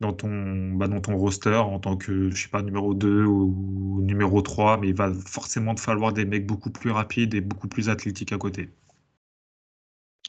dans 0.00 0.12
ton, 0.12 0.72
bah, 0.74 0.88
dans 0.88 1.00
ton 1.00 1.16
roster 1.16 1.56
en 1.56 1.78
tant 1.80 1.96
que, 1.96 2.30
je 2.30 2.42
sais 2.42 2.48
pas, 2.48 2.62
numéro 2.62 2.94
2 2.94 3.24
ou 3.24 4.00
numéro 4.02 4.42
3, 4.42 4.78
mais 4.78 4.88
il 4.88 4.94
va 4.94 5.12
forcément 5.14 5.74
te 5.74 5.80
falloir 5.80 6.12
des 6.12 6.24
mecs 6.24 6.46
beaucoup 6.46 6.70
plus 6.70 6.90
rapides 6.90 7.34
et 7.34 7.40
beaucoup 7.40 7.68
plus 7.68 7.88
athlétiques 7.88 8.32
à 8.32 8.38
côté. 8.38 8.70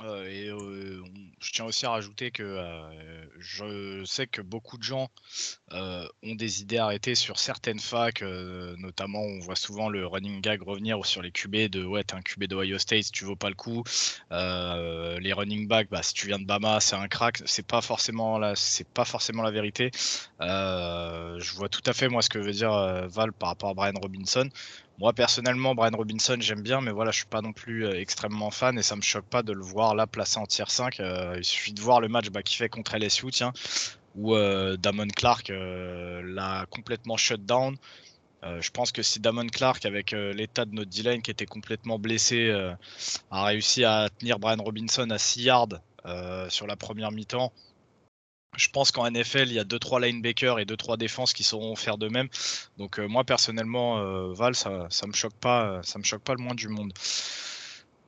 Euh, 0.01 0.27
et 0.27 0.49
euh, 0.49 0.74
je 1.45 1.51
tiens 1.51 1.65
aussi 1.65 1.85
à 1.85 1.91
rajouter 1.91 2.31
que 2.31 2.43
euh, 2.43 3.25
je 3.37 4.03
sais 4.03 4.25
que 4.25 4.41
beaucoup 4.41 4.77
de 4.77 4.83
gens 4.83 5.09
ont 5.71 6.35
des 6.35 6.61
idées 6.61 6.77
arrêtées 6.77 7.15
sur 7.15 7.37
certaines 7.37 7.79
facs, 7.79 8.21
notamment 8.21 9.21
on 9.21 9.39
voit 9.39 9.55
souvent 9.55 9.89
le 9.89 10.07
running 10.07 10.41
gag 10.41 10.61
revenir 10.61 11.05
sur 11.05 11.21
les 11.21 11.31
QB 11.31 11.69
de 11.69 11.85
ouais, 11.85 12.03
t'es 12.03 12.15
un 12.15 12.21
QB 12.21 12.45
d'Ohio 12.45 12.77
State, 12.77 13.11
tu 13.11 13.25
vaux 13.25 13.35
pas 13.35 13.49
le 13.49 13.55
coup. 13.55 13.83
les 14.31 15.33
running 15.33 15.67
backs, 15.67 15.89
bah, 15.89 16.01
si 16.01 16.13
tu 16.13 16.27
viens 16.27 16.39
de 16.39 16.45
Bama, 16.45 16.79
c'est 16.79 16.95
un 16.95 17.07
crack. 17.07 17.41
C'est 17.45 17.65
pas 17.67 17.81
c'est 18.55 18.87
pas 18.87 19.05
forcément 19.05 19.43
la 19.43 19.51
vérité. 19.51 19.91
je 20.39 21.55
vois 21.55 21.69
tout 21.69 21.83
à 21.85 21.93
fait 21.93 22.07
moi 22.07 22.21
ce 22.21 22.29
que 22.29 22.39
veut 22.39 22.53
dire 22.53 22.71
Val 23.07 23.33
par 23.33 23.49
rapport 23.49 23.69
à 23.69 23.73
Brian 23.73 23.99
Robinson. 24.01 24.49
Moi 24.97 25.11
personnellement, 25.11 25.75
Brian 25.75 25.95
Robinson, 25.95 26.37
j'aime 26.39 26.61
bien, 26.61 26.79
mais 26.79 26.91
voilà, 26.91 27.11
je 27.11 27.17
suis 27.17 27.25
pas 27.25 27.41
non 27.41 27.51
plus 27.51 27.85
euh, 27.85 27.99
extrêmement 27.99 28.49
fan 28.49 28.79
et 28.79 28.81
ça 28.81 28.95
me 28.95 29.01
choque 29.01 29.25
pas 29.25 29.43
de 29.43 29.51
le 29.51 29.61
voir 29.61 29.93
là 29.93 30.07
placé 30.07 30.37
en 30.39 30.45
tier 30.45 30.63
5. 30.67 31.01
Euh, 31.01 31.35
il 31.37 31.43
suffit 31.43 31.73
de 31.73 31.81
voir 31.81 31.99
le 31.99 32.07
match 32.07 32.29
bah, 32.29 32.41
qu'il 32.43 32.57
fait 32.57 32.69
contre 32.69 32.95
LSU, 32.95 33.25
où 34.15 34.35
euh, 34.35 34.77
Damon 34.77 35.07
Clark 35.07 35.51
l'a 35.51 36.65
complètement 36.69 37.17
shut 37.17 37.45
down. 37.45 37.75
je 38.43 38.69
pense 38.69 38.93
que 38.93 39.01
si 39.01 39.19
Damon 39.19 39.47
Clark, 39.47 39.85
avec 39.85 40.11
l'état 40.11 40.63
de 40.63 40.73
notre 40.73 40.91
D-line 40.91 41.21
qui 41.21 41.31
était 41.31 41.45
complètement 41.45 41.99
blessé, 41.99 42.51
a 43.31 43.43
réussi 43.43 43.83
à 43.83 44.07
tenir 44.17 44.39
Brian 44.39 44.63
Robinson 44.63 45.09
à 45.09 45.17
6 45.17 45.41
yards 45.41 45.79
sur 46.49 46.67
la 46.67 46.75
première 46.77 47.11
mi-temps, 47.11 47.51
je 48.57 48.69
pense 48.69 48.91
qu'en 48.91 49.09
NFL, 49.09 49.47
il 49.47 49.53
y 49.53 49.59
a 49.59 49.63
2-3 49.63 50.01
linebackers 50.01 50.59
et 50.59 50.65
2-3 50.65 50.97
défenses 50.97 51.33
qui 51.33 51.43
sauront 51.43 51.75
faire 51.75 51.97
de 51.97 52.07
même. 52.07 52.27
Donc 52.77 52.99
euh, 52.99 53.07
moi 53.07 53.23
personnellement, 53.23 53.99
euh, 53.99 54.33
Val, 54.33 54.55
ça, 54.55 54.87
ça 54.89 55.07
me 55.07 55.13
choque 55.13 55.35
pas, 55.35 55.81
ça 55.83 55.99
me 55.99 56.03
choque 56.03 56.21
pas 56.21 56.33
le 56.33 56.43
moins 56.43 56.55
du 56.55 56.67
monde. 56.67 56.93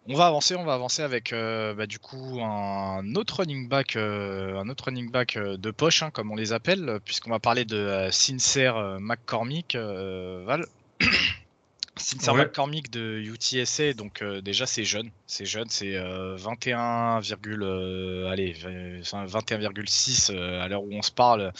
On 0.09 0.15
va 0.15 0.27
avancer, 0.27 0.55
on 0.55 0.63
va 0.63 0.73
avancer 0.73 1.01
avec 1.01 1.33
bah, 1.33 1.85
du 1.85 1.99
coup 1.99 2.39
un 2.41 3.13
autre 3.15 3.41
running 3.41 3.67
back, 3.67 3.97
un 3.97 4.69
autre 4.69 4.85
running 4.85 5.11
back 5.11 5.37
de 5.37 5.71
poche, 5.71 6.01
hein, 6.01 6.11
comme 6.11 6.31
on 6.31 6.35
les 6.37 6.53
appelle, 6.53 7.01
puisqu'on 7.03 7.31
va 7.31 7.39
parler 7.39 7.65
de 7.65 8.07
Sincere 8.09 9.01
McCormick, 9.01 9.75
Val. 9.75 10.65
Sincere 11.97 12.35
McCormick 12.35 12.91
de 12.91 13.19
UTSA, 13.19 13.93
donc 13.93 14.23
déjà 14.23 14.65
c'est 14.65 14.83
jeune, 14.83 15.09
c'est 15.25 15.45
jeune, 15.45 15.69
c'est 15.69 15.97
21, 15.97 17.21
allez 18.29 18.53
21,6 18.53 20.35
à 20.35 20.67
l'heure 20.67 20.83
où 20.83 20.93
on 20.93 21.01
se 21.01 21.11
parle 21.11 21.51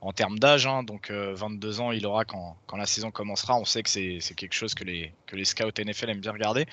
en 0.00 0.12
termes 0.12 0.38
d'âge, 0.38 0.66
hein, 0.66 0.82
donc 0.82 1.10
22 1.10 1.80
ans 1.80 1.92
il 1.92 2.06
aura 2.06 2.24
quand, 2.24 2.56
quand, 2.66 2.76
la 2.76 2.86
saison 2.86 3.10
commencera. 3.10 3.58
On 3.58 3.64
sait 3.64 3.82
que 3.82 3.90
c'est 3.90 4.20
quelque 4.36 4.54
chose 4.54 4.74
que 4.74 4.84
les, 4.84 5.12
que 5.26 5.36
les 5.36 5.44
scouts 5.44 5.70
NFL 5.78 6.10
aiment 6.10 6.20
bien 6.20 6.32
regarder. 6.32 6.66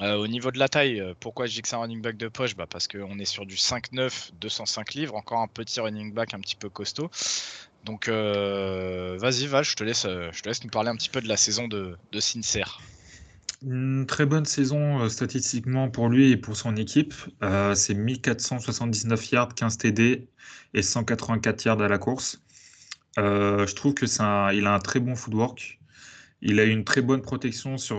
Euh, 0.00 0.16
au 0.16 0.26
niveau 0.26 0.50
de 0.50 0.58
la 0.58 0.68
taille, 0.68 1.00
euh, 1.00 1.14
pourquoi 1.18 1.46
je 1.46 1.54
dis 1.54 1.62
que 1.62 1.68
c'est 1.68 1.76
un 1.76 1.80
running 1.80 2.00
back 2.00 2.16
de 2.16 2.28
poche? 2.28 2.56
Bah 2.56 2.66
Parce 2.68 2.88
qu'on 2.88 3.18
est 3.18 3.24
sur 3.24 3.44
du 3.44 3.56
5-9, 3.56 4.30
205 4.40 4.94
livres, 4.94 5.14
encore 5.14 5.40
un 5.40 5.48
petit 5.48 5.80
running 5.80 6.14
back 6.14 6.34
un 6.34 6.40
petit 6.40 6.56
peu 6.56 6.70
costaud. 6.70 7.10
Donc 7.84 8.08
euh, 8.08 9.16
vas-y 9.20 9.46
Val, 9.46 9.64
je 9.64 9.74
te, 9.74 9.84
laisse, 9.84 10.04
je 10.04 10.42
te 10.42 10.48
laisse 10.48 10.64
nous 10.64 10.70
parler 10.70 10.88
un 10.88 10.96
petit 10.96 11.10
peu 11.10 11.20
de 11.20 11.28
la 11.28 11.36
saison 11.36 11.68
de, 11.68 11.96
de 12.12 12.20
Sincere. 12.20 12.80
Une 13.64 14.06
très 14.06 14.24
bonne 14.24 14.44
saison 14.44 15.08
statistiquement 15.08 15.88
pour 15.88 16.08
lui 16.08 16.30
et 16.30 16.36
pour 16.36 16.56
son 16.56 16.76
équipe. 16.76 17.14
c'est 17.74 17.94
1479 17.94 19.30
yards, 19.30 19.54
15 19.54 19.78
TD 19.78 20.28
et 20.74 20.82
184 20.82 21.64
yards 21.64 21.82
à 21.82 21.88
la 21.88 21.98
course. 21.98 22.40
je 23.16 23.74
trouve 23.74 23.94
que 23.94 24.06
c'est 24.06 24.22
il 24.54 24.66
a 24.66 24.74
un 24.74 24.80
très 24.80 25.00
bon 25.00 25.14
footwork. 25.14 25.80
Il 26.40 26.58
a 26.58 26.64
une 26.64 26.84
très 26.84 27.02
bonne 27.02 27.22
protection 27.22 27.78
sur, 27.78 27.98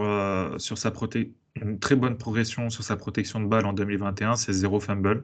sur 0.57 0.77
sa 0.77 0.91
protection 0.91 1.33
une 1.55 1.79
très 1.79 1.95
bonne 1.95 2.17
progression 2.17 2.69
sur 2.69 2.83
sa 2.83 2.97
protection 2.97 3.39
de 3.39 3.47
balle 3.47 3.65
en 3.65 3.73
2021, 3.73 4.35
c'est 4.35 4.53
zéro 4.53 4.79
fumble. 4.79 5.23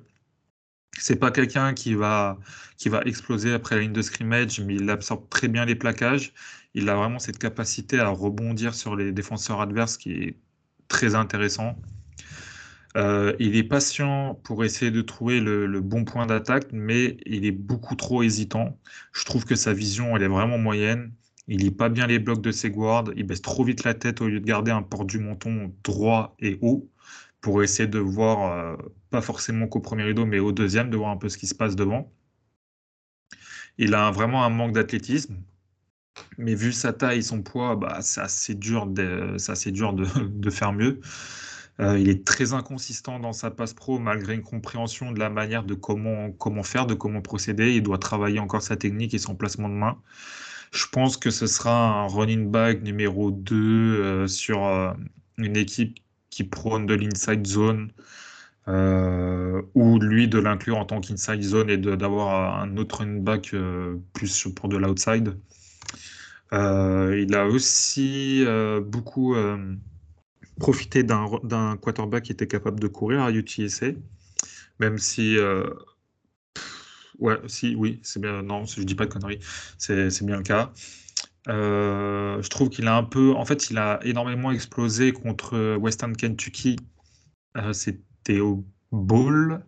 C'est 0.97 1.17
pas 1.17 1.31
quelqu'un 1.31 1.73
qui 1.73 1.93
va, 1.93 2.37
qui 2.77 2.89
va 2.89 3.01
exploser 3.05 3.53
après 3.53 3.75
la 3.75 3.81
ligne 3.81 3.93
de 3.93 4.01
scrimmage, 4.01 4.59
mais 4.61 4.75
il 4.75 4.89
absorbe 4.89 5.29
très 5.29 5.47
bien 5.47 5.65
les 5.65 5.75
plaquages. 5.75 6.33
Il 6.73 6.89
a 6.89 6.95
vraiment 6.95 7.19
cette 7.19 7.37
capacité 7.39 7.99
à 7.99 8.09
rebondir 8.09 8.75
sur 8.75 8.95
les 8.95 9.11
défenseurs 9.11 9.61
adverses 9.61 9.97
qui 9.97 10.11
est 10.13 10.37
très 10.87 11.15
intéressant. 11.15 11.77
Euh, 12.97 13.35
il 13.39 13.55
est 13.55 13.63
patient 13.63 14.35
pour 14.43 14.63
essayer 14.63 14.91
de 14.91 15.01
trouver 15.01 15.39
le, 15.39 15.67
le 15.67 15.81
bon 15.81 16.05
point 16.05 16.25
d'attaque, 16.25 16.67
mais 16.71 17.17
il 17.25 17.45
est 17.45 17.51
beaucoup 17.51 17.95
trop 17.95 18.23
hésitant. 18.23 18.79
Je 19.13 19.25
trouve 19.25 19.45
que 19.45 19.55
sa 19.55 19.73
vision, 19.73 20.15
elle 20.17 20.23
est 20.23 20.27
vraiment 20.27 20.57
moyenne. 20.57 21.13
Il 21.49 21.61
lit 21.61 21.71
pas 21.71 21.89
bien 21.89 22.05
les 22.05 22.19
blocs 22.19 22.41
de 22.41 22.51
ses 22.51 22.69
guards. 22.69 23.05
Il 23.17 23.25
baisse 23.25 23.41
trop 23.41 23.63
vite 23.63 23.83
la 23.83 23.95
tête 23.95 24.21
au 24.21 24.27
lieu 24.27 24.39
de 24.39 24.45
garder 24.45 24.69
un 24.71 24.83
port 24.83 25.03
du 25.03 25.17
menton 25.17 25.73
droit 25.83 26.35
et 26.39 26.59
haut 26.61 26.87
pour 27.41 27.63
essayer 27.63 27.87
de 27.87 27.97
voir, 27.97 28.53
euh, 28.53 28.77
pas 29.09 29.21
forcément 29.21 29.67
qu'au 29.67 29.79
premier 29.79 30.03
rideau, 30.03 30.25
mais 30.27 30.37
au 30.39 30.51
deuxième, 30.51 30.91
de 30.91 30.97
voir 30.97 31.09
un 31.09 31.17
peu 31.17 31.27
ce 31.27 31.39
qui 31.39 31.47
se 31.47 31.55
passe 31.55 31.75
devant. 31.75 32.13
Il 33.79 33.95
a 33.95 34.11
vraiment 34.11 34.43
un 34.43 34.49
manque 34.49 34.73
d'athlétisme. 34.73 35.37
Mais 36.37 36.53
vu 36.53 36.71
sa 36.71 36.93
taille 36.93 37.19
et 37.19 37.21
son 37.23 37.41
poids, 37.41 37.75
bah, 37.75 37.99
c'est 38.01 38.21
assez 38.21 38.53
dur, 38.53 38.85
de, 38.87 40.49
faire 40.51 40.73
mieux. 40.73 40.99
Euh, 41.79 41.97
il 41.97 42.09
est 42.09 42.25
très 42.27 42.53
inconsistant 42.53 43.19
dans 43.19 43.33
sa 43.33 43.49
passe 43.49 43.73
pro 43.73 43.97
malgré 43.99 44.35
une 44.35 44.43
compréhension 44.43 45.11
de 45.11 45.19
la 45.19 45.29
manière 45.31 45.63
de 45.63 45.73
comment 45.73 46.63
faire, 46.63 46.85
de 46.85 46.93
comment 46.93 47.21
procéder. 47.21 47.73
Il 47.75 47.83
doit 47.83 47.97
travailler 47.97 48.39
encore 48.39 48.61
sa 48.61 48.75
technique 48.77 49.15
et 49.15 49.19
son 49.19 49.35
placement 49.35 49.69
de 49.69 49.73
main. 49.75 49.97
Je 50.71 50.85
pense 50.91 51.17
que 51.17 51.31
ce 51.31 51.47
sera 51.47 52.03
un 52.03 52.07
running 52.07 52.49
back 52.51 52.83
numéro 52.83 53.31
2 53.31 53.55
euh, 53.55 54.27
sur 54.27 54.65
euh, 54.65 54.93
une 55.37 55.57
équipe 55.57 55.97
qui 56.29 56.43
prône 56.43 56.85
de 56.85 56.93
l'inside 56.93 57.45
zone. 57.45 57.91
Euh, 58.67 59.63
ou 59.73 59.97
lui 59.99 60.27
de 60.27 60.37
l'inclure 60.37 60.77
en 60.77 60.85
tant 60.85 61.01
qu'inside 61.01 61.41
zone 61.41 61.71
et 61.71 61.77
d'avoir 61.77 62.61
un 62.61 62.77
autre 62.77 62.99
running 62.99 63.23
back 63.23 63.55
plus 64.13 64.47
pour 64.55 64.69
de 64.69 64.77
l'outside. 64.77 65.39
il 66.51 67.35
a 67.35 67.47
aussi 67.47 68.45
beaucoup 68.83 69.35
profité 70.59 71.01
d'un 71.01 71.77
quarterback 71.77 72.25
qui 72.25 72.31
était 72.31 72.45
capable 72.45 72.79
de 72.79 72.87
courir 72.87 73.21
à 73.21 73.31
UTSA, 73.31 73.87
même 74.79 74.99
si 74.99 75.35
Ouais, 77.19 77.37
si, 77.47 77.75
oui, 77.75 77.99
c'est 78.03 78.21
bien. 78.21 78.41
Non, 78.41 78.65
je 78.65 78.81
dis 78.81 78.95
pas 78.95 79.05
de 79.05 79.11
conneries. 79.11 79.39
C'est 79.77 80.23
bien 80.23 80.37
le 80.37 80.43
cas. 80.43 80.71
Euh, 81.47 82.41
je 82.41 82.49
trouve 82.49 82.69
qu'il 82.69 82.87
a 82.87 82.95
un 82.95 83.03
peu. 83.03 83.33
En 83.35 83.45
fait, 83.45 83.69
il 83.69 83.77
a 83.77 83.99
énormément 84.03 84.51
explosé 84.51 85.11
contre 85.11 85.75
Western 85.77 86.15
Kentucky. 86.15 86.77
Euh, 87.57 87.73
c'était 87.73 88.39
au 88.39 88.65
Bowl. 88.91 89.63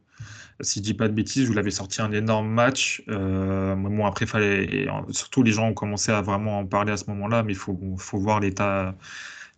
Si 0.61 0.79
je 0.79 0.83
dis 0.83 0.93
pas 0.93 1.07
de 1.07 1.13
bêtises, 1.13 1.47
vous 1.47 1.53
l'avez 1.53 1.71
sorti 1.71 2.01
un 2.01 2.11
énorme 2.11 2.49
match. 2.49 3.03
Euh, 3.09 3.75
bon, 3.75 4.05
après, 4.05 4.25
fallait. 4.27 4.87
surtout, 5.09 5.43
les 5.43 5.51
gens 5.51 5.69
ont 5.69 5.73
commencé 5.73 6.11
à 6.11 6.21
vraiment 6.21 6.59
en 6.59 6.65
parler 6.67 6.91
à 6.93 6.97
ce 6.97 7.05
moment-là, 7.09 7.43
mais 7.43 7.53
il 7.53 7.57
faut, 7.57 7.79
faut 7.97 8.19
voir 8.19 8.39
l'état 8.39 8.95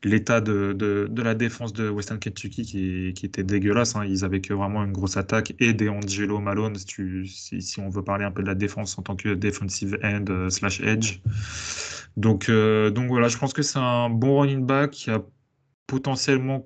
l'état 0.03 0.41
de, 0.41 0.73
de, 0.73 1.21
la 1.21 1.33
défense 1.33 1.73
de 1.73 1.89
Western 1.89 2.19
Kentucky 2.19 2.63
qui, 2.63 3.13
qui 3.13 3.25
était 3.25 3.43
dégueulasse. 3.43 3.95
Hein. 3.95 4.05
Ils 4.05 4.25
avaient 4.25 4.41
que 4.41 4.53
vraiment 4.53 4.83
une 4.83 4.91
grosse 4.91 5.17
attaque 5.17 5.53
et 5.59 5.73
des 5.73 5.89
Angelo 5.89 6.39
Malone, 6.39 6.75
si, 6.75 7.61
si, 7.61 7.79
on 7.79 7.89
veut 7.89 8.03
parler 8.03 8.25
un 8.25 8.31
peu 8.31 8.41
de 8.41 8.47
la 8.47 8.55
défense 8.55 8.97
en 8.97 9.01
tant 9.01 9.15
que 9.15 9.33
defensive 9.33 9.97
end 10.03 10.25
euh, 10.29 10.49
slash 10.49 10.81
edge. 10.81 11.19
Donc, 12.17 12.49
euh, 12.49 12.89
donc 12.89 13.07
voilà, 13.07 13.27
je 13.27 13.37
pense 13.37 13.53
que 13.53 13.61
c'est 13.61 13.79
un 13.79 14.09
bon 14.09 14.41
running 14.41 14.65
back 14.65 14.91
qui 14.91 15.09
a 15.09 15.23
potentiellement 15.87 16.65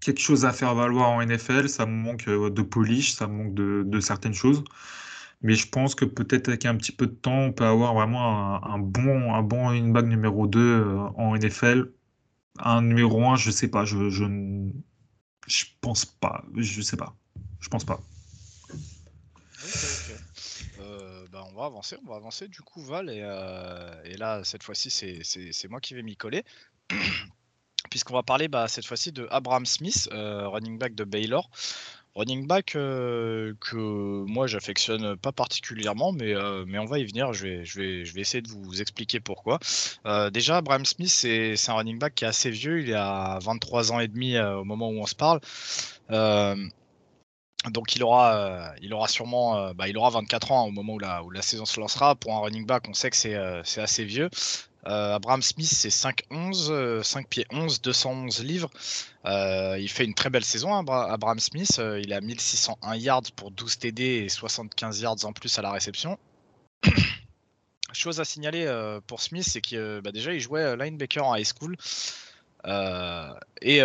quelque 0.00 0.20
chose 0.20 0.44
à 0.44 0.52
faire 0.52 0.74
valoir 0.74 1.10
en 1.10 1.24
NFL. 1.24 1.68
Ça 1.68 1.86
manque 1.86 2.28
euh, 2.28 2.50
de 2.50 2.62
polish, 2.62 3.14
ça 3.14 3.26
manque 3.26 3.54
de, 3.54 3.82
de 3.84 4.00
certaines 4.00 4.34
choses. 4.34 4.62
Mais 5.42 5.54
je 5.54 5.68
pense 5.68 5.94
que 5.94 6.04
peut-être 6.04 6.48
avec 6.48 6.66
un 6.66 6.76
petit 6.76 6.92
peu 6.92 7.06
de 7.06 7.14
temps, 7.14 7.38
on 7.38 7.52
peut 7.52 7.64
avoir 7.64 7.94
vraiment 7.94 8.62
un, 8.62 8.78
bon, 8.78 9.32
un 9.32 9.42
bon 9.42 9.68
running 9.68 9.92
back 9.92 10.04
numéro 10.04 10.46
2 10.46 10.60
euh, 10.60 10.98
en 11.16 11.34
NFL. 11.36 11.92
Un 12.58 12.82
numéro 12.82 13.24
1, 13.24 13.36
je 13.36 13.50
sais 13.50 13.68
pas. 13.68 13.86
Je, 13.86 14.10
je, 14.10 14.24
je 15.46 15.64
pense 15.80 16.04
pas. 16.04 16.44
Je 16.56 16.82
sais 16.82 16.96
pas. 16.96 17.16
Je 17.60 17.68
pense 17.70 17.84
pas. 17.84 18.00
Euh, 20.80 21.26
bah, 21.32 21.44
on 21.50 21.54
va 21.54 21.66
avancer, 21.66 21.96
on 22.04 22.10
va 22.10 22.16
avancer 22.16 22.48
du 22.48 22.60
coup 22.60 22.82
Val 22.82 23.08
et, 23.08 23.20
euh, 23.22 24.02
et 24.04 24.16
là 24.16 24.42
cette 24.42 24.62
fois-ci 24.62 24.90
c'est 24.90 25.68
moi 25.68 25.80
qui 25.80 25.92
vais 25.92 26.02
m'y 26.02 26.16
coller 26.16 26.44
puisqu'on 27.90 28.14
va 28.14 28.22
parler 28.22 28.48
bah, 28.48 28.68
cette 28.68 28.86
fois-ci 28.86 29.12
de 29.12 29.28
Abraham 29.30 29.66
Smith, 29.66 30.08
running 30.10 30.78
back 30.78 30.94
de 30.94 31.04
Baylor. 31.04 31.50
Running 32.16 32.46
back 32.48 32.74
euh, 32.74 33.54
que 33.60 33.76
moi 33.76 34.48
j'affectionne 34.48 35.16
pas 35.16 35.30
particulièrement, 35.30 36.10
mais, 36.12 36.34
euh, 36.34 36.64
mais 36.66 36.78
on 36.78 36.84
va 36.84 36.98
y 36.98 37.04
venir. 37.04 37.32
Je 37.32 37.46
vais, 37.46 37.64
je, 37.64 37.80
vais, 37.80 38.04
je 38.04 38.12
vais 38.14 38.20
essayer 38.20 38.42
de 38.42 38.48
vous 38.48 38.80
expliquer 38.80 39.20
pourquoi. 39.20 39.60
Euh, 40.06 40.28
déjà, 40.30 40.56
Abraham 40.56 40.84
Smith, 40.84 41.08
c'est 41.08 41.54
un 41.68 41.74
running 41.74 41.98
back 41.98 42.14
qui 42.16 42.24
est 42.24 42.28
assez 42.28 42.50
vieux. 42.50 42.80
Il 42.80 42.94
a 42.94 43.38
23 43.40 43.92
ans 43.92 44.00
et 44.00 44.08
demi 44.08 44.38
au 44.38 44.64
moment 44.64 44.88
où 44.90 45.00
on 45.00 45.06
se 45.06 45.14
parle. 45.14 45.40
donc 47.70 47.94
il 47.94 48.02
aura, 48.02 48.74
il 48.82 48.92
aura 48.92 49.06
sûrement, 49.06 49.72
bah, 49.74 49.86
il 49.88 49.96
aura 49.96 50.10
24 50.10 50.52
ans 50.52 50.66
au 50.66 50.70
moment 50.70 50.94
où 50.94 50.98
la, 50.98 51.22
où 51.22 51.30
la 51.30 51.42
saison 51.42 51.64
se 51.64 51.78
lancera. 51.78 52.16
Pour 52.16 52.34
un 52.34 52.40
running 52.40 52.66
back, 52.66 52.88
on 52.88 52.94
sait 52.94 53.10
que 53.10 53.16
c'est 53.16 53.80
assez 53.80 54.04
vieux. 54.04 54.30
Euh, 54.86 55.14
Abraham 55.14 55.42
Smith, 55.42 55.68
c'est 55.68 55.90
5-11, 55.90 57.02
5 57.02 57.20
euh, 57.20 57.28
pieds 57.28 57.46
11, 57.50 57.82
211 57.82 58.44
livres. 58.44 58.70
Euh, 59.26 59.76
il 59.78 59.88
fait 59.90 60.04
une 60.04 60.14
très 60.14 60.30
belle 60.30 60.44
saison, 60.44 60.74
hein, 60.74 60.84
Abraham 60.88 61.38
Smith. 61.38 61.80
il 62.02 62.12
a 62.12 62.20
1601 62.20 62.96
yards 62.96 63.32
pour 63.36 63.50
12 63.50 63.78
TD 63.78 64.02
et 64.02 64.28
75 64.28 65.00
yards 65.00 65.24
en 65.24 65.32
plus 65.32 65.58
à 65.58 65.62
la 65.62 65.72
réception. 65.72 66.18
Chose 67.92 68.20
à 68.20 68.24
signaler 68.24 68.66
pour 69.08 69.20
Smith, 69.20 69.44
c'est 69.46 69.60
qu'il 69.60 70.00
bah, 70.02 70.12
déjà 70.12 70.32
il 70.32 70.40
jouait 70.40 70.76
linebacker 70.76 71.26
en 71.26 71.34
high 71.34 71.44
school. 71.44 71.76
et, 73.62 73.80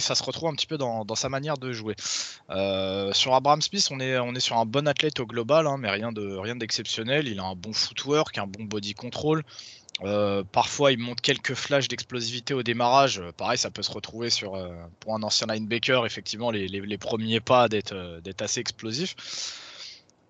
ça 0.00 0.14
se 0.14 0.22
retrouve 0.22 0.50
un 0.50 0.54
petit 0.54 0.66
peu 0.66 0.76
dans, 0.76 1.14
sa 1.14 1.30
manière 1.30 1.56
de 1.56 1.72
jouer. 1.72 1.96
sur 1.98 3.34
Abraham 3.34 3.62
Smith, 3.62 3.88
on 3.90 3.98
est, 3.98 4.10
est 4.12 4.40
sur 4.40 4.58
un 4.58 4.66
bon 4.66 4.86
athlète 4.86 5.20
au 5.20 5.26
global, 5.26 5.66
hein, 5.66 5.78
mais 5.78 5.90
rien 5.90 6.12
de 6.12 6.36
rien 6.36 6.54
d'exceptionnel. 6.54 7.26
Il 7.26 7.40
a 7.40 7.44
un 7.44 7.56
bon 7.56 7.72
footwork, 7.72 8.36
un 8.36 8.46
bon 8.46 8.64
body 8.64 8.92
control. 8.92 9.42
Euh, 10.02 10.42
parfois, 10.50 10.92
il 10.92 10.98
monte 10.98 11.20
quelques 11.20 11.54
flashs 11.54 11.88
d'explosivité 11.88 12.52
au 12.52 12.62
démarrage. 12.62 13.20
Euh, 13.20 13.32
pareil, 13.32 13.58
ça 13.58 13.70
peut 13.70 13.82
se 13.82 13.92
retrouver 13.92 14.28
sur, 14.28 14.54
euh, 14.54 14.74
pour 15.00 15.14
un 15.14 15.22
ancien 15.22 15.46
linebacker, 15.46 16.04
effectivement, 16.04 16.50
les, 16.50 16.98
premiers 16.98 17.40
pas 17.40 17.68
d'être 17.68 17.94
assez 18.40 18.60
explosif. 18.60 19.14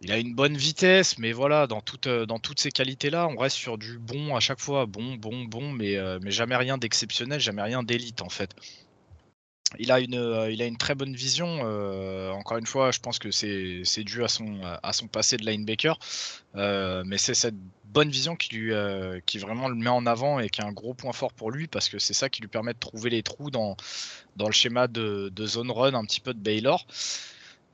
Il 0.03 0.13
a 0.13 0.19
une 0.19 0.35
bonne 0.35 0.57
vitesse, 0.57 1.19
mais 1.19 1.33
voilà, 1.33 1.67
dans, 1.67 1.81
toutes 1.81 2.61
ces 2.61 2.71
qualités-là, 2.71 3.27
on 3.29 3.37
reste 3.39 3.57
sur 3.57 3.79
du 3.79 3.99
bon 3.99 4.37
à 4.37 4.41
chaque 4.41 4.61
fois, 4.61 4.85
bon, 4.85 5.15
bon, 5.15 5.45
bon, 5.45 5.73
mais 5.73 5.97
jamais 6.31 6.57
rien 6.57 6.77
d'exceptionnel, 6.77 7.41
jamais 7.41 7.63
rien 7.63 7.83
d'élite 7.83 8.21
en 8.21 8.29
fait. 8.29 8.55
Il 9.79 9.93
a 9.93 10.01
une, 10.01 10.15
euh, 10.15 10.51
il 10.51 10.63
a 10.63 10.67
une 10.67 10.77
très 10.77 10.95
bonne 10.95 11.15
vision. 11.15 11.61
Euh, 11.63 12.31
encore 12.31 12.59
une 12.59 12.67
fois, 12.67 12.91
je 12.91 13.01
pense 13.01 13.19
que 13.19 13.31
c'est 13.31 14.05
dû 14.05 14.25
à 14.25 14.29
son, 14.29 14.61
à 14.83 14.93
son 14.93 15.09
passé 15.09 15.37
de 15.37 15.45
linebacker. 15.45 15.99
Euh, 16.57 17.03
mais 17.07 17.19
c'est 17.19 17.35
cette 17.35 17.57
bonne 17.85 18.11
vision 18.11 18.37
qui, 18.37 18.55
lui, 18.55 18.73
qui 19.27 19.39
vraiment 19.39 19.69
le 19.69 19.77
met 19.77 19.89
en 19.91 20.07
avant 20.07 20.41
et 20.41 20.49
qui 20.49 20.61
est 20.61 20.65
un 20.65 20.73
gros 20.73 20.95
point 20.95 21.13
fort 21.13 21.33
pour 21.33 21.51
lui 21.51 21.69
parce 21.69 21.89
que 21.89 21.99
c'est 21.99 22.15
ça 22.15 22.29
qui 22.29 22.41
lui 22.41 22.49
permet 22.49 22.75
de 22.75 22.79
trouver 22.79 23.09
les 23.11 23.23
trous 23.23 23.51
dans, 23.51 23.77
dans 24.37 24.47
le 24.47 24.53
schéma 24.53 24.89
de, 24.89 25.31
de 25.33 25.47
zone 25.47 25.71
run 25.71 25.95
un 25.95 26.05
petit 26.05 26.21
peu 26.21 26.35
de 26.35 26.41
Baylor. 26.41 26.87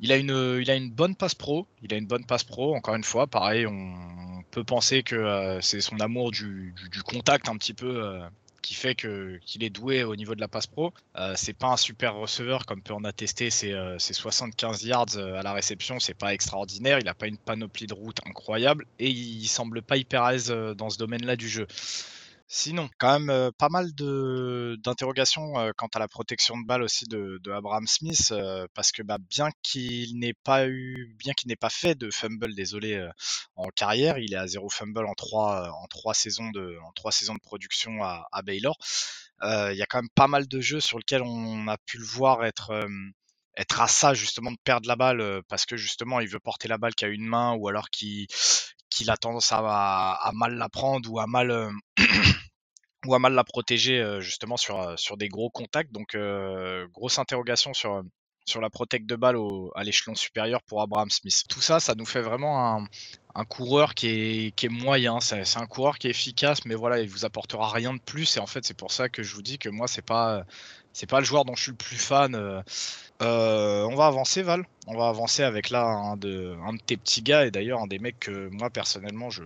Il 0.02 0.12
a, 0.12 0.16
une, 0.16 0.58
il 0.60 0.70
a 0.70 0.74
une 0.74 0.90
bonne 0.90 1.14
passe 1.14 1.34
pro. 1.34 1.66
Il 1.82 1.92
a 1.92 1.96
une 1.96 2.06
bonne 2.06 2.24
passe 2.24 2.44
pro. 2.44 2.74
Encore 2.74 2.94
une 2.94 3.04
fois, 3.04 3.26
pareil, 3.26 3.66
on, 3.66 4.42
peut 4.50 4.64
penser 4.64 5.04
que 5.04 5.58
c'est 5.62 5.80
son 5.80 6.00
amour 6.00 6.32
du, 6.32 6.74
du, 6.90 7.02
contact 7.04 7.48
un 7.48 7.56
petit 7.56 7.72
peu 7.72 8.20
qui 8.62 8.74
fait 8.74 8.94
qu'il 8.94 9.64
est 9.64 9.70
doué 9.70 10.04
au 10.04 10.16
niveau 10.16 10.34
de 10.34 10.40
la 10.40 10.48
passe 10.48 10.66
pro. 10.66 10.92
Euh, 11.16 11.34
c'est 11.36 11.52
pas 11.52 11.68
un 11.68 11.76
super 11.76 12.14
receveur 12.14 12.66
comme 12.66 12.82
peut 12.82 12.94
en 12.94 13.04
attester 13.04 13.50
ses, 13.50 13.74
75 13.98 14.84
yards 14.84 15.16
euh, 15.16 15.38
à 15.38 15.42
la 15.42 15.52
réception, 15.52 15.98
c'est 15.98 16.14
pas 16.14 16.34
extraordinaire. 16.34 16.98
Il 16.98 17.08
a 17.08 17.14
pas 17.14 17.26
une 17.26 17.38
panoplie 17.38 17.86
de 17.86 17.94
routes 17.94 18.20
incroyable 18.26 18.86
et 18.98 19.10
il 19.10 19.46
semble 19.46 19.82
pas 19.82 19.96
hyper 19.96 20.22
à 20.22 20.32
euh, 20.50 20.74
dans 20.74 20.90
ce 20.90 20.98
domaine-là 20.98 21.36
du 21.36 21.48
jeu. 21.48 21.66
Sinon, 22.52 22.90
quand 22.98 23.20
même 23.20 23.30
euh, 23.30 23.52
pas 23.56 23.68
mal 23.68 23.92
d'interrogations 23.94 25.56
euh, 25.56 25.70
quant 25.76 25.86
à 25.94 26.00
la 26.00 26.08
protection 26.08 26.58
de 26.58 26.66
balle 26.66 26.82
aussi 26.82 27.04
de, 27.04 27.38
de 27.44 27.52
Abraham 27.52 27.86
Smith, 27.86 28.32
euh, 28.32 28.66
parce 28.74 28.90
que 28.90 29.04
bah, 29.04 29.18
bien 29.18 29.50
qu'il 29.62 30.18
n'ait 30.18 30.34
pas 30.34 30.66
eu, 30.66 31.14
bien 31.16 31.32
qu'il 31.32 31.46
n'ait 31.46 31.54
pas 31.54 31.70
fait 31.70 31.94
de 31.94 32.10
fumble, 32.10 32.52
désolé, 32.56 33.08
en 33.54 33.68
carrière, 33.68 34.18
il 34.18 34.34
est 34.34 34.36
à 34.36 34.48
zéro 34.48 34.68
fumble 34.68 35.06
en 35.06 35.14
trois, 35.14 35.70
en 35.80 35.86
trois 35.86 36.12
saisons 36.12 36.50
de, 36.50 36.76
en 36.84 36.90
trois 36.90 37.12
saisons 37.12 37.34
de 37.34 37.40
production 37.40 38.02
à, 38.02 38.26
à 38.32 38.42
Baylor. 38.42 38.76
Il 39.42 39.76
y 39.76 39.82
a 39.82 39.86
quand 39.86 39.98
même 39.98 40.10
pas 40.16 40.26
mal 40.26 40.48
de 40.48 40.60
jeux 40.60 40.80
sur 40.80 40.98
lesquels 40.98 41.22
on 41.22 41.68
a 41.68 41.78
pu 41.78 41.98
le 41.98 42.04
voir 42.04 42.44
être 42.44 42.72
être 43.56 43.80
à 43.80 43.88
ça 43.88 44.14
justement 44.14 44.50
de 44.52 44.58
perdre 44.64 44.88
la 44.88 44.96
balle 44.96 45.42
parce 45.48 45.66
que 45.66 45.76
justement 45.76 46.20
il 46.20 46.28
veut 46.28 46.40
porter 46.40 46.68
la 46.68 46.78
balle 46.78 46.94
qu'à 46.94 47.08
une 47.08 47.26
main 47.26 47.54
ou 47.54 47.68
alors 47.68 47.90
qu'il 47.90 48.26
qu'il 48.90 49.10
a 49.10 49.16
tendance 49.16 49.52
à, 49.52 50.30
mal 50.34 50.54
la 50.56 50.68
prendre 50.68 51.10
ou 51.10 51.20
à 51.20 51.26
mal 51.26 51.70
ou 53.06 53.14
à 53.14 53.18
mal 53.18 53.32
la 53.32 53.44
protéger 53.44 54.00
euh, 54.00 54.20
justement 54.20 54.56
sur, 54.56 54.80
euh, 54.80 54.96
sur 54.96 55.16
des 55.16 55.28
gros 55.28 55.50
contacts. 55.50 55.92
Donc 55.92 56.14
euh, 56.14 56.86
grosse 56.92 57.18
interrogation 57.18 57.72
sur, 57.72 58.02
sur 58.44 58.60
la 58.60 58.70
protect 58.70 59.06
de 59.06 59.16
balle 59.16 59.36
au, 59.36 59.72
à 59.74 59.84
l'échelon 59.84 60.14
supérieur 60.14 60.62
pour 60.62 60.82
Abraham 60.82 61.10
Smith. 61.10 61.44
Tout 61.48 61.60
ça, 61.60 61.80
ça 61.80 61.94
nous 61.94 62.04
fait 62.04 62.20
vraiment 62.20 62.76
un, 62.76 62.86
un 63.34 63.44
coureur 63.44 63.94
qui 63.94 64.08
est, 64.08 64.54
qui 64.54 64.66
est 64.66 64.70
moyen. 64.70 65.20
C'est, 65.20 65.56
un 65.56 65.66
coureur 65.66 65.98
qui 65.98 66.08
est 66.08 66.10
efficace, 66.10 66.64
mais 66.66 66.74
voilà, 66.74 67.00
il 67.00 67.08
vous 67.08 67.24
apportera 67.24 67.70
rien 67.70 67.94
de 67.94 68.00
plus. 68.00 68.36
Et 68.36 68.40
en 68.40 68.46
fait, 68.46 68.64
c'est 68.64 68.76
pour 68.76 68.92
ça 68.92 69.08
que 69.08 69.22
je 69.22 69.34
vous 69.34 69.42
dis 69.42 69.58
que 69.58 69.68
moi, 69.68 69.88
c'est 69.88 70.04
pas 70.04 70.44
c'est 70.92 71.08
pas 71.08 71.20
le 71.20 71.24
joueur 71.24 71.44
dont 71.44 71.54
je 71.54 71.62
suis 71.62 71.70
le 71.72 71.76
plus 71.76 71.96
fan. 71.96 72.34
Euh, 73.22 73.82
on 73.84 73.94
va 73.94 74.06
avancer, 74.06 74.42
Val. 74.42 74.64
On 74.86 74.96
va 74.96 75.08
avancer 75.08 75.42
avec 75.42 75.70
là 75.70 75.84
un 75.84 76.16
de, 76.16 76.56
tes 76.86 76.96
petits 76.96 77.22
gars 77.22 77.44
et 77.46 77.50
d'ailleurs 77.50 77.82
un 77.82 77.86
des 77.86 77.98
mecs 77.98 78.18
que 78.20 78.48
moi 78.50 78.70
personnellement 78.70 79.28
je, 79.30 79.42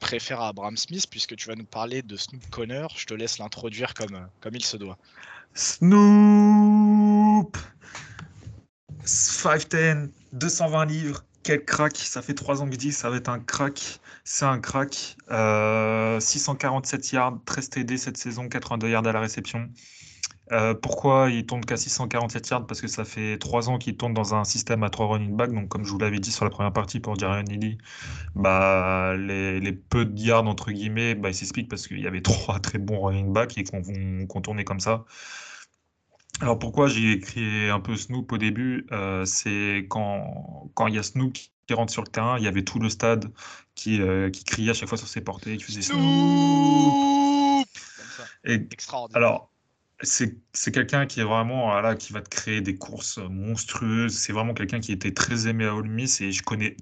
préfère 0.00 0.40
à 0.40 0.48
Abraham 0.48 0.76
Smith 0.76 1.06
puisque 1.10 1.36
tu 1.36 1.48
vas 1.48 1.54
nous 1.56 1.64
parler 1.64 2.02
de 2.02 2.16
Snoop 2.16 2.48
Connor. 2.50 2.92
Je 2.96 3.06
te 3.06 3.14
laisse 3.14 3.38
l'introduire 3.38 3.94
comme, 3.94 4.28
comme 4.40 4.54
il 4.54 4.64
se 4.64 4.76
doit. 4.76 4.98
Snoop 5.54 5.94
5'10, 9.04 10.10
220 10.32 10.84
livres, 10.86 11.24
quel 11.42 11.64
crack. 11.64 11.96
Ça 11.96 12.22
fait 12.22 12.34
3 12.34 12.62
ans 12.62 12.66
que 12.66 12.72
je 12.72 12.78
dis, 12.78 12.92
ça 12.92 13.10
va 13.10 13.16
être 13.16 13.28
un 13.28 13.40
crack. 13.40 14.00
C'est 14.24 14.46
un 14.46 14.58
crack. 14.58 15.16
647 15.28 15.30
euh, 15.30 17.16
yards, 17.16 17.38
13 17.44 17.70
TD 17.70 17.98
cette 17.98 18.16
saison, 18.16 18.48
82 18.48 18.88
yards 18.88 19.06
à 19.06 19.12
la 19.12 19.20
réception. 19.20 19.68
Euh, 20.52 20.74
pourquoi 20.74 21.30
il 21.30 21.46
tourne 21.46 21.64
qu'à 21.64 21.76
647 21.76 22.48
yards? 22.50 22.66
Parce 22.66 22.80
que 22.80 22.86
ça 22.86 23.04
fait 23.04 23.38
trois 23.38 23.70
ans 23.70 23.78
qu'il 23.78 23.96
tourne 23.96 24.12
dans 24.12 24.34
un 24.34 24.44
système 24.44 24.82
à 24.82 24.90
trois 24.90 25.06
running 25.06 25.34
backs. 25.36 25.52
Donc, 25.52 25.68
comme 25.68 25.84
je 25.84 25.90
vous 25.90 25.98
l'avais 25.98 26.18
dit 26.18 26.32
sur 26.32 26.44
la 26.44 26.50
première 26.50 26.72
partie 26.72 27.00
pour 27.00 27.18
Jarian 27.18 27.44
Neely, 27.44 27.78
bah, 28.34 29.16
les, 29.16 29.72
peu 29.72 30.04
de 30.04 30.20
yards, 30.20 30.46
entre 30.46 30.70
guillemets, 30.70 31.14
bah, 31.14 31.30
il 31.30 31.34
s'explique 31.34 31.68
parce 31.68 31.86
qu'il 31.88 32.00
y 32.00 32.06
avait 32.06 32.20
trois 32.22 32.60
très 32.60 32.78
bons 32.78 33.00
running 33.00 33.32
backs 33.32 33.56
et 33.56 33.64
qu'on 33.64 34.40
tournait 34.40 34.64
comme 34.64 34.80
ça. 34.80 35.04
Alors, 36.40 36.58
pourquoi 36.58 36.88
j'ai 36.88 37.12
écrit 37.12 37.70
un 37.70 37.80
peu 37.80 37.96
Snoop 37.96 38.32
au 38.32 38.38
début? 38.38 38.86
Euh, 38.92 39.24
C'est 39.24 39.86
quand, 39.88 40.70
quand 40.74 40.88
il 40.88 40.94
y 40.94 40.98
a 40.98 41.02
Snoop 41.02 41.32
qui 41.32 41.74
rentre 41.74 41.92
sur 41.92 42.02
le 42.02 42.08
terrain, 42.08 42.36
il 42.38 42.44
y 42.44 42.48
avait 42.48 42.64
tout 42.64 42.78
le 42.78 42.90
stade 42.90 43.32
qui, 43.74 44.00
euh, 44.00 44.30
qui 44.30 44.44
criait 44.44 44.70
à 44.70 44.74
chaque 44.74 44.88
fois 44.88 44.98
sur 44.98 45.08
ses 45.08 45.22
portées, 45.22 45.56
qui 45.56 45.64
faisait 45.64 45.82
Snoop, 45.82 46.02
Extraordinaire. 48.44 49.16
Alors, 49.16 49.53
c'est 50.02 50.72
quelqu'un 50.72 51.06
qui 51.06 51.20
est 51.20 51.24
vraiment 51.24 51.80
là, 51.80 51.94
qui 51.94 52.12
va 52.12 52.20
te 52.20 52.28
créer 52.28 52.60
des 52.60 52.76
courses 52.76 53.18
monstrueuses. 53.18 54.16
C'est 54.16 54.32
vraiment 54.32 54.54
quelqu'un 54.54 54.80
qui 54.80 54.92
était 54.92 55.12
très 55.12 55.46
aimé 55.46 55.66
à 55.66 55.74
Ole 55.74 55.88
Miss 55.88 56.20
et 56.20 56.32
je 56.32 56.42
connais 56.42 56.76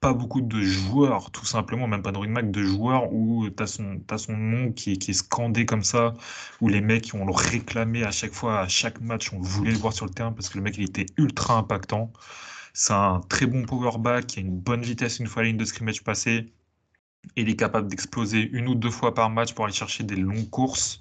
pas 0.00 0.12
beaucoup 0.12 0.40
de 0.40 0.60
joueurs, 0.60 1.30
tout 1.30 1.46
simplement, 1.46 1.86
même 1.88 2.02
pas 2.02 2.12
de 2.12 2.18
Mac, 2.18 2.50
de 2.50 2.62
joueurs 2.62 3.12
où 3.12 3.48
tu 3.48 3.62
as 3.62 3.66
son, 3.66 4.36
nom 4.36 4.72
qui, 4.72 4.92
est 4.92 5.12
scandé 5.12 5.64
comme 5.64 5.82
ça, 5.82 6.14
où 6.60 6.68
les 6.68 6.80
mecs 6.80 7.12
ont 7.14 7.24
le 7.24 7.32
réclamé 7.32 8.04
à 8.04 8.10
chaque 8.10 8.32
fois, 8.32 8.60
à 8.60 8.68
chaque 8.68 9.00
match, 9.00 9.32
on 9.32 9.40
voulait 9.40 9.72
le 9.72 9.78
voir 9.78 9.92
sur 9.92 10.06
le 10.06 10.12
terrain 10.12 10.32
parce 10.32 10.48
que 10.48 10.58
le 10.58 10.64
mec 10.64 10.76
il 10.78 10.84
était 10.84 11.06
ultra 11.16 11.56
impactant. 11.58 12.12
C'est 12.74 12.92
un 12.92 13.20
très 13.28 13.46
bon 13.46 13.64
power 13.64 13.98
back, 13.98 14.26
qui 14.26 14.40
a 14.40 14.42
une 14.42 14.58
bonne 14.58 14.82
vitesse 14.82 15.18
une 15.18 15.26
fois 15.26 15.42
la 15.42 15.48
ligne 15.48 15.56
de 15.56 15.64
scrimmage 15.64 16.04
passée. 16.04 16.52
Il 17.36 17.48
est 17.48 17.56
capable 17.56 17.88
d'exploser 17.88 18.48
une 18.52 18.68
ou 18.68 18.74
deux 18.74 18.90
fois 18.90 19.14
par 19.14 19.30
match 19.30 19.54
pour 19.54 19.64
aller 19.64 19.74
chercher 19.74 20.04
des 20.04 20.16
longues 20.16 20.50
courses 20.50 21.00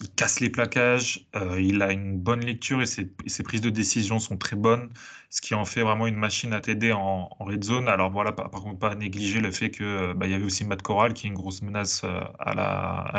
il 0.00 0.10
casse 0.10 0.40
les 0.40 0.50
plaquages, 0.50 1.26
euh, 1.34 1.60
il 1.60 1.82
a 1.82 1.92
une 1.92 2.18
bonne 2.18 2.40
lecture 2.40 2.80
et 2.82 2.86
ses, 2.86 3.06
prises 3.42 3.60
de 3.60 3.70
décision 3.70 4.20
sont 4.20 4.36
très 4.36 4.54
bonnes, 4.54 4.90
ce 5.30 5.40
qui 5.40 5.54
en 5.54 5.64
fait 5.64 5.82
vraiment 5.82 6.06
une 6.06 6.16
machine 6.16 6.52
à 6.52 6.60
t'aider 6.60 6.92
en, 6.92 7.28
red 7.40 7.64
zone. 7.64 7.88
Alors 7.88 8.10
voilà, 8.10 8.32
par, 8.32 8.50
contre, 8.50 8.78
pas 8.78 8.92
à 8.92 8.94
négliger 8.94 9.40
le 9.40 9.50
fait 9.50 9.70
que 9.70 10.12
bah, 10.12 10.26
il 10.26 10.32
y 10.32 10.34
avait 10.34 10.44
aussi 10.44 10.64
Matt 10.64 10.82
Corral 10.82 11.14
qui 11.14 11.26
est 11.26 11.30
une 11.30 11.34
grosse 11.36 11.62
menace 11.62 12.02
euh, 12.04 12.20
à, 12.38 12.54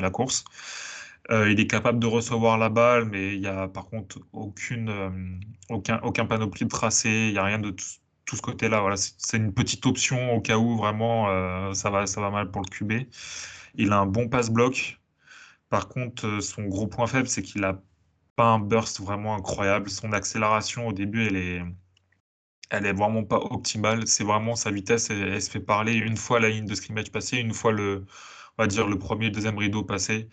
la, 0.01 0.09
course. 0.09 0.45
Euh, 1.31 1.51
il 1.51 1.59
est 1.59 1.67
capable 1.67 1.99
de 1.99 2.07
recevoir 2.07 2.57
la 2.57 2.69
balle, 2.69 3.05
mais 3.05 3.35
il 3.35 3.41
n'y 3.41 3.47
a 3.47 3.67
par 3.67 3.87
contre 3.87 4.19
aucune, 4.33 5.41
aucun, 5.69 5.99
aucun 6.03 6.25
panoplie 6.25 6.65
de 6.65 6.69
tracé, 6.69 7.09
il 7.09 7.33
n'y 7.33 7.37
a 7.37 7.43
rien 7.43 7.59
de 7.59 7.71
tout, 7.71 8.35
ce 8.35 8.41
côté-là. 8.41 8.81
Voilà, 8.81 8.95
c'est 8.97 9.37
une 9.37 9.53
petite 9.53 9.85
option 9.85 10.33
au 10.33 10.41
cas 10.41 10.57
où 10.57 10.77
vraiment 10.77 11.73
ça, 11.73 11.89
va, 11.89 12.07
ça 12.07 12.21
va 12.21 12.29
mal 12.31 12.51
pour 12.51 12.61
le 12.61 12.69
QB. 12.69 13.09
Il 13.75 13.91
a 13.91 13.99
un 13.99 14.05
bon 14.05 14.29
passe-bloc, 14.29 14.99
par 15.69 15.87
contre, 15.87 16.27
euh, 16.27 16.41
son 16.41 16.63
gros 16.65 16.87
point 16.87 17.07
faible, 17.07 17.27
c'est 17.27 17.41
qu'il 17.43 17.61
n'a 17.61 17.81
pas 18.35 18.45
un 18.45 18.59
burst 18.59 18.99
vraiment 19.01 19.35
incroyable. 19.35 19.89
Son 19.89 20.11
accélération 20.13 20.87
au 20.87 20.93
début, 20.93 21.25
elle 21.27 21.35
est, 21.35 21.61
elle 22.69 22.85
est 22.85 22.93
vraiment 22.93 23.23
pas 23.23 23.37
optimale. 23.37 24.07
C'est 24.07 24.23
vraiment 24.23 24.55
sa 24.55 24.71
vitesse, 24.71 25.09
elle, 25.09 25.41
se 25.41 25.49
fait 25.49 25.59
parler 25.59 25.93
une 25.95 26.17
fois 26.17 26.39
la 26.39 26.49
ligne 26.49 26.65
de 26.65 26.75
scrimmage 26.75 27.11
passée, 27.11 27.37
une 27.37 27.53
fois 27.53 27.71
le, 27.71 28.05
on 28.57 28.63
va 28.63 28.67
dire 28.67 28.87
le 28.87 28.97
premier, 28.97 29.29
deuxième 29.31 29.57
rideau 29.57 29.83
passé. 29.83 30.29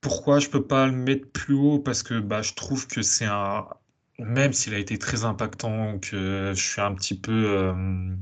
Pourquoi 0.00 0.38
je 0.40 0.48
peux 0.48 0.64
pas 0.66 0.86
le 0.86 0.92
mettre 0.92 1.30
plus 1.32 1.54
haut? 1.54 1.78
Parce 1.78 2.02
que 2.02 2.18
bah, 2.20 2.42
je 2.42 2.54
trouve 2.54 2.86
que 2.86 3.02
c'est 3.02 3.26
un, 3.26 3.66
même 4.18 4.52
s'il 4.52 4.74
a 4.74 4.78
été 4.78 4.98
très 4.98 5.24
impactant, 5.24 5.98
que 5.98 6.52
je 6.54 6.62
suis 6.62 6.80
un 6.80 6.94
petit 6.94 7.18
peu, 7.18 7.32
euh, 7.32 8.14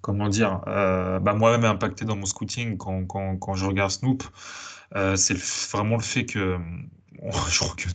comment 0.00 0.28
dire, 0.28 0.62
euh, 0.66 1.18
bah, 1.20 1.34
moi-même 1.34 1.64
impacté 1.64 2.04
dans 2.04 2.16
mon 2.16 2.26
scouting 2.26 2.76
quand, 2.76 3.06
quand, 3.06 3.36
quand 3.38 3.54
je 3.54 3.66
regarde 3.66 3.90
Snoop. 3.90 4.24
Euh, 4.96 5.16
c'est 5.16 5.36
vraiment 5.72 5.96
le 5.96 6.02
fait 6.02 6.24
que 6.26 6.58
je 7.50 7.58
crois 7.58 7.74
que 7.76 7.88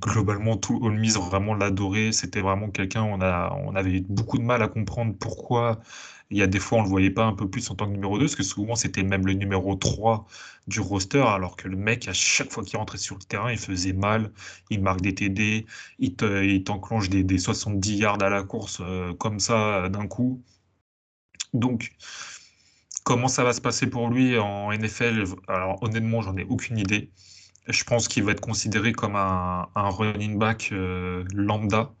globalement 0.00 0.56
tout 0.56 0.78
Miss 0.90 1.16
vraiment 1.16 1.54
l'adorait. 1.54 2.12
C'était 2.12 2.40
vraiment 2.40 2.70
quelqu'un 2.70 3.02
on 3.02 3.20
a 3.20 3.52
on 3.64 3.74
avait 3.74 4.00
beaucoup 4.08 4.38
de 4.38 4.44
mal 4.44 4.62
à 4.62 4.68
comprendre 4.68 5.14
pourquoi 5.18 5.80
il 6.30 6.38
y 6.38 6.42
a 6.42 6.46
des 6.46 6.58
fois 6.58 6.78
on 6.78 6.82
le 6.82 6.88
voyait 6.88 7.10
pas 7.10 7.24
un 7.24 7.34
peu 7.34 7.48
plus 7.48 7.70
en 7.70 7.74
tant 7.74 7.86
que 7.86 7.92
numéro 7.92 8.18
2 8.18 8.24
parce 8.24 8.36
que 8.36 8.42
souvent 8.42 8.74
c'était 8.76 9.02
même 9.02 9.26
le 9.26 9.32
numéro 9.34 9.74
3 9.76 10.26
du 10.66 10.80
roster 10.80 11.20
alors 11.22 11.56
que 11.56 11.68
le 11.68 11.76
mec 11.76 12.08
à 12.08 12.12
chaque 12.12 12.50
fois 12.52 12.64
qu'il 12.64 12.78
rentrait 12.78 12.98
sur 12.98 13.16
le 13.16 13.22
terrain 13.22 13.50
il 13.52 13.58
faisait 13.58 13.92
mal, 13.92 14.32
il 14.70 14.82
marque 14.82 15.00
des 15.02 15.14
TD, 15.14 15.66
il 15.98 16.64
t'enclenche 16.64 17.08
des, 17.10 17.22
des 17.24 17.38
70 17.38 17.96
yards 17.98 18.22
à 18.22 18.30
la 18.30 18.42
course 18.42 18.78
euh, 18.80 19.14
comme 19.14 19.38
ça 19.40 19.88
d'un 19.88 20.06
coup. 20.08 20.42
Donc 21.52 21.92
Comment 23.06 23.28
ça 23.28 23.44
va 23.44 23.52
se 23.52 23.60
passer 23.60 23.88
pour 23.88 24.10
lui 24.10 24.36
en 24.36 24.72
NFL 24.72 25.26
Alors 25.46 25.80
honnêtement, 25.80 26.22
j'en 26.22 26.36
ai 26.36 26.42
aucune 26.42 26.76
idée. 26.76 27.12
Je 27.68 27.84
pense 27.84 28.08
qu'il 28.08 28.24
va 28.24 28.32
être 28.32 28.40
considéré 28.40 28.92
comme 28.92 29.14
un, 29.14 29.68
running 29.76 30.40
back 30.40 30.70
euh, 30.72 31.22
lambda. 31.32 31.94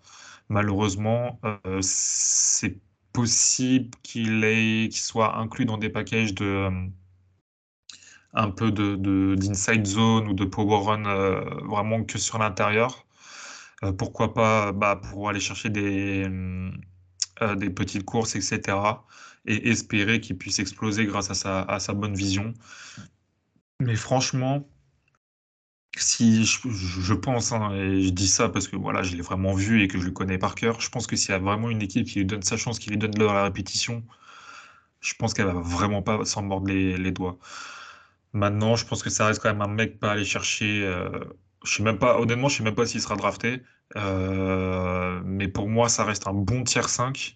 Malheureusement, 0.48 1.38
euh, 1.44 1.78
c'est 1.80 2.80
possible 3.12 3.90
qu'il 4.02 4.92
soit 4.92 5.38
inclus 5.38 5.64
dans 5.64 5.78
des 5.78 5.90
packages 5.90 6.34
de 6.34 6.44
euh, 6.44 6.70
un 8.34 8.50
peu 8.50 8.72
de 8.72 8.96
d'inside 9.36 9.86
zone 9.86 10.26
ou 10.26 10.34
de 10.34 10.44
power 10.44 10.86
run 10.86 11.02
vraiment 11.68 12.02
que 12.02 12.18
sur 12.18 12.38
l'intérieur. 12.38 13.06
pourquoi 13.96 14.34
pas 14.34 14.72
bah, 14.72 14.96
pour 14.96 15.28
aller 15.28 15.40
chercher 15.40 15.70
des, 15.70 16.28
des 17.56 17.70
petites 17.70 18.04
courses, 18.04 18.34
etc 18.34 18.76
et 19.46 19.68
espérer 19.68 20.20
qu'il 20.20 20.36
puisse 20.38 20.58
exploser 20.58 21.06
grâce 21.06 21.30
à 21.30 21.78
sa, 21.78 21.92
bonne 21.94 22.14
vision. 22.14 22.54
Mais 23.80 23.96
franchement, 23.96 24.68
si 25.96 26.44
je, 26.44 27.14
pense, 27.14 27.52
hein, 27.52 27.72
et 27.74 28.02
je 28.02 28.10
dis 28.10 28.28
ça 28.28 28.48
parce 28.48 28.68
que 28.68 28.76
voilà, 28.76 29.02
je 29.02 29.16
l'ai 29.16 29.22
vraiment 29.22 29.54
vu 29.54 29.82
et 29.82 29.88
que 29.88 29.98
je 29.98 30.04
le 30.04 30.10
connais 30.10 30.38
par 30.38 30.54
cœur, 30.54 30.80
je 30.80 30.90
pense 30.90 31.06
que 31.06 31.16
s'il 31.16 31.30
y 31.30 31.34
a 31.34 31.38
vraiment 31.38 31.70
une 31.70 31.82
équipe 31.82 32.06
qui 32.06 32.18
lui 32.20 32.26
donne 32.26 32.42
sa 32.42 32.56
chance, 32.56 32.78
qui 32.78 32.90
lui 32.90 32.98
donne 32.98 33.12
de 33.12 33.24
la 33.24 33.44
répétition, 33.44 34.04
je 35.00 35.14
pense 35.14 35.34
qu'elle 35.34 35.46
va 35.46 35.52
vraiment 35.60 36.02
pas 36.02 36.24
s'en 36.24 36.42
mordre 36.42 36.68
les, 36.68 37.10
doigts. 37.12 37.38
Maintenant, 38.32 38.76
je 38.76 38.86
pense 38.86 39.02
que 39.02 39.10
ça 39.10 39.26
reste 39.26 39.42
quand 39.42 39.50
même 39.52 39.62
un 39.62 39.68
mec 39.68 40.00
pas 40.00 40.12
aller 40.12 40.24
chercher. 40.24 40.84
Euh, 40.84 41.20
je 41.64 41.76
sais 41.76 41.82
même 41.82 41.98
pas, 41.98 42.18
honnêtement, 42.20 42.48
je 42.48 42.58
sais 42.58 42.62
même 42.64 42.74
pas 42.74 42.86
s'il 42.86 43.00
sera 43.00 43.16
drafté. 43.16 43.62
Euh, 43.96 45.20
mais 45.24 45.48
pour 45.48 45.68
moi, 45.68 45.88
ça 45.88 46.04
reste 46.04 46.26
un 46.26 46.34
bon 46.34 46.64
tiers 46.64 46.88
5. 46.88 47.35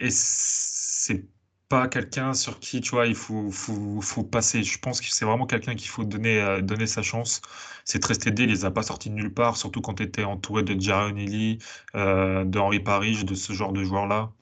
Et 0.00 0.10
c'est 0.10 1.24
pas 1.68 1.88
quelqu'un 1.88 2.34
sur 2.34 2.58
qui, 2.60 2.80
tu 2.80 2.90
vois, 2.90 3.06
il 3.06 3.14
faut, 3.14 3.50
faut, 3.52 4.00
faut 4.00 4.24
passer. 4.24 4.62
Je 4.64 4.78
pense 4.78 5.00
que 5.00 5.06
c'est 5.08 5.24
vraiment 5.24 5.46
quelqu'un 5.46 5.74
qu'il 5.76 5.88
faut 5.88 6.04
donner, 6.04 6.40
euh, 6.40 6.60
donner 6.62 6.86
sa 6.86 7.02
chance. 7.02 7.42
C'est 7.84 8.00
très 8.00 8.14
stédé, 8.14 8.44
il 8.44 8.50
les 8.50 8.64
a 8.64 8.70
pas 8.72 8.82
sortis 8.82 9.10
de 9.10 9.14
nulle 9.14 9.32
part, 9.32 9.56
surtout 9.56 9.80
quand 9.80 9.94
tu 9.94 10.02
étais 10.02 10.24
entouré 10.24 10.64
de 10.64 10.78
Jaron 10.80 11.16
Ely, 11.16 11.58
euh, 11.94 12.44
de 12.44 12.58
Henri 12.58 12.80
Paris, 12.80 13.24
de 13.24 13.34
ce 13.34 13.52
genre 13.52 13.72
de 13.72 13.84
joueurs-là, 13.84 14.32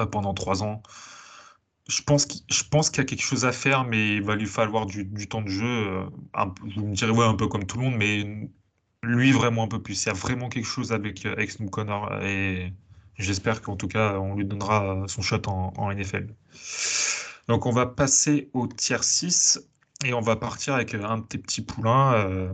euh, 0.00 0.06
pendant 0.06 0.34
trois 0.34 0.62
ans. 0.62 0.82
Je 1.88 2.02
pense 2.02 2.26
qu'il 2.26 2.98
y 2.98 3.00
a 3.00 3.04
quelque 3.04 3.22
chose 3.22 3.44
à 3.44 3.52
faire, 3.52 3.84
mais 3.84 4.16
il 4.16 4.22
va 4.22 4.36
lui 4.36 4.46
falloir 4.46 4.86
du, 4.86 5.28
temps 5.28 5.42
de 5.42 5.48
jeu. 5.48 6.06
un, 6.34 6.54
je 6.66 6.80
me 6.80 6.94
dirais, 6.94 7.10
ouais, 7.12 7.26
un 7.26 7.34
peu 7.34 7.46
comme 7.46 7.66
tout 7.66 7.76
le 7.78 7.84
monde, 7.84 7.96
mais 7.96 8.48
lui 9.02 9.32
vraiment 9.32 9.64
un 9.64 9.68
peu 9.68 9.82
plus. 9.82 10.02
Il 10.04 10.06
y 10.08 10.10
a 10.10 10.14
vraiment 10.14 10.48
quelque 10.48 10.66
chose 10.66 10.92
avec, 10.92 11.26
avec 11.26 11.54
Connor. 11.70 12.22
Et 12.22 12.72
J'espère 13.16 13.62
qu'en 13.62 13.76
tout 13.76 13.88
cas, 13.88 14.18
on 14.18 14.34
lui 14.34 14.44
donnera 14.44 15.04
son 15.06 15.22
shot 15.22 15.42
en, 15.46 15.92
NFL. 15.92 16.34
Donc, 17.48 17.66
on 17.66 17.72
va 17.72 17.86
passer 17.86 18.50
au 18.52 18.66
tier 18.66 18.98
6 19.00 19.60
et 20.04 20.14
on 20.14 20.20
va 20.20 20.36
partir 20.36 20.74
avec 20.74 20.94
un 20.94 21.18
de 21.18 21.22
tes 21.22 21.38
petits 21.38 21.62
poulains, 21.62 22.14
euh, 22.14 22.52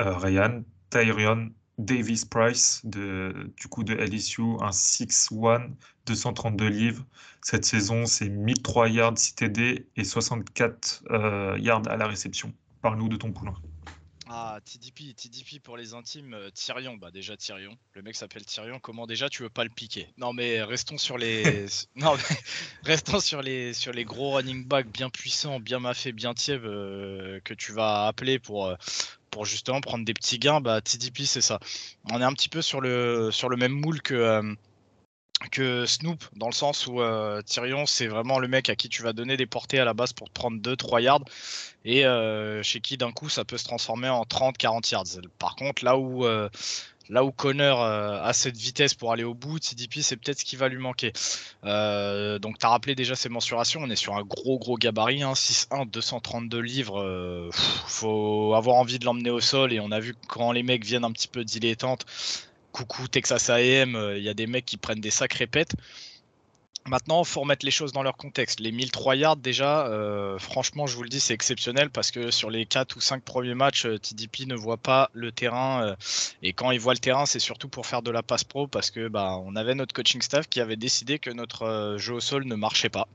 euh, 0.00 0.16
Ryan 0.16 0.62
Tyrion 0.90 1.50
Davis 1.78 2.24
Price, 2.24 2.82
de, 2.84 3.52
du 3.56 3.68
coup 3.68 3.82
de 3.82 3.94
LSU, 3.94 4.42
un 4.60 4.70
6-1, 4.70 5.70
232 6.06 6.68
livres. 6.68 7.04
Cette 7.42 7.64
saison, 7.64 8.06
c'est 8.06 8.28
1003 8.28 8.88
yards 8.88 9.14
CTD 9.14 9.86
et 9.96 10.04
64 10.04 11.04
euh, 11.10 11.56
yards 11.58 11.88
à 11.88 11.96
la 11.96 12.06
réception. 12.06 12.52
Parle-nous 12.80 13.08
de 13.08 13.16
ton 13.16 13.32
poulain. 13.32 13.54
Ah, 14.28 14.58
TDP, 14.64 15.14
TDP 15.14 15.62
pour 15.62 15.76
les 15.76 15.92
intimes, 15.92 16.34
euh, 16.34 16.50
Tyrion, 16.50 16.96
bah 16.96 17.10
déjà 17.10 17.36
Tyrion. 17.36 17.76
Le 17.92 18.02
mec 18.02 18.16
s'appelle 18.16 18.44
Tyrion. 18.44 18.78
Comment 18.78 19.06
déjà 19.06 19.28
tu 19.28 19.42
veux 19.42 19.50
pas 19.50 19.64
le 19.64 19.70
piquer? 19.70 20.08
Non 20.16 20.32
mais 20.32 20.62
restons 20.62 20.96
sur 20.96 21.18
les, 21.18 21.66
non 21.96 22.14
restons 22.84 23.20
sur 23.20 23.42
les 23.42 23.74
sur 23.74 23.92
les 23.92 24.04
gros 24.04 24.32
running 24.32 24.64
backs 24.64 24.88
bien 24.88 25.10
puissants, 25.10 25.60
bien 25.60 25.78
maffés, 25.78 26.12
bien 26.12 26.32
tièves 26.32 26.64
euh, 26.64 27.40
que 27.44 27.52
tu 27.52 27.72
vas 27.72 28.06
appeler 28.06 28.38
pour 28.38 28.66
euh, 28.66 28.76
pour 29.30 29.44
justement 29.44 29.80
prendre 29.80 30.04
des 30.04 30.14
petits 30.14 30.38
gains. 30.38 30.60
Bah 30.60 30.80
TDP 30.80 31.24
c'est 31.24 31.42
ça. 31.42 31.60
On 32.10 32.20
est 32.20 32.24
un 32.24 32.32
petit 32.32 32.48
peu 32.48 32.62
sur 32.62 32.80
le 32.80 33.30
sur 33.30 33.50
le 33.50 33.56
même 33.56 33.72
moule 33.72 34.00
que 34.00 34.56
que 35.50 35.86
Snoop, 35.86 36.24
dans 36.36 36.48
le 36.48 36.54
sens 36.54 36.86
où 36.86 37.00
euh, 37.00 37.42
Tyrion, 37.42 37.86
c'est 37.86 38.06
vraiment 38.06 38.38
le 38.38 38.48
mec 38.48 38.70
à 38.70 38.76
qui 38.76 38.88
tu 38.88 39.02
vas 39.02 39.12
donner 39.12 39.36
des 39.36 39.46
portées 39.46 39.78
à 39.78 39.84
la 39.84 39.94
base 39.94 40.12
pour 40.12 40.30
prendre 40.30 40.58
2-3 40.58 41.02
yards, 41.02 41.24
et 41.84 42.06
euh, 42.06 42.62
chez 42.62 42.80
qui 42.80 42.96
d'un 42.96 43.12
coup 43.12 43.28
ça 43.28 43.44
peut 43.44 43.58
se 43.58 43.64
transformer 43.64 44.08
en 44.08 44.22
30-40 44.22 44.90
yards. 44.92 45.22
Par 45.38 45.56
contre, 45.56 45.84
là 45.84 45.98
où, 45.98 46.24
euh, 46.24 46.48
là 47.10 47.24
où 47.24 47.32
Connor 47.32 47.82
a 47.82 48.32
cette 48.32 48.56
vitesse 48.56 48.94
pour 48.94 49.12
aller 49.12 49.24
au 49.24 49.34
bout, 49.34 49.58
TDP, 49.58 50.00
c'est 50.00 50.16
peut-être 50.16 50.38
ce 50.38 50.44
qui 50.44 50.56
va 50.56 50.68
lui 50.68 50.78
manquer. 50.78 51.12
donc, 51.62 52.58
tu 52.58 52.66
as 52.66 52.68
rappelé 52.68 52.94
déjà 52.94 53.14
ses 53.14 53.28
mensurations, 53.28 53.80
on 53.82 53.90
est 53.90 53.96
sur 53.96 54.16
un 54.16 54.22
gros 54.22 54.58
gros 54.58 54.76
gabarit, 54.76 55.22
hein, 55.22 55.34
6-1, 55.34 55.90
232 55.90 56.58
livres, 56.60 57.50
faut 57.86 58.54
avoir 58.54 58.76
envie 58.76 58.98
de 58.98 59.04
l'emmener 59.04 59.30
au 59.30 59.40
sol, 59.40 59.72
et 59.72 59.80
on 59.80 59.90
a 59.90 60.00
vu 60.00 60.14
quand 60.28 60.52
les 60.52 60.62
mecs 60.62 60.84
viennent 60.84 61.04
un 61.04 61.12
petit 61.12 61.28
peu 61.28 61.44
dilettantes, 61.44 62.06
coucou 62.74 63.06
Texas 63.06 63.50
AM, 63.50 63.94
euh, 63.94 64.18
il 64.18 64.24
y 64.24 64.28
a 64.28 64.34
des 64.34 64.48
mecs 64.48 64.66
qui 64.66 64.76
prennent 64.76 65.00
des 65.00 65.12
sacrés 65.12 65.46
pètes. 65.46 65.74
Maintenant, 66.86 67.22
il 67.22 67.26
faut 67.26 67.40
remettre 67.40 67.64
les 67.64 67.70
choses 67.70 67.92
dans 67.92 68.02
leur 68.02 68.16
contexte. 68.16 68.60
Les 68.60 68.72
1003 68.72 69.16
yards, 69.16 69.36
déjà, 69.36 69.86
euh, 69.86 70.38
franchement, 70.38 70.86
je 70.86 70.96
vous 70.96 71.02
le 71.02 71.08
dis, 71.08 71.20
c'est 71.20 71.32
exceptionnel 71.32 71.88
parce 71.88 72.10
que 72.10 72.30
sur 72.30 72.50
les 72.50 72.66
4 72.66 72.96
ou 72.96 73.00
5 73.00 73.22
premiers 73.22 73.54
matchs, 73.54 73.86
euh, 73.86 73.98
TDP 73.98 74.46
ne 74.46 74.54
voit 74.54 74.76
pas 74.76 75.08
le 75.14 75.32
terrain. 75.32 75.96
et 76.42 76.52
quand 76.52 76.72
il 76.72 76.80
voit 76.80 76.92
le 76.92 76.98
terrain, 76.98 77.24
c'est 77.24 77.38
surtout 77.38 77.68
pour 77.68 77.86
faire 77.86 78.02
de 78.02 78.10
la 78.10 78.22
passe 78.22 78.44
pro 78.44 78.66
parce 78.66 78.90
que 78.90 79.08
bah, 79.08 79.38
on 79.46 79.56
avait 79.56 79.74
notre 79.74 79.94
coaching 79.94 80.20
staff 80.20 80.48
qui 80.48 80.60
avait 80.60 80.76
décidé 80.76 81.18
que 81.18 81.30
notre 81.30 81.96
jeu 81.98 82.14
au 82.14 82.20
sol 82.20 82.44
ne 82.44 82.54
marchait 82.56 82.90
pas. 82.90 83.08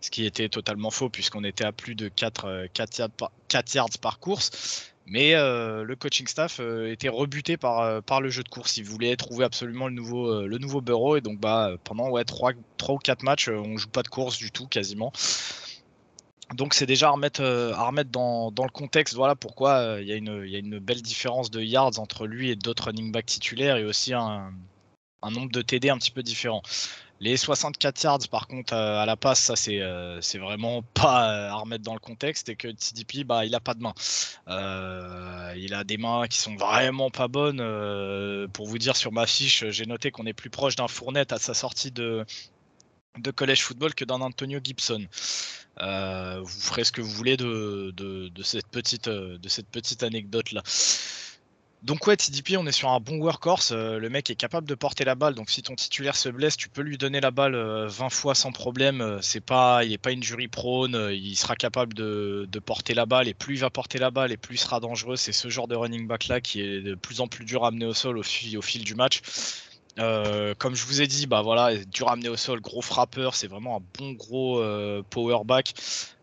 Ce 0.00 0.10
qui 0.10 0.24
était 0.24 0.48
totalement 0.48 0.90
faux 0.90 1.10
puisqu'on 1.10 1.44
était 1.44 1.64
à 1.64 1.72
plus 1.72 1.94
de 1.94 2.08
4, 2.08 2.68
4 2.72 3.74
yards 3.74 3.98
par 4.00 4.20
course. 4.20 4.91
Mais 5.06 5.34
euh, 5.34 5.82
le 5.84 5.96
coaching 5.96 6.26
staff 6.26 6.58
euh, 6.60 6.90
était 6.90 7.08
rebuté 7.08 7.56
par, 7.56 7.80
euh, 7.80 8.00
par 8.00 8.20
le 8.20 8.30
jeu 8.30 8.42
de 8.42 8.48
course. 8.48 8.76
Il 8.76 8.84
voulait 8.84 9.16
trouver 9.16 9.44
absolument 9.44 9.88
le 9.88 9.94
nouveau, 9.94 10.46
le 10.46 10.58
nouveau 10.58 10.80
Burrow. 10.80 11.16
Et 11.16 11.20
donc, 11.20 11.40
bah, 11.40 11.72
pendant 11.84 12.08
ouais, 12.10 12.24
3, 12.24 12.52
3 12.76 12.94
ou 12.94 12.98
4 12.98 13.22
matchs, 13.22 13.48
on 13.48 13.76
joue 13.76 13.88
pas 13.88 14.02
de 14.02 14.08
course 14.08 14.38
du 14.38 14.50
tout, 14.50 14.66
quasiment. 14.66 15.12
Donc, 16.54 16.74
c'est 16.74 16.86
déjà 16.86 17.08
à 17.08 17.10
remettre, 17.12 17.42
à 17.42 17.86
remettre 17.86 18.10
dans, 18.10 18.50
dans, 18.52 18.64
le 18.64 18.70
contexte. 18.70 19.14
Voilà 19.14 19.34
pourquoi 19.34 19.96
il 20.00 20.06
y, 20.06 20.10
y, 20.10 20.56
a 20.56 20.58
une 20.58 20.78
belle 20.78 21.02
différence 21.02 21.50
de 21.50 21.60
yards 21.60 21.98
entre 21.98 22.26
lui 22.26 22.50
et 22.50 22.56
d'autres 22.56 22.84
running 22.84 23.10
backs 23.10 23.26
titulaires 23.26 23.76
et 23.76 23.84
aussi 23.84 24.12
un, 24.12 24.52
un 25.22 25.30
nombre 25.30 25.50
de 25.50 25.62
TD 25.62 25.88
un 25.88 25.98
petit 25.98 26.10
peu 26.10 26.22
différent. 26.22 26.62
Les 27.22 27.36
64 27.36 28.02
yards, 28.02 28.28
par 28.32 28.48
contre, 28.48 28.74
euh, 28.74 29.00
à 29.00 29.06
la 29.06 29.16
passe, 29.16 29.38
ça, 29.38 29.54
c'est 29.54 29.80
euh, 29.80 30.20
vraiment 30.40 30.82
pas 30.94 31.30
euh, 31.30 31.50
à 31.50 31.54
remettre 31.54 31.84
dans 31.84 31.94
le 31.94 32.00
contexte 32.00 32.48
et 32.48 32.56
que 32.56 32.66
TDP, 32.66 33.24
bah, 33.24 33.44
il 33.44 33.54
a 33.54 33.60
pas 33.60 33.74
de 33.74 33.80
main. 33.80 33.94
il 35.56 35.72
a 35.72 35.84
des 35.84 35.98
mains 35.98 36.26
qui 36.26 36.38
sont 36.38 36.56
vraiment 36.56 37.10
pas 37.10 37.28
bonnes. 37.28 37.58
pour 38.52 38.66
vous 38.66 38.78
dire, 38.78 38.96
sur 38.96 39.12
ma 39.12 39.26
fiche, 39.26 39.64
j'ai 39.70 39.86
noté 39.86 40.10
qu'on 40.10 40.26
est 40.26 40.32
plus 40.32 40.50
proche 40.50 40.74
d'un 40.74 40.88
fournette 40.88 41.32
à 41.32 41.38
sa 41.38 41.54
sortie 41.54 41.92
de, 41.92 42.26
de 43.18 43.30
collège 43.30 43.62
football 43.62 43.94
que 43.94 44.04
d'un 44.04 44.20
Antonio 44.20 44.58
Gibson. 44.62 45.06
vous 45.78 46.60
ferez 46.60 46.82
ce 46.82 46.90
que 46.90 47.02
vous 47.02 47.10
voulez 47.10 47.36
de, 47.36 47.92
de 47.94 48.42
cette 48.42 48.66
petite, 48.66 49.08
de 49.08 49.48
cette 49.48 49.68
petite 49.68 50.02
anecdote 50.02 50.50
là. 50.50 50.62
Donc 51.82 52.06
ouais, 52.06 52.16
TDP, 52.16 52.56
on 52.56 52.66
est 52.68 52.72
sur 52.72 52.90
un 52.90 53.00
bon 53.00 53.18
workhorse. 53.18 53.72
Euh, 53.72 53.98
le 53.98 54.08
mec 54.08 54.30
est 54.30 54.36
capable 54.36 54.68
de 54.68 54.74
porter 54.76 55.04
la 55.04 55.16
balle. 55.16 55.34
Donc 55.34 55.50
si 55.50 55.62
ton 55.62 55.74
titulaire 55.74 56.14
se 56.14 56.28
blesse, 56.28 56.56
tu 56.56 56.68
peux 56.68 56.82
lui 56.82 56.96
donner 56.96 57.20
la 57.20 57.32
balle 57.32 57.54
20 57.56 57.56
euh, 57.56 58.08
fois 58.08 58.36
sans 58.36 58.52
problème. 58.52 59.00
Euh, 59.00 59.18
c'est 59.20 59.40
pas, 59.40 59.82
il 59.82 59.90
n'est 59.90 59.98
pas 59.98 60.10
injury 60.10 60.46
prone. 60.46 61.10
il 61.12 61.34
sera 61.34 61.56
capable 61.56 61.94
de, 61.94 62.46
porter 62.64 62.94
la 62.94 63.04
balle. 63.04 63.26
Et 63.26 63.34
plus 63.34 63.56
il 63.56 63.60
va 63.60 63.70
porter 63.70 63.98
la 63.98 64.12
balle, 64.12 64.30
et 64.30 64.36
plus 64.36 64.54
il 64.54 64.58
sera 64.58 64.78
dangereux. 64.78 65.16
C'est 65.16 65.32
ce 65.32 65.48
genre 65.48 65.66
de 65.66 65.74
running 65.74 66.06
back 66.06 66.28
là 66.28 66.40
qui 66.40 66.60
est 66.60 66.82
de 66.82 66.94
plus 66.94 67.20
en 67.20 67.26
plus 67.26 67.44
dur 67.44 67.64
à 67.64 67.68
amener 67.68 67.86
au 67.86 67.94
sol 67.94 68.16
au, 68.16 68.22
fil, 68.22 68.56
au 68.56 68.62
fil 68.62 68.84
du 68.84 68.94
match. 68.94 69.20
comme 69.96 70.76
je 70.76 70.86
vous 70.86 71.02
ai 71.02 71.08
dit, 71.08 71.26
bah 71.26 71.42
voilà, 71.42 71.76
dur 71.76 72.08
à 72.08 72.12
amener 72.12 72.28
au 72.28 72.36
sol, 72.36 72.60
gros 72.60 72.82
frappeur, 72.82 73.34
c'est 73.34 73.48
vraiment 73.48 73.78
un 73.78 73.82
bon 73.98 74.12
gros 74.12 74.62
power 75.10 75.40
back. 75.44 75.74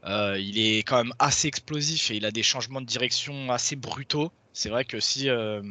il 0.06 0.58
est 0.58 0.84
quand 0.84 1.04
même 1.04 1.14
assez 1.20 1.50
explosif 1.50 2.12
et 2.12 2.16
il 2.16 2.26
a 2.26 2.32
des 2.32 2.44
changements 2.44 2.80
de 2.80 2.86
direction 2.86 3.52
assez 3.52 3.76
brutaux. 3.76 4.32
C'est 4.60 4.68
vrai 4.68 4.84
que 4.84 5.00
si, 5.00 5.30
euh, 5.30 5.62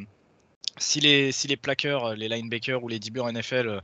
si, 0.78 1.00
les, 1.00 1.56
plaqueurs, 1.56 2.14
les 2.14 2.28
linebackers 2.28 2.82
ou 2.82 2.88
les 2.88 3.00
en 3.20 3.32
NFL 3.32 3.68
euh, 3.68 3.80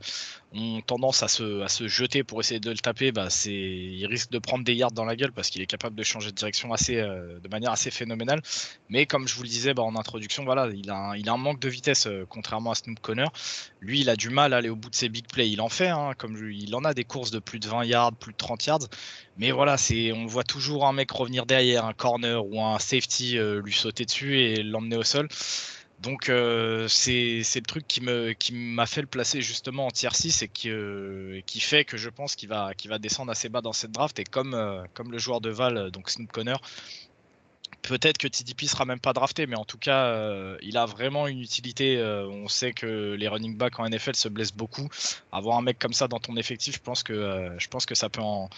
ont 0.53 0.81
tendance 0.81 1.23
à 1.23 1.27
se, 1.27 1.87
jeter 1.87 2.23
pour 2.23 2.39
essayer 2.39 2.59
de 2.59 2.69
le 2.69 2.77
taper, 2.77 3.11
bah 3.11 3.27
il 3.45 4.05
risque 4.05 4.31
de 4.31 4.39
prendre 4.39 4.63
des 4.63 4.73
yards 4.73 4.91
dans 4.91 5.05
la 5.05 5.15
gueule 5.15 5.31
parce 5.31 5.49
qu'il 5.49 5.61
est 5.61 5.67
capable 5.67 5.95
de 5.95 6.03
changer 6.03 6.31
de 6.31 6.35
direction 6.35 6.69
euh, 6.89 7.39
de 7.39 7.47
manière 7.49 7.71
assez 7.71 7.91
phénoménale. 7.91 8.41
Mais 8.89 9.05
comme 9.05 9.27
je 9.27 9.35
vous 9.35 9.43
le 9.43 9.49
disais 9.49 9.73
bah, 9.73 9.83
en 9.83 9.95
introduction, 9.95 10.45
il, 10.73 10.89
a 10.89 11.33
un, 11.33 11.37
manque 11.37 11.59
de 11.59 11.69
vitesse 11.69 12.07
contrairement 12.29 12.71
à 12.71 12.75
Snoop 12.75 12.99
Connor. 12.99 13.31
Lui, 13.81 14.01
il 14.01 14.09
a 14.09 14.15
du 14.15 14.29
mal 14.29 14.53
à 14.53 14.57
aller 14.57 14.69
au 14.69 14.75
bout 14.75 14.89
de 14.89 14.95
ses 14.95 15.09
big 15.09 15.27
plays. 15.27 15.49
Il 15.49 15.61
en 15.61 15.69
fait, 15.69 15.89
hein, 15.89 16.11
comme 16.17 16.51
il 16.51 16.73
en 16.75 16.83
a 16.83 16.93
des 16.93 17.03
courses 17.03 17.31
de 17.31 17.39
plus 17.39 17.59
de 17.59 17.67
20 17.67 17.85
yards, 17.85 18.13
plus 18.13 18.31
de 18.31 18.37
30 18.37 18.65
yards. 18.65 18.87
Mais 19.37 19.51
voilà, 19.51 19.75
on 20.13 20.25
voit 20.25 20.43
toujours 20.43 20.87
un 20.87 20.93
mec 20.93 21.11
revenir 21.11 21.45
derrière, 21.45 21.85
un 21.85 21.93
corner 21.93 22.45
ou 22.45 22.61
un 22.63 22.79
safety 22.79 23.37
lui 23.63 23.73
sauter 23.73 24.05
dessus 24.05 24.39
et 24.39 24.63
l'emmener 24.63 24.95
au 24.95 25.03
sol. 25.03 25.27
Donc 25.99 26.29
euh, 26.29 26.87
c'est 26.87 27.41
le 27.55 27.61
truc 27.61 27.87
qui 27.87 28.01
m'a 28.01 28.85
fait 28.85 29.01
le 29.01 29.07
placer 29.07 29.41
justement 29.41 29.87
en 29.87 29.91
tier 29.91 30.09
6 30.11 30.41
et 30.43 30.47
qui, 30.47 30.69
euh, 30.69 31.41
qui 31.45 31.59
fait 31.59 31.85
que 31.85 31.97
je 31.97 32.09
pense 32.09 32.35
qu'il 32.35 32.49
va, 32.49 32.73
descendre 32.99 33.31
assez 33.31 33.49
bas 33.49 33.61
dans 33.61 33.73
cette 33.73 33.91
draft. 33.91 34.19
Et 34.19 34.23
comme, 34.23 34.53
euh, 34.53 34.83
le 35.09 35.17
joueur 35.17 35.41
de 35.41 35.49
Val, 35.49 35.91
donc 35.91 36.09
Snoop 36.09 36.31
Connor, 36.31 36.61
peut-être 37.81 38.17
que 38.17 38.27
TDP 38.27 38.67
sera 38.67 38.85
même 38.85 38.99
pas 38.99 39.13
drafté, 39.13 39.47
mais 39.47 39.55
en 39.55 39.63
tout 39.63 39.77
cas, 39.77 40.57
il 40.61 40.77
a 40.77 40.85
vraiment 40.85 41.27
une 41.27 41.39
utilité. 41.39 42.01
on 42.01 42.47
sait 42.47 42.73
que 42.73 43.13
les 43.13 43.27
running 43.27 43.57
backs 43.57 43.79
en 43.79 43.87
NFL 43.87 44.15
se 44.15 44.27
blessent 44.27 44.55
beaucoup. 44.55 44.89
Avoir 45.31 45.57
un 45.57 45.61
mec 45.61 45.79
comme 45.79 45.93
ça 45.93 46.07
dans 46.07 46.19
ton 46.19 46.35
effectif, 46.35 46.75
je 46.75 46.81
pense 46.81 47.03
que, 47.03 47.55
ça, 47.93 48.09
peut 48.09 48.21
en, 48.21 48.49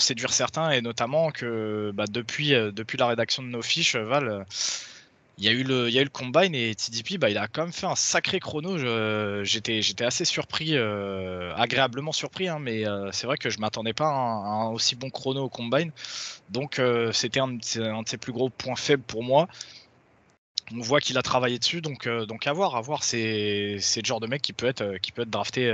séduire 0.00 0.32
certains, 0.32 0.70
et 0.70 0.82
notamment 0.82 1.30
que 1.30 1.90
bah, 1.94 2.04
depuis 2.06 2.50
la 2.50 3.06
rédaction 3.06 3.42
de 3.42 3.48
nos 3.48 3.62
fiches, 3.62 3.96
Val 3.96 4.46
il 5.40 5.46
y 5.46 5.48
a 5.48 5.52
eu 5.52 5.62
le, 5.62 5.88
il 5.88 5.94
y 5.94 5.98
a 5.98 6.02
eu 6.02 6.04
le 6.04 6.10
combine 6.10 6.54
et 6.54 6.74
TDP, 6.74 7.18
bah, 7.18 7.30
il 7.30 7.38
a 7.38 7.48
quand 7.48 7.62
même 7.62 7.72
fait 7.72 7.86
un 7.86 7.96
sacré 7.96 8.40
chrono. 8.40 8.76
J'étais, 9.42 9.80
j'étais 9.80 10.04
assez 10.04 10.26
surpris, 10.26 10.76
euh, 10.76 11.54
agréablement 11.56 12.12
surpris, 12.12 12.48
hein, 12.48 12.58
mais 12.60 12.86
euh, 12.86 13.10
c'est 13.10 13.26
vrai 13.26 13.38
que 13.38 13.48
je 13.48 13.58
m'attendais 13.58 13.94
pas 13.94 14.08
à 14.08 14.10
un, 14.10 14.68
aussi 14.68 14.96
bon 14.96 15.08
chrono 15.08 15.44
au 15.44 15.48
combine. 15.48 15.92
Donc 16.50 16.78
euh, 16.78 17.10
c'était 17.12 17.40
un, 17.40 17.48
de 17.48 17.62
ses 17.62 18.18
plus 18.18 18.32
gros 18.32 18.50
points 18.50 18.76
faibles 18.76 19.02
pour 19.02 19.24
moi. 19.24 19.48
On 20.72 20.82
voit 20.82 21.00
qu'il 21.00 21.16
a 21.16 21.22
travaillé 21.22 21.58
dessus, 21.58 21.80
donc, 21.80 22.06
donc 22.06 22.46
à 22.46 22.52
voir, 22.52 22.76
à 22.76 22.80
voir. 22.82 23.02
C'est, 23.02 23.76
le 23.76 24.04
genre 24.04 24.20
de 24.20 24.26
mec 24.26 24.42
qui 24.42 24.52
peut 24.52 24.66
être, 24.66 24.98
qui 24.98 25.10
peut 25.10 25.22
être 25.22 25.30
drafté, 25.30 25.72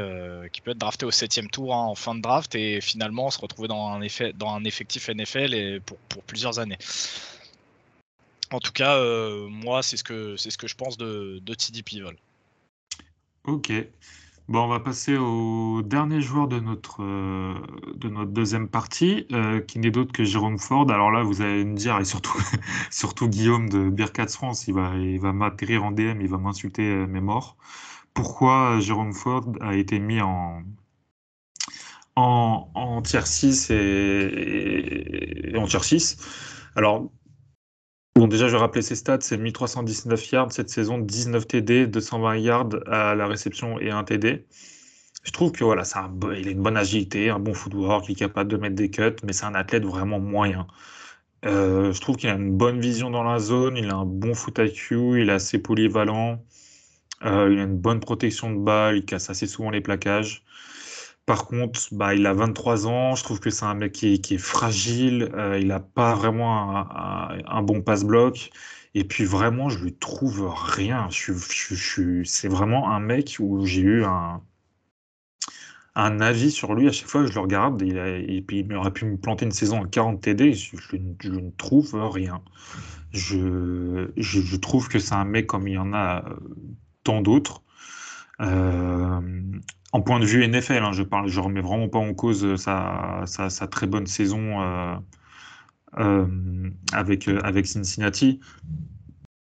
qui 0.52 0.60
peut 0.60 0.70
être 0.70 0.78
drafté 0.78 1.04
au 1.04 1.10
septième 1.10 1.50
tour 1.50 1.74
hein, 1.74 1.84
en 1.84 1.94
fin 1.96 2.14
de 2.14 2.22
draft 2.22 2.54
et 2.54 2.80
finalement 2.80 3.30
se 3.30 3.38
retrouver 3.40 3.68
dans 3.68 3.88
un 3.88 4.00
effet, 4.00 4.32
dans 4.32 4.54
un 4.54 4.64
effectif 4.64 5.10
NFL 5.10 5.54
et 5.54 5.80
pour, 5.80 5.98
pour 6.08 6.22
plusieurs 6.22 6.60
années. 6.60 6.78
En 8.52 8.60
tout 8.60 8.72
cas, 8.72 8.96
euh, 8.96 9.48
moi, 9.48 9.82
c'est 9.82 9.96
ce, 9.96 10.04
que, 10.04 10.36
ce 10.36 10.56
que 10.56 10.68
je 10.68 10.76
pense 10.76 10.96
de, 10.96 11.40
de 11.40 12.02
Vol. 12.02 12.16
Ok. 13.44 13.72
Bon, 14.48 14.60
on 14.64 14.68
va 14.68 14.78
passer 14.78 15.16
au 15.16 15.82
dernier 15.82 16.20
joueur 16.20 16.46
de 16.46 16.60
notre, 16.60 17.02
euh, 17.02 17.54
de 17.96 18.08
notre 18.08 18.30
deuxième 18.30 18.68
partie, 18.68 19.26
euh, 19.32 19.60
qui 19.60 19.80
n'est 19.80 19.90
d'autre 19.90 20.12
que 20.12 20.22
Jérôme 20.22 20.58
Ford. 20.58 20.88
Alors 20.88 21.10
là, 21.10 21.24
vous 21.24 21.42
allez 21.42 21.64
me 21.64 21.74
dire, 21.74 21.98
et 21.98 22.04
surtout, 22.04 22.40
surtout 22.92 23.28
Guillaume 23.28 23.68
de 23.68 23.90
Bearcats 23.90 24.28
France, 24.28 24.68
il 24.68 24.74
va, 24.74 24.94
il 24.96 25.18
va 25.18 25.32
m'atterrir 25.32 25.82
en 25.82 25.90
DM, 25.90 26.20
il 26.20 26.28
va 26.28 26.38
m'insulter 26.38 26.82
mes 27.08 27.20
morts. 27.20 27.56
Pourquoi 28.14 28.78
Jérôme 28.78 29.12
Ford 29.12 29.46
a 29.60 29.74
été 29.74 29.98
mis 29.98 30.20
en, 30.20 30.62
en, 32.14 32.70
en 32.74 33.02
tier 33.02 33.26
6 33.26 33.70
et, 33.70 35.50
et 35.52 35.56
en 35.56 35.66
tier 35.66 35.80
6 35.80 36.18
Alors, 36.76 37.10
Bon, 38.16 38.28
déjà, 38.28 38.46
je 38.48 38.52
vais 38.52 38.58
rappeler 38.58 38.80
ses 38.80 38.94
stats. 38.96 39.18
C'est 39.20 39.36
1319 39.36 40.30
yards 40.32 40.50
cette 40.50 40.70
saison, 40.70 40.96
19 40.96 41.46
TD, 41.46 41.86
220 41.86 42.36
yards 42.38 42.70
à 42.86 43.14
la 43.14 43.26
réception 43.26 43.78
et 43.78 43.90
un 43.90 44.04
TD. 44.04 44.46
Je 45.22 45.32
trouve 45.32 45.52
que 45.52 45.62
a 45.64 46.50
une 46.50 46.62
bonne 46.62 46.78
agilité, 46.78 47.28
un 47.28 47.38
bon 47.38 47.52
footwork, 47.52 48.08
il 48.08 48.12
est 48.12 48.14
capable 48.14 48.50
de 48.50 48.56
mettre 48.56 48.74
des 48.74 48.90
cuts, 48.90 49.16
mais 49.22 49.34
c'est 49.34 49.44
un 49.44 49.54
athlète 49.54 49.84
vraiment 49.84 50.18
moyen. 50.18 50.66
Euh, 51.44 51.92
je 51.92 52.00
trouve 52.00 52.16
qu'il 52.16 52.30
a 52.30 52.34
une 52.34 52.56
bonne 52.56 52.80
vision 52.80 53.10
dans 53.10 53.22
la 53.22 53.38
zone, 53.38 53.76
il 53.76 53.90
a 53.90 53.96
un 53.96 54.06
bon 54.06 54.34
foot 54.34 54.58
IQ, 54.58 55.20
il 55.22 55.28
est 55.28 55.32
assez 55.32 55.58
polyvalent, 55.58 56.42
euh, 57.26 57.50
il 57.52 57.58
a 57.60 57.64
une 57.64 57.78
bonne 57.78 58.00
protection 58.00 58.50
de 58.52 58.58
balle, 58.58 58.98
il 58.98 59.04
casse 59.04 59.30
assez 59.30 59.46
souvent 59.46 59.70
les 59.70 59.82
plaquages. 59.82 60.45
Par 61.26 61.46
contre, 61.46 61.80
bah, 61.92 62.14
il 62.14 62.24
a 62.26 62.32
23 62.32 62.86
ans. 62.86 63.16
Je 63.16 63.24
trouve 63.24 63.40
que 63.40 63.50
c'est 63.50 63.64
un 63.64 63.74
mec 63.74 63.92
qui 63.92 64.14
est, 64.14 64.38
fragile. 64.38 65.30
Euh, 65.34 65.58
il 65.58 65.66
n'a 65.68 65.80
pas 65.80 66.14
vraiment 66.14 66.76
un, 66.76 67.62
bon 67.62 67.82
passe-bloc. 67.82 68.50
Et 68.94 69.04
puis 69.04 69.24
vraiment, 69.24 69.68
je 69.68 69.82
lui 69.82 69.94
trouve 69.94 70.48
rien. 70.54 71.08
c'est 71.10 72.48
vraiment 72.48 72.90
un 72.90 73.00
mec 73.00 73.36
où 73.40 73.66
j'ai 73.66 73.82
eu 73.82 74.04
un, 74.04 74.40
avis 75.96 76.50
sur 76.52 76.74
lui 76.74 76.88
à 76.88 76.92
chaque 76.92 77.08
fois 77.08 77.22
que 77.22 77.26
je 77.28 77.34
le 77.34 77.40
regarde. 77.40 77.82
Il 77.82 77.98
et 77.98 78.42
puis 78.42 78.60
il 78.60 78.74
aurait 78.74 78.92
pu 78.92 79.04
me 79.04 79.16
planter 79.16 79.46
une 79.46 79.52
saison 79.52 79.82
à 79.82 79.88
40 79.88 80.20
TD. 80.20 80.52
Je, 80.54 80.96
ne 81.28 81.50
trouve 81.50 81.94
rien. 81.94 82.40
Je, 83.12 84.10
je, 84.16 84.56
trouve 84.56 84.88
que 84.88 85.00
c'est 85.00 85.14
un 85.14 85.24
mec 85.24 85.48
comme 85.48 85.66
il 85.66 85.74
y 85.74 85.78
en 85.78 85.92
a 85.92 86.24
tant 87.02 87.20
d'autres. 87.20 87.62
Euh, 88.40 89.20
en 89.92 90.02
point 90.02 90.20
de 90.20 90.26
vue 90.26 90.46
NFL, 90.46 90.82
hein, 90.82 90.92
je 90.92 91.02
parle, 91.02 91.28
je 91.28 91.40
remets 91.40 91.60
vraiment 91.60 91.88
pas 91.88 91.98
en 91.98 92.14
cause 92.14 92.44
euh, 92.44 92.56
sa, 92.56 93.68
très 93.70 93.86
bonne 93.86 94.06
saison 94.06 94.62
euh, 94.62 94.96
euh, 95.98 96.70
avec, 96.92 97.28
avec 97.28 97.66
Cincinnati, 97.66 98.40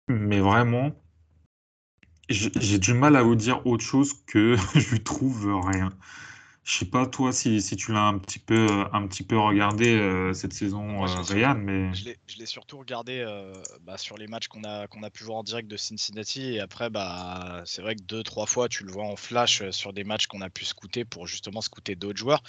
mais 0.07 0.39
vraiment, 0.39 0.91
j'ai 2.29 2.79
du 2.79 2.93
mal 2.93 3.15
à 3.15 3.23
vous 3.23 3.35
dire 3.35 3.65
autre 3.65 3.83
chose 3.83 4.13
que 4.25 4.55
je 4.75 4.91
lui 4.91 5.03
trouve 5.03 5.61
rien. 5.65 5.89
Je 6.65 6.79
sais 6.79 6.85
pas 6.85 7.05
toi 7.05 7.31
si, 7.31 7.61
si 7.61 7.75
tu 7.75 7.93
l'as 7.93 8.01
un 8.01 8.17
petit 8.17 8.39
peu 8.39 8.85
un 8.91 9.05
petit 9.05 9.21
peu 9.21 9.37
regardé 9.37 9.93
euh, 9.93 10.33
cette 10.33 10.51
saison, 10.51 11.03
euh, 11.03 11.21
Ryan, 11.21 11.53
mais 11.53 11.93
je 11.93 12.39
l'ai 12.39 12.45
surtout 12.47 12.79
regardé 12.79 13.19
euh, 13.19 13.53
bah, 13.83 13.99
sur 13.99 14.17
les 14.17 14.25
matchs 14.25 14.47
qu'on 14.47 14.63
a 14.63 14.87
qu'on 14.87 15.03
a 15.03 15.11
pu 15.11 15.25
voir 15.25 15.37
en 15.37 15.43
direct 15.43 15.69
de 15.69 15.77
Cincinnati 15.77 16.55
et 16.55 16.59
après 16.59 16.89
bah 16.89 17.61
c'est 17.65 17.83
vrai 17.83 17.95
que 17.95 18.01
deux 18.01 18.23
trois 18.23 18.47
fois 18.47 18.67
tu 18.67 18.83
le 18.83 18.91
vois 18.91 19.05
en 19.05 19.15
flash 19.15 19.69
sur 19.69 19.93
des 19.93 20.03
matchs 20.03 20.25
qu'on 20.25 20.41
a 20.41 20.49
pu 20.49 20.65
scouter 20.65 21.05
pour 21.05 21.27
justement 21.27 21.61
scouter 21.61 21.95
d'autres 21.95 22.17
joueurs. 22.17 22.41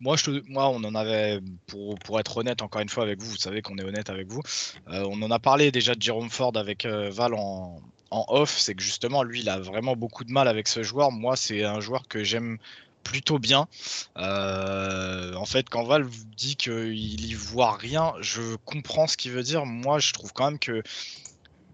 Moi, 0.00 0.16
je 0.18 0.42
moi, 0.50 0.68
on 0.68 0.84
en 0.84 0.94
avait, 0.94 1.40
pour, 1.66 1.98
pour, 2.00 2.20
être 2.20 2.36
honnête 2.36 2.60
encore 2.60 2.82
une 2.82 2.88
fois 2.90 3.04
avec 3.04 3.18
vous, 3.22 3.30
vous 3.30 3.36
savez 3.38 3.62
qu'on 3.62 3.78
est 3.78 3.82
honnête 3.82 4.10
avec 4.10 4.30
vous, 4.30 4.42
on 4.88 5.22
en 5.22 5.30
a 5.30 5.38
parlé 5.38 5.72
déjà 5.72 5.94
de 5.94 6.02
Jerome 6.02 6.28
Ford 6.28 6.52
avec 6.54 6.84
Val 6.84 7.32
en, 7.32 7.80
en 8.10 8.26
off, 8.28 8.58
c'est 8.58 8.74
que 8.74 8.82
justement, 8.82 9.22
lui, 9.22 9.40
il 9.40 9.48
a 9.48 9.58
vraiment 9.58 9.96
beaucoup 9.96 10.24
de 10.24 10.32
mal 10.32 10.48
avec 10.48 10.68
ce 10.68 10.82
joueur. 10.82 11.12
Moi, 11.12 11.34
c'est 11.36 11.64
un 11.64 11.80
joueur 11.80 12.08
que 12.08 12.24
j'aime 12.24 12.58
plutôt 13.06 13.38
bien. 13.38 13.68
Euh, 14.16 15.34
en 15.34 15.46
fait, 15.46 15.68
quand 15.70 15.84
Val 15.84 16.06
dit 16.36 16.56
qu'il 16.56 17.24
y 17.24 17.34
voit 17.34 17.76
rien, 17.76 18.14
je 18.20 18.56
comprends 18.64 19.06
ce 19.06 19.16
qu'il 19.16 19.30
veut 19.30 19.44
dire. 19.44 19.64
Moi, 19.64 20.00
je 20.00 20.12
trouve 20.12 20.32
quand 20.32 20.46
même 20.46 20.58
que 20.58 20.82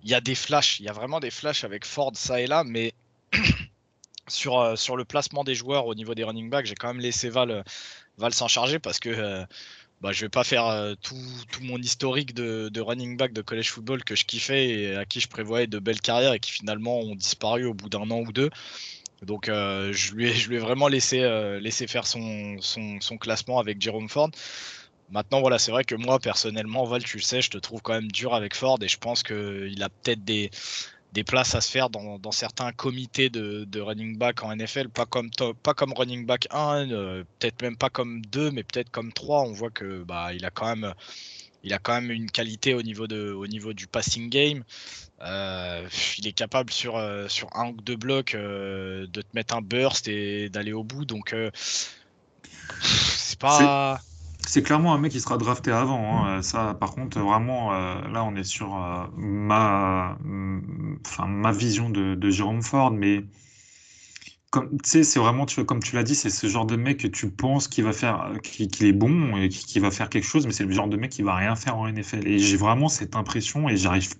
il 0.05 0.11
y 0.11 0.14
a 0.14 0.20
des 0.20 0.35
flashs, 0.35 0.78
il 0.80 0.87
y 0.87 0.89
a 0.89 0.93
vraiment 0.93 1.20
des 1.20 1.30
flashs 1.30 1.64
avec 1.64 1.87
Ford 1.87 2.12
ça 2.14 2.41
et 2.41 2.47
là, 2.47 2.64
mais 2.64 2.93
sur, 4.28 4.61
euh, 4.61 4.76
sur 4.76 4.97
le 4.97 5.05
placement 5.05 5.43
des 5.45 5.55
joueurs 5.55 5.87
au 5.87 5.95
niveau 5.95 6.14
des 6.14 6.24
running 6.24 6.51
backs, 6.51 6.66
j'ai 6.66 6.74
quand 6.74 6.89
même 6.89 7.01
laissé 7.01 7.30
Val, 7.30 7.64
Val 8.18 8.35
s'en 8.35 8.49
charger 8.49 8.78
parce 8.78 8.99
que 8.99 9.09
euh, 9.09 9.45
bah, 10.03 10.12
je 10.12 10.22
vais 10.22 10.28
pas 10.28 10.45
faire 10.45 10.97
tout, 11.01 11.16
tout, 11.51 11.62
mon 11.62 11.78
historique 11.78 12.35
de, 12.35 12.68
de, 12.68 12.80
running 12.80 13.16
back 13.16 13.33
de 13.33 13.41
college 13.41 13.70
football 13.70 14.05
que 14.05 14.16
je 14.16 14.24
kiffais 14.24 14.68
et 14.68 14.97
à 14.97 15.07
qui 15.07 15.20
je 15.20 15.28
prévoyais 15.28 15.68
de 15.68 15.78
belles 15.78 16.01
carrières 16.01 16.35
et 16.35 16.41
qui 16.41 16.51
finalement 16.51 16.99
ont 16.99 17.14
disparu 17.14 17.64
au 17.64 17.72
bout 17.72 17.89
d'un 17.89 18.11
an 18.11 18.20
ou 18.20 18.33
deux. 18.33 18.51
Donc 19.23 19.49
euh, 19.49 19.93
je, 19.93 20.14
lui 20.14 20.29
ai, 20.29 20.59
vraiment 20.59 20.89
laissé, 20.89 21.20
euh, 21.20 21.61
faire 21.87 22.07
son, 22.07 22.57
son, 22.61 23.18
classement 23.18 23.59
avec 23.59 23.81
Jerome 23.81 24.09
Ford. 24.09 24.31
Maintenant, 25.11 25.41
voilà, 25.41 25.59
c'est 25.59 25.70
vrai 25.70 25.85
que 25.85 25.95
moi, 25.95 26.18
personnellement, 26.18 26.85
Val, 26.85 27.05
tu 27.05 27.18
le 27.18 27.23
sais, 27.23 27.43
je 27.43 27.51
te 27.51 27.59
trouve 27.59 27.83
quand 27.83 27.93
même 27.93 28.11
dur 28.11 28.35
avec 28.35 28.55
Ford 28.55 28.79
et 28.81 28.89
je 28.89 28.97
pense 28.99 29.23
qu'il 29.23 29.83
a 29.83 29.89
peut-être 29.89 30.25
des, 30.25 30.51
des 31.12 31.23
places 31.23 31.55
à 31.55 31.61
se 31.61 31.70
faire 31.70 31.91
dans, 31.91 32.33
certains 32.33 32.73
comités 32.73 33.29
de, 33.29 33.64
de, 33.64 33.81
running 33.81 34.16
back 34.16 34.43
en 34.43 34.57
NFL, 34.57 34.89
pas 34.89 35.05
comme, 35.05 35.31
pas 35.62 35.75
comme 35.75 35.93
running 35.93 36.25
back 36.25 36.49
1, 36.51 36.91
euh, 36.91 37.25
peut-être 37.39 37.61
même 37.62 37.77
pas 37.77 37.91
comme 37.91 38.23
2, 38.27 38.51
mais 38.51 38.62
peut-être 38.62 38.91
comme 38.91 39.12
3. 39.12 39.43
On 39.43 39.53
voit 39.53 39.70
que 39.70 40.03
bah, 40.03 40.33
il 40.33 40.45
a 40.47 40.51
quand 40.51 40.66
même 40.66 40.95
il 41.64 41.72
a 41.72 41.78
quand 41.78 41.94
même 41.94 42.10
une 42.10 42.30
qualité 42.30 42.74
au 42.74 42.82
niveau, 42.82 43.06
de, 43.06 43.32
au 43.32 43.46
niveau 43.46 43.72
du 43.72 43.86
passing 43.86 44.28
game. 44.28 44.64
Euh, 45.24 45.86
il 46.18 46.26
est 46.26 46.32
capable 46.32 46.72
sur, 46.72 46.96
euh, 46.96 47.28
sur 47.28 47.48
un 47.56 47.68
ou 47.68 47.76
deux 47.80 47.96
blocs 47.96 48.34
euh, 48.34 49.06
de 49.06 49.22
te 49.22 49.28
mettre 49.34 49.56
un 49.56 49.62
burst 49.62 50.08
et 50.08 50.48
d'aller 50.48 50.72
au 50.72 50.82
bout. 50.82 51.04
Donc, 51.04 51.34
c'est 52.82 53.38
pas. 53.38 54.00
C'est 54.44 54.64
clairement 54.64 54.92
un 54.92 54.98
mec 54.98 55.12
qui 55.12 55.20
sera 55.20 55.38
drafté 55.38 55.70
avant. 55.70 56.26
Hein. 56.26 56.42
Ça, 56.42 56.74
par 56.74 56.92
contre, 56.92 57.20
vraiment, 57.20 57.70
là, 57.70 58.24
on 58.24 58.34
est 58.34 58.42
sur 58.42 58.70
ma, 59.16 60.18
ma 61.28 61.52
vision 61.52 61.90
de, 61.90 62.16
de 62.16 62.30
Jérôme 62.30 62.62
Ford, 62.62 62.90
mais 62.90 63.24
comme 64.53 64.68
tu 64.82 64.90
sais, 64.90 65.03
c'est 65.05 65.18
vraiment, 65.18 65.46
comme 65.66 65.82
tu 65.82 65.96
l'as 65.96 66.03
dit, 66.03 66.14
c'est 66.14 66.28
ce 66.28 66.46
genre 66.46 66.66
de 66.66 66.76
mec 66.76 67.00
que 67.00 67.09
tu 67.09 67.30
penses 67.30 67.68
qu'il 67.68 67.84
va 67.84 67.92
faire, 67.94 68.32
qu'il 68.42 68.84
est 68.86 68.92
bon 68.92 69.34
et 69.38 69.48
qu'il 69.48 69.80
va 69.80 69.90
faire 69.90 70.11
quelque 70.11 70.26
chose, 70.26 70.46
mais 70.46 70.53
c'est 70.53 70.66
le 70.66 70.72
genre 70.72 70.88
de 70.88 70.98
mec 70.98 71.11
qui 71.11 71.22
va 71.22 71.34
rien 71.36 71.57
faire 71.57 71.78
en 71.78 71.88
NFL. 71.90 72.28
Et 72.28 72.38
j'ai 72.38 72.59
vraiment 72.59 72.90
cette 72.90 73.16
impression 73.16 73.70
et 73.70 73.78
j'arrive 73.78 74.11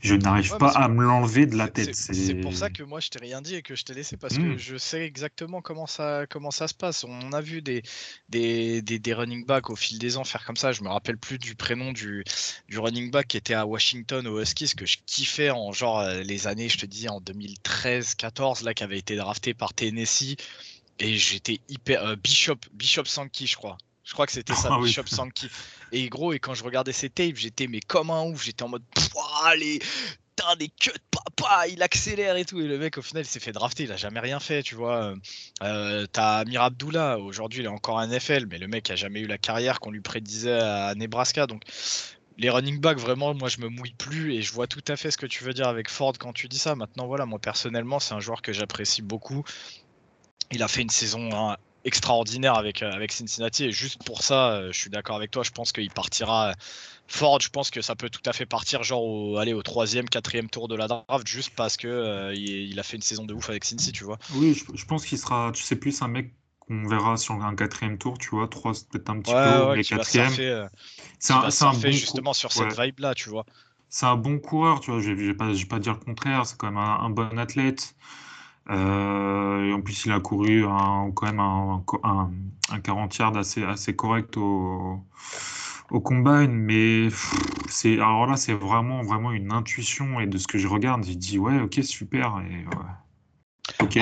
je 0.00 0.14
n'arrive 0.14 0.56
pas 0.58 0.70
à 0.70 0.88
me 0.88 1.04
l'enlever 1.04 1.46
de 1.46 1.56
la 1.56 1.68
tête. 1.68 1.94
C'est 1.94 2.34
pour 2.34 2.54
ça 2.54 2.70
que 2.70 2.82
moi 2.82 3.00
je 3.00 3.08
t'ai 3.08 3.18
rien 3.18 3.40
dit 3.40 3.54
et 3.54 3.62
que 3.62 3.74
je 3.74 3.84
t'ai 3.84 3.94
laissé 3.94 4.16
parce 4.16 4.36
que 4.36 4.54
mmh. 4.54 4.58
je 4.58 4.76
sais 4.76 5.04
exactement 5.04 5.60
comment 5.60 5.86
ça, 5.86 6.26
comment 6.28 6.50
ça 6.50 6.68
se 6.68 6.74
passe. 6.74 7.04
On 7.04 7.32
a 7.32 7.40
vu 7.40 7.62
des, 7.62 7.82
des, 8.28 8.82
des, 8.82 9.14
running 9.14 9.46
backs 9.46 9.70
au 9.70 9.76
fil 9.76 9.98
des 9.98 10.16
ans 10.16 10.24
faire 10.24 10.44
comme 10.44 10.56
ça. 10.56 10.72
Je 10.72 10.82
me 10.82 10.88
rappelle 10.88 11.18
plus 11.18 11.38
du 11.38 11.54
prénom 11.54 11.92
du, 11.92 12.24
du 12.68 12.78
running 12.78 13.10
back 13.10 13.28
qui 13.28 13.36
était 13.36 13.54
à 13.54 13.66
Washington 13.66 14.26
au 14.26 14.40
Huskies 14.40 14.72
que 14.76 14.86
je 14.86 14.98
kiffais 15.06 15.50
en 15.50 15.72
genre 15.72 16.00
euh, 16.00 16.22
les 16.22 16.46
années, 16.46 16.68
je 16.68 16.78
te 16.78 16.86
dis 16.86 17.08
en 17.08 17.20
2013-14 17.20 18.64
là 18.64 18.74
qui 18.74 18.84
avait 18.84 18.98
été 18.98 19.16
drafté 19.16 19.54
par 19.54 19.74
Tennessee 19.74 20.36
et 20.98 21.16
j'étais 21.16 21.60
hyper 21.68 22.04
euh, 22.04 22.16
Bishop 22.16 22.58
Bishop 22.72 23.04
Sankey 23.04 23.46
je 23.46 23.56
crois. 23.56 23.78
Je 24.12 24.14
crois 24.14 24.26
que 24.26 24.32
c'était 24.32 24.54
ça, 24.54 24.68
ah 24.70 24.78
Bishop 24.78 25.06
Sankey. 25.06 25.46
Et 25.90 26.10
gros, 26.10 26.34
et 26.34 26.38
quand 26.38 26.52
je 26.52 26.62
regardais 26.62 26.92
ses 26.92 27.08
tapes, 27.08 27.36
j'étais 27.36 27.66
mais 27.66 27.80
comme 27.80 28.10
un 28.10 28.24
ouf. 28.24 28.44
J'étais 28.44 28.62
en 28.62 28.68
mode, 28.68 28.82
allez, 29.44 29.78
t'as 30.36 30.54
des 30.54 30.68
queues 30.68 30.92
de 30.92 30.98
papa, 31.10 31.66
il 31.68 31.82
accélère 31.82 32.36
et 32.36 32.44
tout. 32.44 32.60
Et 32.60 32.68
le 32.68 32.76
mec, 32.76 32.98
au 32.98 33.00
final, 33.00 33.22
il 33.22 33.26
s'est 33.26 33.40
fait 33.40 33.52
drafter, 33.52 33.84
il 33.84 33.92
a 33.92 33.96
jamais 33.96 34.20
rien 34.20 34.38
fait, 34.38 34.62
tu 34.62 34.74
vois. 34.74 35.14
Euh, 35.62 36.06
t'as 36.12 36.40
Amir 36.40 36.60
Abdullah, 36.60 37.18
aujourd'hui, 37.20 37.60
il 37.60 37.64
est 37.64 37.68
encore 37.68 38.00
un 38.00 38.06
NFL, 38.06 38.48
mais 38.50 38.58
le 38.58 38.68
mec 38.68 38.90
a 38.90 38.96
jamais 38.96 39.20
eu 39.20 39.26
la 39.26 39.38
carrière 39.38 39.80
qu'on 39.80 39.90
lui 39.90 40.02
prédisait 40.02 40.60
à 40.60 40.94
Nebraska. 40.94 41.46
Donc, 41.46 41.62
les 42.36 42.50
running 42.50 42.80
backs, 42.80 42.98
vraiment, 42.98 43.32
moi, 43.32 43.48
je 43.48 43.60
me 43.60 43.68
mouille 43.70 43.94
plus 43.94 44.34
et 44.34 44.42
je 44.42 44.52
vois 44.52 44.66
tout 44.66 44.84
à 44.88 44.96
fait 44.96 45.10
ce 45.10 45.16
que 45.16 45.24
tu 45.24 45.42
veux 45.42 45.54
dire 45.54 45.68
avec 45.68 45.88
Ford 45.88 46.12
quand 46.18 46.34
tu 46.34 46.48
dis 46.48 46.58
ça. 46.58 46.74
Maintenant, 46.74 47.06
voilà, 47.06 47.24
moi, 47.24 47.38
personnellement, 47.38 47.98
c'est 47.98 48.12
un 48.12 48.20
joueur 48.20 48.42
que 48.42 48.52
j'apprécie 48.52 49.00
beaucoup. 49.00 49.42
Il 50.50 50.62
a 50.62 50.68
fait 50.68 50.82
une 50.82 50.90
saison 50.90 51.30
hein, 51.32 51.56
extraordinaire 51.84 52.54
avec, 52.54 52.82
avec 52.82 53.12
Cincinnati. 53.12 53.64
Et 53.64 53.72
juste 53.72 54.02
pour 54.04 54.22
ça, 54.22 54.70
je 54.70 54.78
suis 54.78 54.90
d'accord 54.90 55.16
avec 55.16 55.30
toi. 55.30 55.42
Je 55.42 55.50
pense 55.50 55.72
qu'il 55.72 55.90
partira 55.90 56.54
Ford, 57.12 57.40
je 57.40 57.50
pense 57.50 57.70
que 57.70 57.82
ça 57.82 57.94
peut 57.94 58.08
tout 58.08 58.22
à 58.24 58.32
fait 58.32 58.46
partir 58.46 58.82
genre 58.82 59.04
au, 59.04 59.36
aller 59.36 59.52
au 59.52 59.62
troisième, 59.62 60.08
quatrième 60.08 60.48
tour 60.48 60.66
de 60.66 60.74
la 60.74 60.88
draft 60.88 61.26
juste 61.26 61.52
parce 61.54 61.76
que 61.76 61.86
euh, 61.86 62.34
il, 62.34 62.78
a 62.80 62.82
fait 62.82 62.96
une 62.96 63.02
saison 63.02 63.24
de 63.24 63.34
ouf 63.34 63.50
avec 63.50 63.64
Cincy, 63.64 63.92
tu 63.92 64.04
vois. 64.04 64.18
Oui, 64.34 64.54
je, 64.74 64.84
pense 64.86 65.04
qu'il 65.04 65.18
sera, 65.18 65.52
tu 65.52 65.62
sais 65.62 65.76
plus 65.76 66.00
un 66.00 66.08
mec 66.08 66.32
qu'on 66.60 66.88
verra 66.88 67.18
sur 67.18 67.34
un 67.34 67.54
quatrième 67.54 67.98
tour, 67.98 68.16
tu 68.16 68.30
vois, 68.30 68.48
trois 68.48 68.72
peut-être 68.72 69.10
un 69.10 69.20
petit 69.20 69.32
peu, 69.32 69.76
mais 69.76 69.84
quatrième. 69.84 70.32
Euh, 70.38 70.68
c'est 71.18 71.34
un, 71.34 71.42
un 71.44 71.72
bon 71.72 71.90
justement 71.90 72.32
sur 72.32 72.50
cette 72.50 72.78
vibe 72.80 73.00
là, 73.00 73.14
tu 73.14 73.28
vois. 73.28 73.44
C'est 73.90 74.06
un 74.06 74.16
bon 74.16 74.38
coureur, 74.38 74.80
tu 74.80 74.90
vois. 74.90 75.00
Je 75.00 75.10
vais 75.10 75.34
pas, 75.34 75.50
pas 75.68 75.78
dire 75.78 75.92
le 75.92 76.04
contraire. 76.04 76.46
C'est 76.46 76.56
quand 76.56 76.68
même 76.68 76.78
un, 76.78 77.10
bon 77.10 77.38
athlète. 77.38 77.94
Euh, 78.70 79.64
et 79.64 79.72
en 79.72 79.80
plus, 79.80 80.06
il 80.06 80.12
a 80.12 80.20
couru 80.20 80.64
quand 81.14 81.26
même 81.26 81.40
un, 81.40 81.84
un, 82.04 82.30
un 82.70 82.80
40 82.80 83.16
yards 83.18 83.36
assez, 83.36 83.96
correct 83.96 84.36
au, 84.36 85.00
au 85.90 86.00
combine, 86.00 86.52
mais 86.52 87.08
c'est 87.68 87.94
alors 87.94 88.26
là 88.26 88.36
c'est 88.36 88.54
vraiment 88.54 89.02
vraiment 89.02 89.32
une 89.32 89.52
intuition 89.52 90.20
et 90.20 90.26
de 90.26 90.38
ce 90.38 90.46
que 90.46 90.58
je 90.58 90.68
regarde, 90.68 91.04
j'ai 91.04 91.14
dit 91.16 91.38
ouais 91.38 91.60
ok 91.60 91.80
super 91.82 92.40
et 92.40 92.64
ok. 93.82 93.96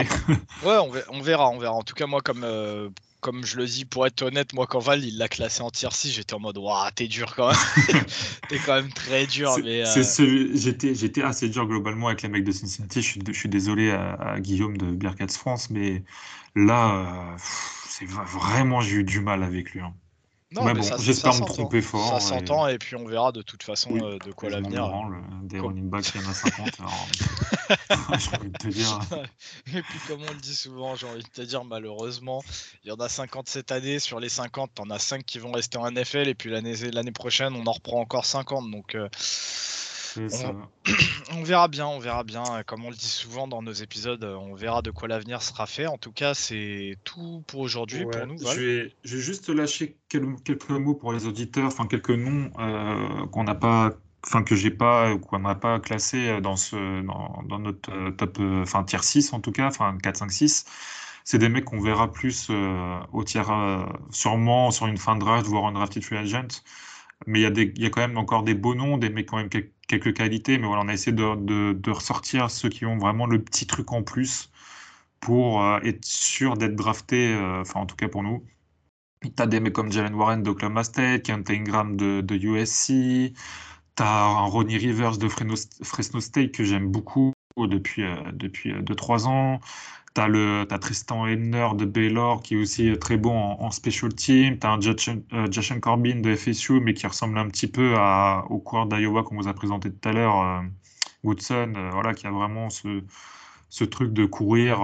ouais 0.65 0.77
on 1.11 1.21
verra, 1.21 1.51
on 1.51 1.59
verra, 1.59 1.75
En 1.75 1.83
tout 1.83 1.95
cas 1.95 2.07
moi 2.07 2.21
comme 2.21 2.45
euh, 2.45 2.89
comme 3.21 3.45
je 3.45 3.57
le 3.57 3.67
dis 3.67 3.85
pour 3.85 4.07
être 4.07 4.23
honnête, 4.23 4.53
moi 4.53 4.67
quand 4.67 4.79
Val 4.79 5.05
il 5.05 5.19
l'a 5.19 5.29
classé 5.29 5.63
en 5.63 5.71
tier 5.71 5.89
6, 5.91 6.13
j'étais 6.13 6.35
en 6.35 6.41
mode 6.41 6.59
waouh 6.59 6.91
t'es 6.95 7.07
dur 7.07 7.35
quand 7.37 7.49
même, 7.49 8.05
t'es 8.49 8.59
quand 8.59 8.75
même 8.75 8.93
très 8.93 9.27
dur. 9.27 9.57
Mais 9.63 9.87
euh, 9.87 10.51
j'étais 10.55 10.95
j'étais 10.95 11.23
assez 11.23 11.49
dur 11.49 11.67
globalement 11.67 12.09
avec 12.09 12.23
les 12.23 12.29
mecs 12.29 12.45
de 12.45 12.53
Cincinnati. 12.53 13.03
Je 13.03 13.07
suis, 13.07 13.21
je 13.27 13.33
suis 13.33 13.49
désolé 13.49 13.91
à, 13.91 14.39
Guillaume 14.41 14.77
de 14.77 14.87
Bearcats 14.87 15.29
France, 15.29 15.71
mais 15.71 16.03
là 16.55 17.35
euh, 17.35 17.37
c'est 17.89 18.07
vraiment 18.07 18.81
j'ai 18.81 18.97
eu 18.97 19.05
du 19.05 19.21
mal 19.21 19.43
avec 19.43 19.73
lui. 19.73 19.81
Hein. 19.81 19.95
Non, 20.53 20.65
mais 20.65 20.75
bon, 20.75 20.83
j'espère 20.99 21.35
me 21.35 21.47
tromper 21.47 21.81
fort. 21.81 22.21
Ça 22.21 22.21
s'entend 22.21 22.67
et... 22.67 22.79
puis 22.79 22.97
on 22.97 23.05
verra 23.07 23.31
de 23.31 23.41
toute 23.41 23.63
façon 23.63 23.91
euh, 23.97 24.19
de 24.19 24.33
quoi 24.33 24.51
l'avenir. 24.51 24.91
Des 25.43 25.61
running 25.61 25.89
backs, 25.89 26.13
il 26.15 26.21
y 26.21 26.25
en 26.25 26.31
a 26.31 26.35
50. 26.35 26.71
j'ai 28.19 28.37
envie 28.37 28.51
de 28.51 28.59
te 28.59 28.69
dire. 28.69 28.99
et 29.69 29.83
puis 29.83 29.99
comme 30.09 30.23
on 30.23 30.33
le 30.33 30.41
dit 30.41 30.57
souvent, 30.57 30.97
j'ai 30.97 31.07
envie 31.07 31.23
de 31.23 31.29
te 31.29 31.43
dire 31.43 31.65
malheureusement, 31.65 32.43
il 32.85 32.89
y 32.89 32.93
en 32.93 32.97
a 32.97 33.09
50 33.09 33.49
cette 33.49 33.71
année. 33.71 34.01
Sur 34.01 34.19
les 34.19 34.29
50, 34.29 34.73
t'en 34.75 34.91
as 34.91 34.99
5 34.99 35.25
qui 35.25 35.39
vont 35.39 35.53
rester 35.53 35.79
en 35.79 35.89
NFL 35.89 36.27
et 36.27 36.35
puis 36.35 36.51
l'année 36.51 37.13
prochaine, 37.13 37.55
on 37.55 37.67
en 37.67 37.73
reprend 37.73 38.01
encore 38.01 38.27
50. 38.27 38.73
Donc 38.73 38.97
euh, 38.97 39.09
on, 41.33 41.43
verra 41.43 41.69
bien, 41.69 41.87
on 41.87 41.99
verra 41.99 42.25
bien. 42.25 42.45
Comme 42.67 42.85
on 42.85 42.91
le 42.91 42.97
dit 42.97 43.09
souvent 43.09 43.47
dans 43.49 43.63
nos 43.63 43.73
épisodes, 43.73 44.25
on 44.25 44.55
verra 44.55 44.83
de 44.83 44.91
quoi 44.91 45.09
l'avenir 45.09 45.43
sera 45.43 45.67
fait. 45.67 45.87
En 45.87 45.99
tout 45.99 46.13
cas, 46.13 46.35
c'est 46.35 46.97
tout 47.05 47.45
pour 47.47 47.61
aujourd'hui 47.61 48.05
pour 48.05 48.27
nous. 48.27 48.39
Je, 48.39 48.61
vais, 48.61 48.95
juste 49.05 49.49
lâcher 49.49 49.97
quelques, 50.09 50.69
mots 50.71 50.95
pour 50.95 51.13
les 51.13 51.27
auditeurs, 51.27 51.67
enfin 51.67 51.87
quelques 51.87 52.11
noms 52.11 52.51
euh, 52.59 53.27
qu'on 53.27 53.45
n'a 53.45 53.55
pas, 53.55 53.93
enfin 54.25 54.43
que 54.43 54.57
j'ai 54.57 54.71
pas, 54.71 55.17
qu'on 55.19 55.39
n'a 55.41 55.55
pas 55.55 55.79
classé 55.81 56.41
dans 56.41 56.57
ce, 56.57 57.03
dans, 57.03 57.59
notre 57.59 57.93
euh, 57.93 58.11
top, 58.11 58.39
euh, 58.41 58.63
enfin 58.63 58.85
tier 58.85 59.03
6 59.03 59.33
en 59.33 59.41
tout 59.41 59.53
cas, 59.53 59.69
enfin 59.69 59.97
4, 60.03 60.17
5, 60.17 60.31
6 60.31 60.65
c'est 61.23 61.39
des 61.39 61.51
mecs 61.51 61.67
qu'on 61.67 61.81
verra 61.81 62.11
plus 62.11 62.51
au 63.13 63.25
tiers, 63.25 63.87
sûrement 64.11 64.71
sur 64.71 64.87
une 64.87 64.97
fin 64.97 65.15
de 65.15 65.21
draft, 65.21 65.47
voire 65.47 65.67
un 65.67 65.73
drafted 65.73 66.03
free 66.03 66.17
agent 66.17 66.63
mais 67.27 67.43
il 67.43 67.79
y, 67.79 67.87
a 67.87 67.91
quand 67.91 68.01
même 68.01 68.19
encore 68.19 68.43
des 68.45 68.55
beaux 68.55 68.75
noms, 68.75 68.97
des 68.99 69.11
mecs 69.11 69.27
quand 69.29 69.37
même 69.37 69.51
quelques, 69.51 70.15
qualités, 70.15 70.59
mais 70.59 70.67
voilà, 70.67 70.83
on 70.83 70.89
a 70.89 70.93
essayé 70.95 71.13
de, 71.13 71.91
ressortir 71.91 72.51
ceux 72.51 72.69
qui 72.69 72.87
ont 72.87 72.99
vraiment 72.99 73.27
le 73.27 73.43
petit 73.43 73.67
truc 73.67 73.93
en 73.93 74.03
plus 74.03 74.51
pour 75.21 75.63
euh, 75.63 75.81
être 75.85 76.05
sûr 76.05 76.57
d'être 76.57 76.77
drafté, 76.77 77.35
euh, 77.35 77.61
enfin 77.61 77.81
en 77.81 77.87
tout 77.87 77.97
cas 77.97 78.09
pour 78.09 78.23
nous. 78.23 78.45
Tu 79.23 79.31
as 79.39 79.47
des 79.47 79.61
mecs 79.61 79.75
comme 79.75 79.93
Jalen 79.93 80.15
Warren 80.15 80.43
d'Oklahoma 80.43 80.85
State, 80.85 81.25
Kent 81.25 81.51
Ingram 81.51 81.97
de, 81.97 82.23
de 82.23 82.35
USC, 82.37 83.35
tu 83.97 84.03
as 84.03 84.25
un 84.25 84.47
Ronnie 84.47 84.79
Rivers 84.79 85.19
de 85.19 85.29
Fresno, 85.29 86.21
State 86.21 86.53
que 86.53 86.65
j'aime 86.65 86.91
beaucoup 86.91 87.33
depuis 87.59 88.03
2-3 88.03 88.09
euh, 88.09 88.33
depuis, 88.33 89.27
ans. 89.27 89.61
Tu 90.15 90.21
as, 90.21 90.79
Tristan 90.79 91.27
Henner 91.27 91.69
de 91.77 91.85
Baylor 91.85 92.43
qui 92.43 92.55
est 92.55 92.57
aussi 92.57 92.93
très 92.99 93.17
bon 93.17 93.37
en, 93.37 93.71
special 93.71 94.13
team. 94.13 94.59
Tu 94.59 94.67
as 94.67 94.71
un 94.71 94.81
Joshen 94.81 95.23
euh, 95.33 95.81
Corbin 95.81 96.17
de 96.21 96.35
FSU, 96.35 96.81
mais 96.81 96.95
qui 96.95 97.07
ressemble 97.07 97.39
un 97.39 97.49
petit 97.49 97.69
peu 97.69 97.95
à, 97.97 98.45
au 98.51 98.59
coureur 98.59 98.87
d'Iowa 98.87 99.23
qu'on 99.23 99.37
vous 99.37 99.49
a 99.49 99.55
présenté 99.55 99.91
tout 99.93 100.09
à 100.09 100.13
l'heure, 100.13 100.41
euh, 100.43 100.63
Woodson, 101.23 101.75
euh, 101.77 101.91
voilà, 101.93 102.15
qui 102.15 102.27
a 102.27 102.33
vraiment 102.33 102.71
ce, 102.71 103.05
ce 103.69 103.85
truc 103.85 104.13
de 104.13 104.27
courir, 104.27 104.81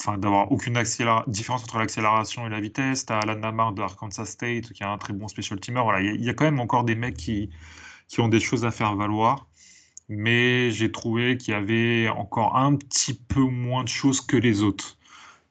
enfin 0.00 0.18
d'avoir 0.18 0.50
aucune 0.50 0.82
différence 1.28 1.62
entre 1.62 1.78
l'accélération 1.78 2.46
et 2.46 2.50
la 2.50 2.60
vitesse. 2.60 3.06
Tu 3.06 3.12
as 3.12 3.20
Alan 3.20 3.38
Lamar 3.40 3.72
de 3.72 3.82
Arkansas 3.82 4.26
State 4.26 4.72
qui 4.72 4.82
a 4.82 4.90
un 4.90 4.98
très 4.98 5.12
bon 5.12 5.28
special 5.28 5.60
teamer. 5.60 5.82
Voilà, 5.82 6.00
il 6.00 6.24
y, 6.24 6.28
a 6.30 6.34
quand 6.34 6.44
même 6.44 6.60
encore 6.60 6.84
des 6.84 6.96
mecs 6.96 7.16
qui, 7.16 7.50
qui 8.08 8.20
ont 8.20 8.28
des 8.28 8.40
choses 8.40 8.64
à 8.64 8.70
faire 8.72 8.96
valoir 8.96 9.45
mais 10.08 10.70
j'ai 10.70 10.92
trouvé 10.92 11.36
qu'il 11.36 11.52
y 11.54 11.56
avait 11.56 12.08
encore 12.08 12.56
un 12.56 12.76
petit 12.76 13.14
peu 13.14 13.40
moins 13.40 13.84
de 13.84 13.88
choses 13.88 14.20
que 14.20 14.36
les 14.36 14.62
autres. 14.62 14.98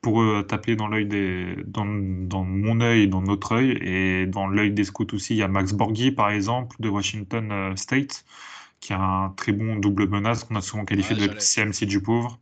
Pour 0.01 0.22
euh, 0.22 0.43
taper 0.43 0.76
dans 0.76 0.88
l'œil 0.88 1.08
des, 1.08 1.56
dans, 1.66 1.86
dans, 1.86 2.43
mon 2.43 2.80
œil 2.82 3.08
dans 3.08 3.22
notre 3.22 3.53
œil, 3.53 3.72
et 3.82 4.28
dans 4.28 4.47
l'œil 4.47 4.72
des 4.72 4.84
scouts 4.84 5.08
aussi, 5.14 5.34
il 5.34 5.38
y 5.38 5.43
a 5.43 5.47
Max 5.47 5.74
Borghi 5.74 6.12
par 6.12 6.30
exemple 6.30 6.76
de 6.80 6.89
Washington 6.89 7.51
euh, 7.51 7.76
State, 7.76 8.24
qui 8.82 8.93
a 8.93 9.01
un 9.01 9.30
très 9.32 9.51
bon 9.51 9.78
double 9.78 10.08
menace 10.10 10.43
qu'on 10.43 10.56
a 10.56 10.62
souvent 10.62 10.86
qualifié 10.86 11.16
de 11.16 11.28
CMC 11.39 11.88
du 11.88 12.01
pauvre 12.01 12.39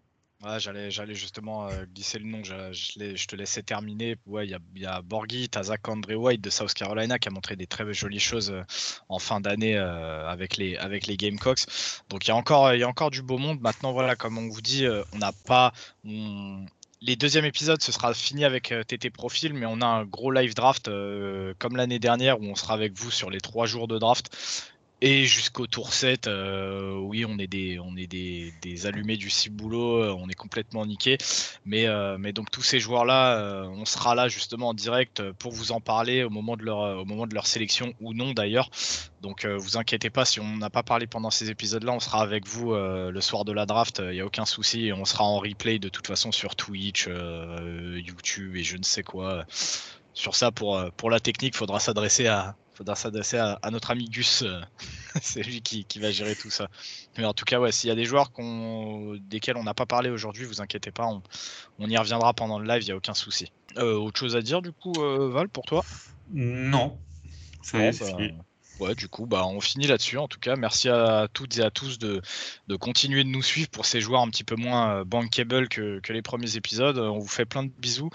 j'allais, 0.58 0.92
j'allais 0.92 1.16
justement 1.16 1.68
euh, 1.68 1.86
glisser 1.94 2.20
le 2.20 2.26
nom, 2.26 2.44
je, 2.44 3.26
te 3.26 3.36
laissais 3.36 3.64
terminer. 3.64 4.18
Il 4.28 4.50
y 4.50 4.54
a, 4.54 4.60
y 4.76 4.86
a 4.86 5.02
Borghi, 5.02 5.50
t'as 5.50 5.64
Zach 5.64 5.88
Andre 5.88 6.16
White 6.16 6.42
de 6.42 6.50
South 6.50 6.74
Carolina 6.74 7.20
qui 7.20 7.30
a 7.30 7.32
montré 7.32 7.56
des 7.56 7.68
très 7.68 7.92
jolies 7.94 8.20
choses 8.20 8.52
euh, 8.52 8.64
en 9.10 9.20
fin 9.20 9.40
d'année 9.40 9.78
euh, 9.78 10.28
avec, 10.28 10.58
les, 10.58 10.76
avec 10.78 11.08
les 11.08 11.18
Gamecocks. 11.18 11.66
Donc 12.10 12.26
il 12.26 12.30
y, 12.30 12.32
a 12.32 12.36
encore, 12.36 12.74
y 12.74 12.84
a 12.84 12.88
encore 12.88 13.12
du 13.12 13.22
beau 13.22 13.38
monde. 13.38 13.62
Maintenant, 13.62 13.94
voilà, 13.94 14.16
comme 14.16 14.38
on 14.38 14.50
vous 14.50 14.62
dit, 14.62 14.86
on 15.14 15.18
n'a 15.18 15.32
pas. 15.46 15.74
Les 16.04 17.18
deuxièmes 17.18 17.46
épisodes, 17.46 17.82
ce 17.82 17.92
sera 17.92 18.14
fini 18.14 18.46
avec 18.46 18.74
TT 18.88 19.10
Profil, 19.10 19.54
mais 19.54 19.66
on 19.66 19.82
a 19.82 19.86
un 19.86 20.06
gros 20.06 20.32
live 20.32 20.54
draft 20.56 20.90
comme 21.60 21.76
l'année 21.76 22.00
dernière 22.00 22.40
où 22.40 22.46
on 22.46 22.56
sera 22.56 22.74
avec 22.74 22.98
vous 22.98 23.12
sur 23.12 23.30
les 23.30 23.42
trois 23.42 23.66
jours 23.66 23.88
de 23.88 24.00
draft. 24.00 24.73
Et 25.06 25.26
jusqu'au 25.26 25.68
tour 25.68 25.94
7, 25.94 26.28
euh, 26.28 26.96
oui, 26.96 27.26
on 27.26 27.38
est 27.38 27.48
des, 27.48 27.78
on 27.78 27.98
est 27.98 28.08
des, 28.08 28.54
des 28.62 28.86
allumés 28.86 29.18
du 29.18 29.30
ciboulot, 29.30 30.02
euh, 30.02 30.16
on 30.18 30.30
est 30.30 30.34
complètement 30.34 30.86
niqué. 30.86 31.18
Mais, 31.66 31.88
euh, 31.88 32.16
mais 32.18 32.32
donc 32.32 32.50
tous 32.50 32.62
ces 32.62 32.80
joueurs-là, 32.80 33.66
on 33.68 33.84
sera 33.84 34.16
là 34.16 34.30
justement 34.30 34.70
en 34.70 34.74
direct 34.74 35.22
pour 35.34 35.52
vous 35.52 35.74
en 35.74 35.82
parler 35.82 36.24
au 36.24 36.30
moment 36.30 36.56
de 36.56 36.64
leur, 36.64 37.02
au 37.02 37.04
moment 37.04 37.28
de 37.28 37.34
leur 37.34 37.48
sélection 37.48 37.94
ou 38.00 38.14
non 38.14 38.32
d'ailleurs. 38.32 38.70
Donc 39.20 39.46
vous 39.46 39.76
inquiétez 39.76 40.10
pas, 40.10 40.24
si 40.24 40.40
on 40.40 40.56
n'a 40.56 40.70
pas 40.70 40.84
parlé 40.84 41.06
pendant 41.06 41.32
ces 41.32 41.50
épisodes-là, 41.50 41.92
on 41.92 42.00
sera 42.00 42.22
avec 42.22 42.48
vous 42.48 42.74
le 42.74 43.20
soir 43.20 43.44
de 43.44 43.52
la 43.52 43.66
draft, 43.66 44.02
il 44.02 44.12
n'y 44.12 44.22
a 44.22 44.26
aucun 44.26 44.46
souci. 44.46 44.92
On 44.96 45.04
sera 45.04 45.26
en 45.26 45.40
replay 45.40 45.80
de 45.80 45.90
toute 45.90 46.08
façon 46.08 46.32
sur 46.32 46.56
Twitch, 46.56 47.10
YouTube 47.10 48.56
et 48.56 48.64
je 48.64 48.78
ne 48.78 48.84
sais 48.84 49.04
quoi. 49.04 49.44
Sur 50.14 50.36
ça, 50.36 50.52
pour, 50.52 50.82
pour 50.96 51.10
la 51.10 51.20
technique, 51.20 51.56
il 51.56 51.58
faudra 51.58 51.82
s'adresser 51.82 52.28
à, 52.28 52.56
faudra 52.74 52.96
s'adresser 52.96 53.38
à, 53.38 53.60
notre 53.72 53.92
ami 53.92 54.06
Gus. 54.06 54.44
Euh, 54.44 54.62
c'est 55.22 55.44
lui 55.44 55.62
qui, 55.62 55.86
va 56.00 56.12
gérer 56.12 56.36
tout 56.36 56.50
ça. 56.50 56.68
Mais 57.18 57.26
en 57.26 57.34
tout 57.34 57.46
cas, 57.46 57.60
ouais, 57.60 57.72
s'il 57.72 57.88
y 57.90 57.92
a 57.92 57.96
des 57.96 58.06
joueurs 58.06 58.32
desquels 59.22 59.58
on 59.58 59.64
n'a 59.64 59.74
pas 59.74 59.86
parlé 59.86 60.10
aujourd'hui, 60.10 60.46
vous 60.46 60.62
inquiétez 60.62 60.92
pas, 60.92 61.08
on, 61.08 61.88
y 61.88 61.98
reviendra 61.98 62.34
pendant 62.34 62.60
le 62.60 62.68
live, 62.68 62.82
il 62.84 62.86
n'y 62.86 62.92
a 62.92 62.98
aucun 62.98 63.14
souci. 63.14 63.52
Euh, 63.78 63.96
autre 63.96 64.20
chose 64.20 64.36
à 64.36 64.42
dire 64.42 64.62
du 64.62 64.72
coup, 64.72 64.94
euh, 64.98 65.30
Val, 65.30 65.50
pour 65.50 65.66
toi? 65.66 65.84
Non. 66.32 66.98
C'est 67.62 67.94
Ouais, 68.80 68.96
du 68.96 69.08
coup, 69.08 69.26
bah, 69.26 69.46
on 69.46 69.62
finit 69.62 69.88
là-dessus. 69.88 70.18
En 70.18 70.28
tout 70.28 70.40
cas, 70.40 70.56
merci 70.56 70.90
à 70.90 71.28
toutes 71.32 71.58
et 71.58 71.62
à 71.62 71.70
tous 71.70 72.00
de, 72.00 72.22
continuer 72.80 73.24
de 73.24 73.30
nous 73.30 73.44
suivre 73.44 73.70
pour 73.70 73.86
ces 73.86 74.02
joueurs 74.02 74.22
un 74.22 74.30
petit 74.30 74.44
peu 74.44 74.56
moins 74.56 74.98
euh, 74.98 75.04
bankable 75.04 75.70
que, 75.70 76.00
que, 76.00 76.12
les 76.12 76.22
premiers 76.22 76.58
épisodes. 76.58 76.98
On 76.98 77.20
vous 77.20 77.28
fait 77.28 77.46
plein 77.46 77.64
de 77.64 77.72
bisous 77.78 78.10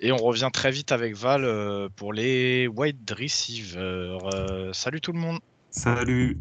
et 0.00 0.12
on 0.12 0.16
revient 0.16 0.50
très 0.52 0.70
vite 0.72 0.92
avec 0.92 1.14
Val 1.14 1.44
euh, 1.44 1.88
pour 1.94 2.12
les 2.12 2.66
wide 2.66 3.10
receivers. 3.10 4.26
Euh, 4.34 4.72
salut 4.72 5.00
tout 5.00 5.12
le 5.12 5.20
monde. 5.20 5.38
Salut. 5.70 6.38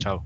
Ciao. 0.00 0.20